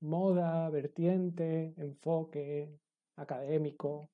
[0.00, 2.70] moda, vertiente, enfoque
[3.16, 4.08] académico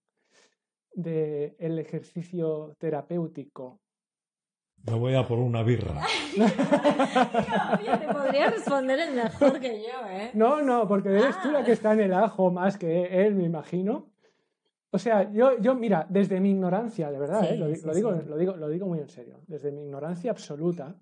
[0.93, 3.81] del el ejercicio terapéutico?
[4.85, 5.95] Me voy a por una birra.
[6.37, 10.31] no, te podría responder el mejor que yo, ¿eh?
[10.35, 13.45] No, no, porque eres tú la que está en el ajo más que él, me
[13.45, 14.11] imagino.
[14.91, 17.57] O sea, yo, yo, mira, desde mi ignorancia, de verdad, ¿eh?
[17.57, 18.27] lo, sí, lo, digo, sí.
[18.27, 20.97] lo, digo, lo digo muy en serio, desde mi ignorancia absoluta,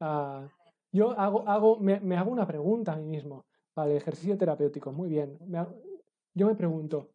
[0.00, 0.46] uh,
[0.92, 3.46] yo hago, hago, me, me, hago una pregunta a mí mismo.
[3.74, 5.36] Vale, ejercicio terapéutico, muy bien.
[5.46, 5.74] Me hago,
[6.32, 7.10] yo me pregunto,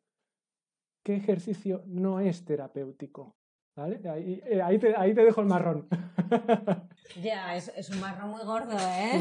[1.03, 3.37] ¿qué ejercicio no es terapéutico?
[3.75, 4.01] ¿Vale?
[4.09, 5.87] Ahí, eh, ahí, te, ahí te dejo el marrón.
[7.23, 9.19] Ya, es, es un marrón muy gordo, ¿eh?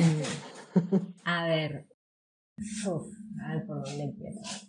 [1.24, 1.88] a ver,
[2.86, 3.06] Uf,
[3.44, 4.67] a ver por dónde empiezo.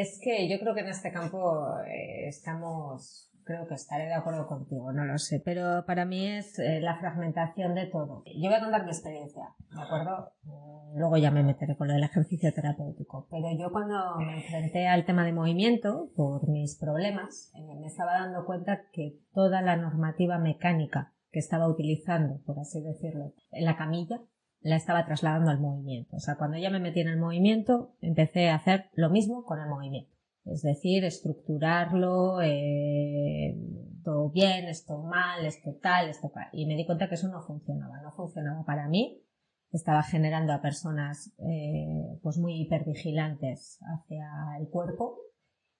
[0.00, 4.46] Es que yo creo que en este campo eh, estamos creo que estaré de acuerdo
[4.46, 8.22] contigo, no lo sé, pero para mí es eh, la fragmentación de todo.
[8.26, 9.42] Yo voy a contar mi experiencia,
[9.74, 10.32] ¿de acuerdo?
[10.42, 14.86] Mm, luego ya me meteré con lo del ejercicio terapéutico, pero yo cuando me enfrenté
[14.86, 19.76] al tema de movimiento por mis problemas, eh, me estaba dando cuenta que toda la
[19.76, 24.20] normativa mecánica que estaba utilizando, por así decirlo, en la camilla,
[24.60, 26.16] la estaba trasladando al movimiento.
[26.16, 29.60] O sea, cuando ya me metí en el movimiento, empecé a hacer lo mismo con
[29.60, 30.18] el movimiento
[30.50, 33.54] es decir, estructurarlo, eh,
[34.02, 36.48] todo bien, esto mal, esto tal, esto tal.
[36.52, 39.22] Y me di cuenta que eso no funcionaba, no funcionaba para mí.
[39.70, 44.26] Estaba generando a personas eh, pues muy hipervigilantes hacia
[44.58, 45.18] el cuerpo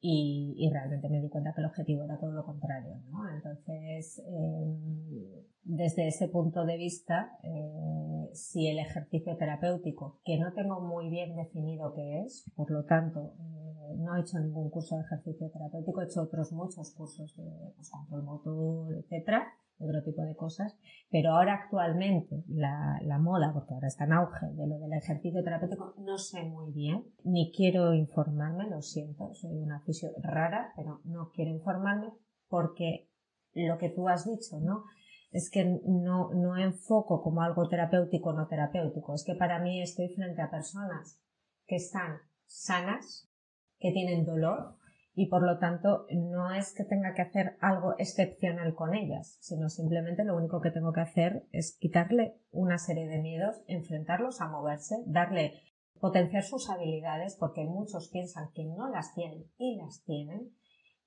[0.00, 2.96] y, realmente me di cuenta que el objetivo era todo lo contrario.
[3.10, 3.28] ¿no?
[3.34, 10.80] Entonces, em, desde ese punto de vista, eh, si el ejercicio terapéutico, que no tengo
[10.80, 15.02] muy bien definido qué es, por lo tanto, eh, no he hecho ningún curso de
[15.02, 19.48] ejercicio terapéutico, he hecho otros muchos cursos de pues, control motor, etcétera,
[19.78, 20.76] otro tipo de cosas,
[21.10, 25.42] pero ahora actualmente la, la, moda, porque ahora está en auge de lo del ejercicio
[25.42, 31.00] terapéutico, no sé muy bien, ni quiero informarme, lo siento, soy una fisio rara, pero
[31.04, 32.12] no quiero informarme
[32.48, 33.08] porque
[33.54, 34.84] lo que tú has dicho, ¿no?
[35.30, 39.82] Es que no, no enfoco como algo terapéutico o no terapéutico, es que para mí
[39.82, 41.22] estoy frente a personas
[41.66, 43.30] que están sanas,
[43.78, 44.77] que tienen dolor,
[45.20, 49.68] y por lo tanto no es que tenga que hacer algo excepcional con ellas, sino
[49.68, 54.46] simplemente lo único que tengo que hacer es quitarle una serie de miedos, enfrentarlos a
[54.46, 55.60] moverse, darle
[55.98, 60.52] potenciar sus habilidades, porque muchos piensan que no las tienen y las tienen.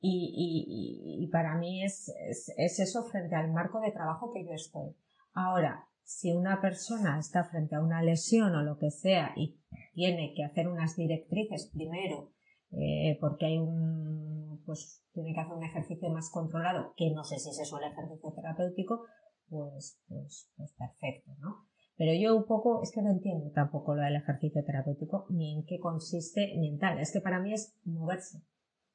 [0.01, 2.13] Y, para mí es,
[2.57, 4.93] es eso frente al marco de trabajo que yo estoy.
[5.33, 9.61] Ahora, si una persona está frente a una lesión o lo que sea y
[9.93, 12.33] tiene que hacer unas directrices primero
[12.71, 17.37] eh, porque hay un, pues tiene que hacer un ejercicio más controlado, que no sé
[17.39, 19.05] si es eso el ejercicio terapéutico,
[19.49, 21.67] pues, pues, pues perfecto, ¿no?
[21.97, 25.65] Pero yo un poco, es que no entiendo tampoco lo del ejercicio terapéutico, ni en
[25.65, 26.99] qué consiste, ni en tal.
[26.99, 28.41] Es que para mí es moverse,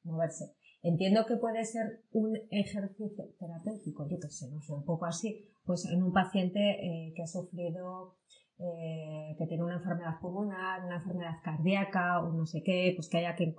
[0.03, 0.55] moverse.
[0.81, 5.47] Entiendo que puede ser un ejercicio terapéutico, yo qué sé, no sé, un poco así,
[5.65, 8.17] pues en un paciente eh, que ha sufrido
[8.59, 13.19] eh, que tiene una enfermedad pulmonar, una enfermedad cardíaca o no sé qué, pues que
[13.19, 13.53] haya que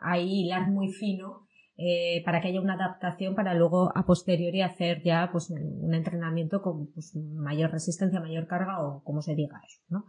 [0.00, 5.02] ahí hilar muy fino eh, para que haya una adaptación para luego a posteriori hacer
[5.02, 9.82] ya pues un entrenamiento con pues, mayor resistencia, mayor carga o como se diga eso,
[9.88, 10.06] ¿no?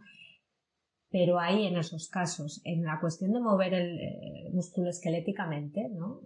[1.10, 6.20] Pero ahí en esos casos, en la cuestión de mover el eh, músculo esqueléticamente, ¿no?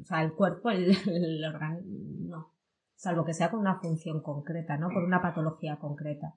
[0.00, 1.44] o sea, el cuerpo, el, el
[2.96, 4.88] salvo que sea con una función concreta, ¿no?
[4.88, 6.34] Por una patología concreta.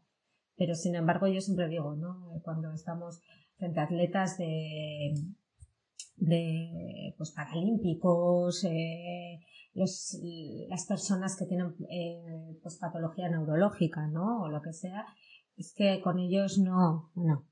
[0.56, 2.40] Pero sin embargo, yo siempre digo, ¿no?
[2.44, 3.22] Cuando estamos
[3.58, 5.14] frente a atletas de,
[6.18, 9.40] de pues paralímpicos, eh,
[9.74, 14.42] las personas que tienen eh, pues patología neurológica, ¿no?
[14.44, 15.06] O lo que sea,
[15.56, 17.46] es que con ellos no, no.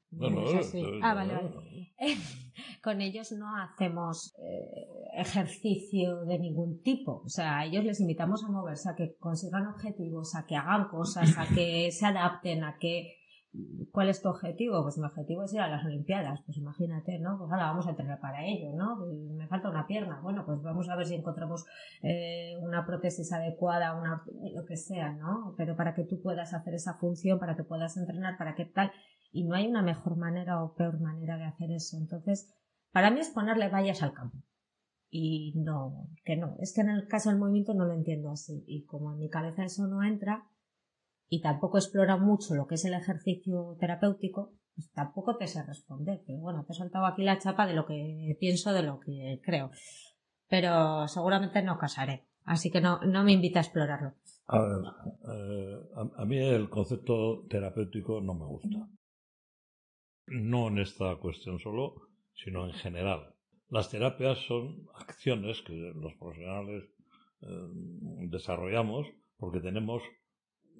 [1.01, 1.93] ah, vale, vale.
[2.83, 7.21] con ellos no hacemos eh, ejercicio de ningún tipo.
[7.25, 10.87] O sea, a ellos les invitamos a moverse, a que consigan objetivos, a que hagan
[10.89, 13.17] cosas, a que se adapten, a que
[13.91, 14.83] ¿Cuál es tu objetivo?
[14.83, 16.41] Pues mi objetivo es ir a las Olimpiadas.
[16.45, 17.37] Pues imagínate, ¿no?
[17.37, 18.97] Pues ahora vamos a entrenar para ello, ¿no?
[19.35, 20.19] Me falta una pierna.
[20.21, 21.65] Bueno, pues vamos a ver si encontramos
[22.03, 24.23] eh, una prótesis adecuada, una,
[24.53, 25.55] lo que sea, ¿no?
[25.57, 28.91] Pero para que tú puedas hacer esa función, para que puedas entrenar, para que tal.
[29.31, 31.97] Y no hay una mejor manera o peor manera de hacer eso.
[31.97, 32.53] Entonces,
[32.91, 34.37] para mí es ponerle vallas al campo.
[35.09, 36.55] Y no, que no.
[36.59, 38.63] Es que en el caso del movimiento no lo entiendo así.
[38.67, 40.47] Y como en mi cabeza eso no entra,
[41.29, 46.21] y tampoco explora mucho lo que es el ejercicio terapéutico, pues tampoco te sé responder.
[46.25, 49.41] Pero bueno, te he soltado aquí la chapa de lo que pienso, de lo que
[49.43, 49.71] creo.
[50.47, 52.25] Pero seguramente no casaré.
[52.45, 54.13] Así que no, no me invita a explorarlo.
[54.47, 54.77] A ver,
[55.33, 55.79] eh,
[56.15, 58.87] a, mí el concepto terapéutico no me gusta.
[60.27, 61.95] No en esta cuestión solo,
[62.33, 63.33] sino en general.
[63.69, 66.83] Las terapias son acciones que los profesionales
[67.41, 67.47] eh,
[68.29, 70.03] desarrollamos porque tenemos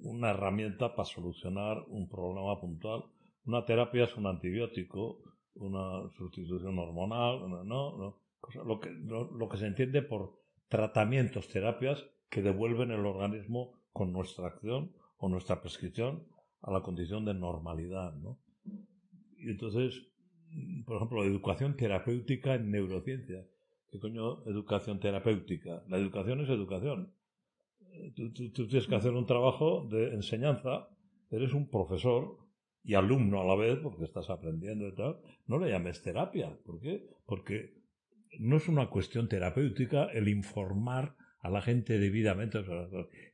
[0.00, 3.04] una herramienta para solucionar un problema puntual.
[3.44, 5.22] Una terapia es un antibiótico,
[5.54, 8.20] una sustitución hormonal, no, no,
[8.64, 10.38] lo, que, lo, que se entiende por
[10.68, 16.26] tratamientos, terapias que devuelven el organismo con nuestra acción o nuestra prescripción
[16.62, 18.38] a la condición de normalidad, ¿no?
[19.38, 20.06] Y entonces,
[20.84, 23.46] por ejemplo, educación terapéutica en neurociencia.
[23.90, 25.82] ¿Qué coño educación terapéutica?
[25.88, 27.14] La educación es educación.
[28.14, 30.88] Tú, tienes que hacer un trabajo de enseñanza,
[31.30, 32.38] eres un profesor
[32.84, 36.56] y alumno a la vez, porque estás aprendiendo y tal, no le llames terapia.
[36.64, 37.06] ¿Por qué?
[37.26, 37.74] Porque
[38.38, 42.62] no es una cuestión terapéutica el informar a la gente debidamente.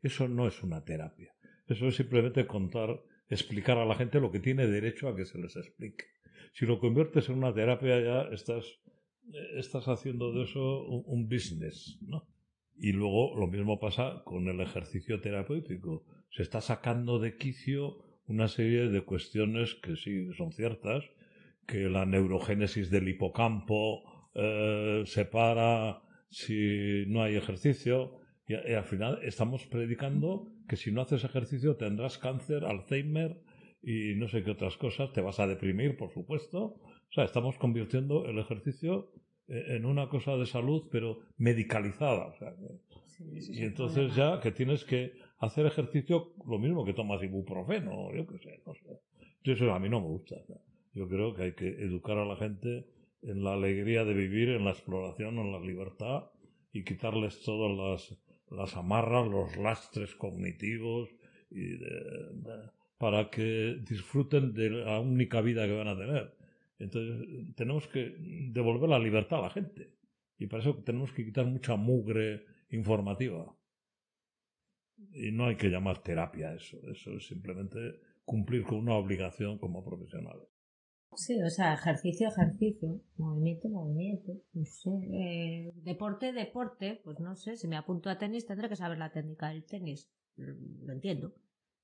[0.03, 1.35] Eso no es una terapia.
[1.67, 5.39] Eso es simplemente contar, explicar a la gente lo que tiene derecho a que se
[5.39, 6.05] les explique.
[6.53, 8.65] Si lo conviertes en una terapia ya estás,
[9.57, 12.29] estás haciendo de eso un, business, ¿no?
[12.77, 16.05] Y luego lo mismo pasa con el ejercicio terapéutico.
[16.31, 21.05] Se está sacando de quicio una serie de cuestiones que sí son ciertas,
[21.67, 29.21] que la neurogénesis del hipocampo eh, se para si no hay ejercicio, y, al final
[29.23, 33.41] estamos predicando que si no haces ejercicio tendrás cáncer, Alzheimer
[33.83, 36.59] y no sé qué otras cosas, te vas a deprimir, por supuesto.
[36.61, 39.11] O sea, estamos convirtiendo el ejercicio
[39.47, 42.27] eh, en una cosa de salud, pero medicalizada.
[42.27, 42.55] O sea,
[43.21, 48.39] y entonces ya que tienes que hacer ejercicio lo mismo que tomas ibuprofeno, yo qué
[48.39, 49.01] sé, no sé.
[49.45, 50.37] Eso a mí no me gusta.
[50.95, 52.87] Yo creo que hay que educar a la gente
[53.23, 56.31] en la alegría de vivir, en la exploración, en la libertad
[56.73, 58.19] y quitarles todas las,
[58.51, 61.11] las amarras, los lastres cognitivos
[61.51, 61.79] y
[62.99, 66.35] para que disfruten de la única vida que van a tener.
[66.79, 68.17] Entonces, tenemos que
[68.51, 69.95] devolver la libertad a la gente.
[70.39, 73.57] Y para eso tenemos que quitar mucha mugre informativa.
[75.13, 77.79] Y no hay que llamar terapia eso, eso es simplemente
[78.25, 80.41] cumplir con una obligación como profesional.
[81.17, 87.57] Sí, o sea, ejercicio, ejercicio, movimiento, movimiento, no sé, eh, deporte, deporte, pues no sé,
[87.57, 91.35] si me apunto a tenis tendré que saber la técnica del tenis, lo entiendo,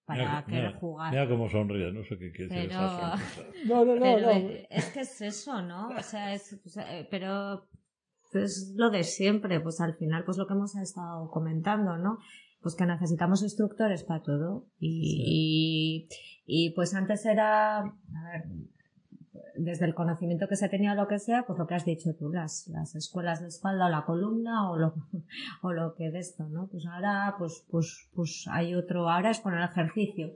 [0.05, 1.13] para querer jugar.
[1.13, 2.71] Mira cómo sonríe, no sé qué quiere decir
[3.67, 4.31] No, no, no, no.
[4.71, 5.89] Es que es eso, ¿no?
[5.89, 7.69] O sea, es, eh, pero
[8.35, 12.19] es lo de siempre, pues al final, pues lo que hemos estado comentando, ¿no?
[12.63, 16.09] pues que necesitamos instructores para todo y,
[16.45, 18.45] y, pues antes era, a ver,
[19.57, 22.15] desde el conocimiento que se tenía o lo que sea, pues lo que has dicho
[22.19, 24.95] tú, las, las escuelas de espalda o la columna o lo,
[25.63, 26.69] o lo que de esto, ¿no?
[26.69, 30.35] Pues ahora, pues, pues, pues hay otro, ahora es con el ejercicio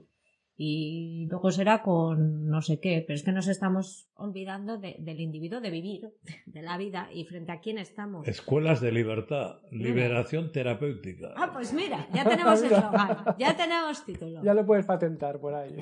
[0.57, 5.59] y luego será con no sé qué, pero es que nos estamos olvidando del individuo,
[5.59, 6.13] de vivir,
[6.45, 8.25] de la vida y frente a quién estamos.
[8.27, 11.33] Escuelas de libertad, liberación terapéutica.
[11.35, 14.41] Ah, pues mira, ya tenemos el eslogan, ya tenemos título.
[14.41, 15.75] Ya lo puedes patentar por ahí.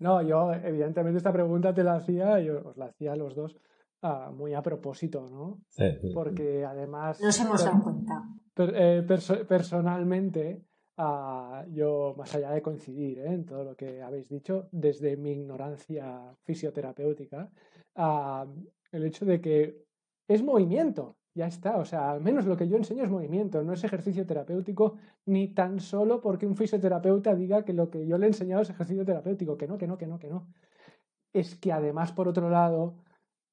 [0.00, 3.56] No, yo evidentemente esta pregunta te la hacía, yo os la hacía a los dos
[4.02, 5.60] ah, muy a propósito, ¿no?
[5.68, 5.84] Sí,
[6.14, 7.20] Porque además...
[7.20, 8.24] Nos hemos dado cuenta.
[8.56, 9.06] Eh,
[9.48, 10.64] personalmente
[11.68, 13.32] yo, más allá de coincidir ¿eh?
[13.32, 17.50] en todo lo que habéis dicho, desde mi ignorancia fisioterapéutica,
[18.92, 19.84] el hecho de que
[20.28, 23.72] es movimiento, ya está, o sea, al menos lo que yo enseño es movimiento, no
[23.72, 24.96] es ejercicio terapéutico,
[25.26, 28.70] ni tan solo porque un fisioterapeuta diga que lo que yo le he enseñado es
[28.70, 30.48] ejercicio terapéutico, que no, que no, que no, que no.
[31.32, 32.96] Es que además, por otro lado,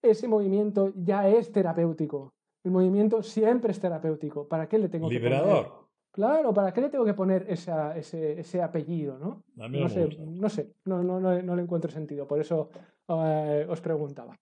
[0.02, 2.34] ese movimiento ya es terapéutico.
[2.64, 4.48] El movimiento siempre es terapéutico.
[4.48, 5.66] ¿Para qué le tengo Liberador.
[5.66, 5.88] que
[6.18, 9.20] Claro, ¿para qué le tengo que poner esa, ese, ese, apellido?
[9.20, 9.44] ¿no?
[9.56, 12.72] no, sé, no sé, no, no, no, le encuentro sentido, por eso
[13.08, 14.36] eh, os preguntaba.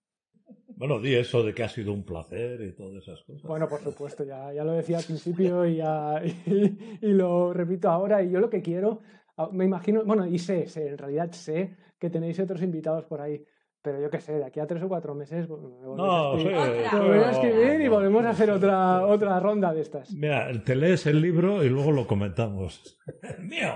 [0.76, 3.42] Bueno, di eso de que ha sido un placer y todas esas cosas.
[3.44, 8.22] Bueno, por supuesto, ya, ya lo decía al principio y, ya, y, lo repito ahora.
[8.22, 9.00] Y yo lo que quiero,
[9.38, 13.20] ah, me imagino, bueno, y sé, sé, en realidad sé que tenéis otros invitados por
[13.20, 13.42] ahí
[13.86, 17.80] pero yo qué sé, de aquí a tres o cuatro meses me no, a escribir
[17.80, 20.12] y volvemos a hacer otra, otra ronda de estas.
[20.12, 22.98] Mira, te lees el libro y luego lo comentamos.
[23.38, 23.74] ¡Mío!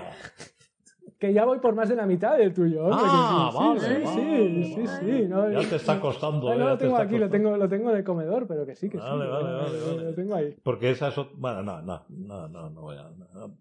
[1.21, 2.89] Que ya voy por más de la mitad del tuyo.
[2.91, 6.49] Ah, vale, sí, sí, sí, sí, Ya te está costando.
[6.55, 8.97] no, lo tengo aquí, lo tengo, lo tengo en el comedor, pero que sí, que
[8.97, 9.03] sí.
[9.03, 10.03] Vale, vale, vale.
[10.05, 10.57] Lo tengo ahí.
[10.63, 11.15] Porque esa es...
[11.35, 13.07] Bueno, no, no, no, no, no voy a...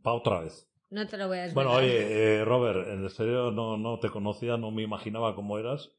[0.02, 0.66] Para otra vez.
[0.88, 1.54] No te lo voy a decir.
[1.54, 5.92] Bueno, oye, eh, Robert, en serio no, no te conocía, no me imaginaba cómo eras.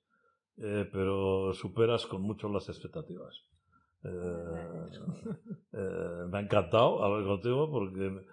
[0.58, 3.46] Eh, pero superas con mucho las expectativas.
[4.04, 4.10] Eh,
[5.74, 8.26] eh, me ha encantado hablar contigo porque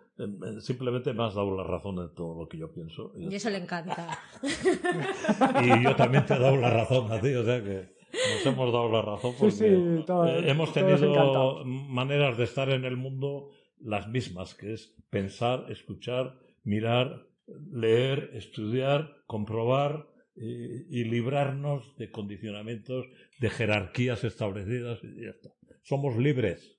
[0.61, 3.13] simplemente me has dado la razón en todo lo que yo pienso.
[3.17, 4.19] Y eso le encanta.
[5.63, 8.73] y yo también te he dado la razón a ti, o sea que nos hemos
[8.73, 10.05] dado la razón porque
[10.49, 13.51] hemos tenido maneras de estar en el mundo
[13.81, 17.27] las mismas, que es pensar, escuchar, mirar,
[17.71, 23.07] leer, estudiar, comprobar y, librarnos de condicionamientos,
[23.41, 25.51] de jerarquías establecidas y ya está.
[25.83, 26.78] Somos libres.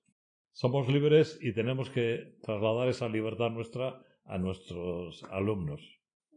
[0.60, 5.80] Somos libres y tenemos que trasladar esa libertad nuestra a nuestros alumnos.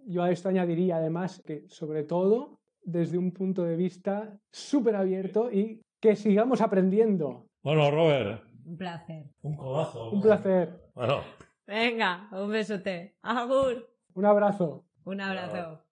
[0.07, 5.51] Yo a esto añadiría además que sobre todo desde un punto de vista súper abierto
[5.51, 7.49] y que sigamos aprendiendo.
[7.65, 8.45] Bueno, Robert.
[8.65, 9.25] Un placer.
[9.41, 10.13] Un codazo.
[10.13, 10.73] Un placer.
[10.95, 11.23] Bueno.
[11.67, 13.17] Venga, un besote.
[13.23, 13.91] Agur.
[14.15, 14.85] Un abrazo.
[15.05, 15.83] Un abrazo.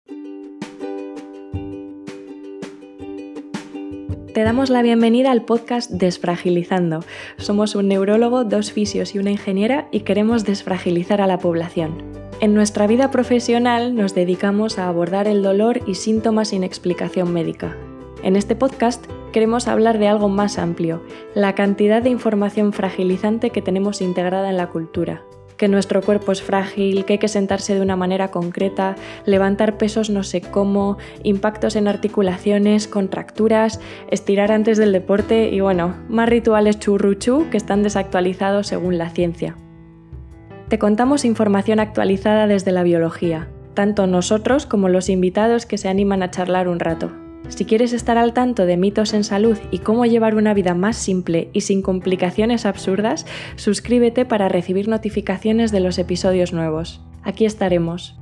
[4.35, 7.01] Te damos la bienvenida al podcast Desfragilizando.
[7.37, 12.05] Somos un neurólogo, dos fisios y una ingeniera y queremos desfragilizar a la población.
[12.41, 17.77] En nuestra vida profesional nos dedicamos a abordar el dolor y síntomas sin explicación médica.
[18.23, 21.03] En este podcast queremos hablar de algo más amplio,
[21.35, 25.25] la cantidad de información fragilizante que tenemos integrada en la cultura,
[25.61, 28.97] que nuestro cuerpo es frágil, que hay que sentarse de una manera concreta,
[29.27, 33.79] levantar pesos no sé cómo, impactos en articulaciones, contracturas,
[34.11, 39.55] estirar antes del deporte y bueno, más rituales churruchú que están desactualizados según la ciencia.
[40.69, 46.23] Te contamos información actualizada desde la biología, tanto nosotros como los invitados que se animan
[46.23, 47.13] a charlar un rato.
[47.51, 50.97] Si quieres estar al tanto de mitos en salud y cómo llevar una vida más
[50.97, 57.03] simple y sin complicaciones absurdas, suscríbete para recibir notificaciones de los episodios nuevos.
[57.23, 58.17] Aquí estaremos.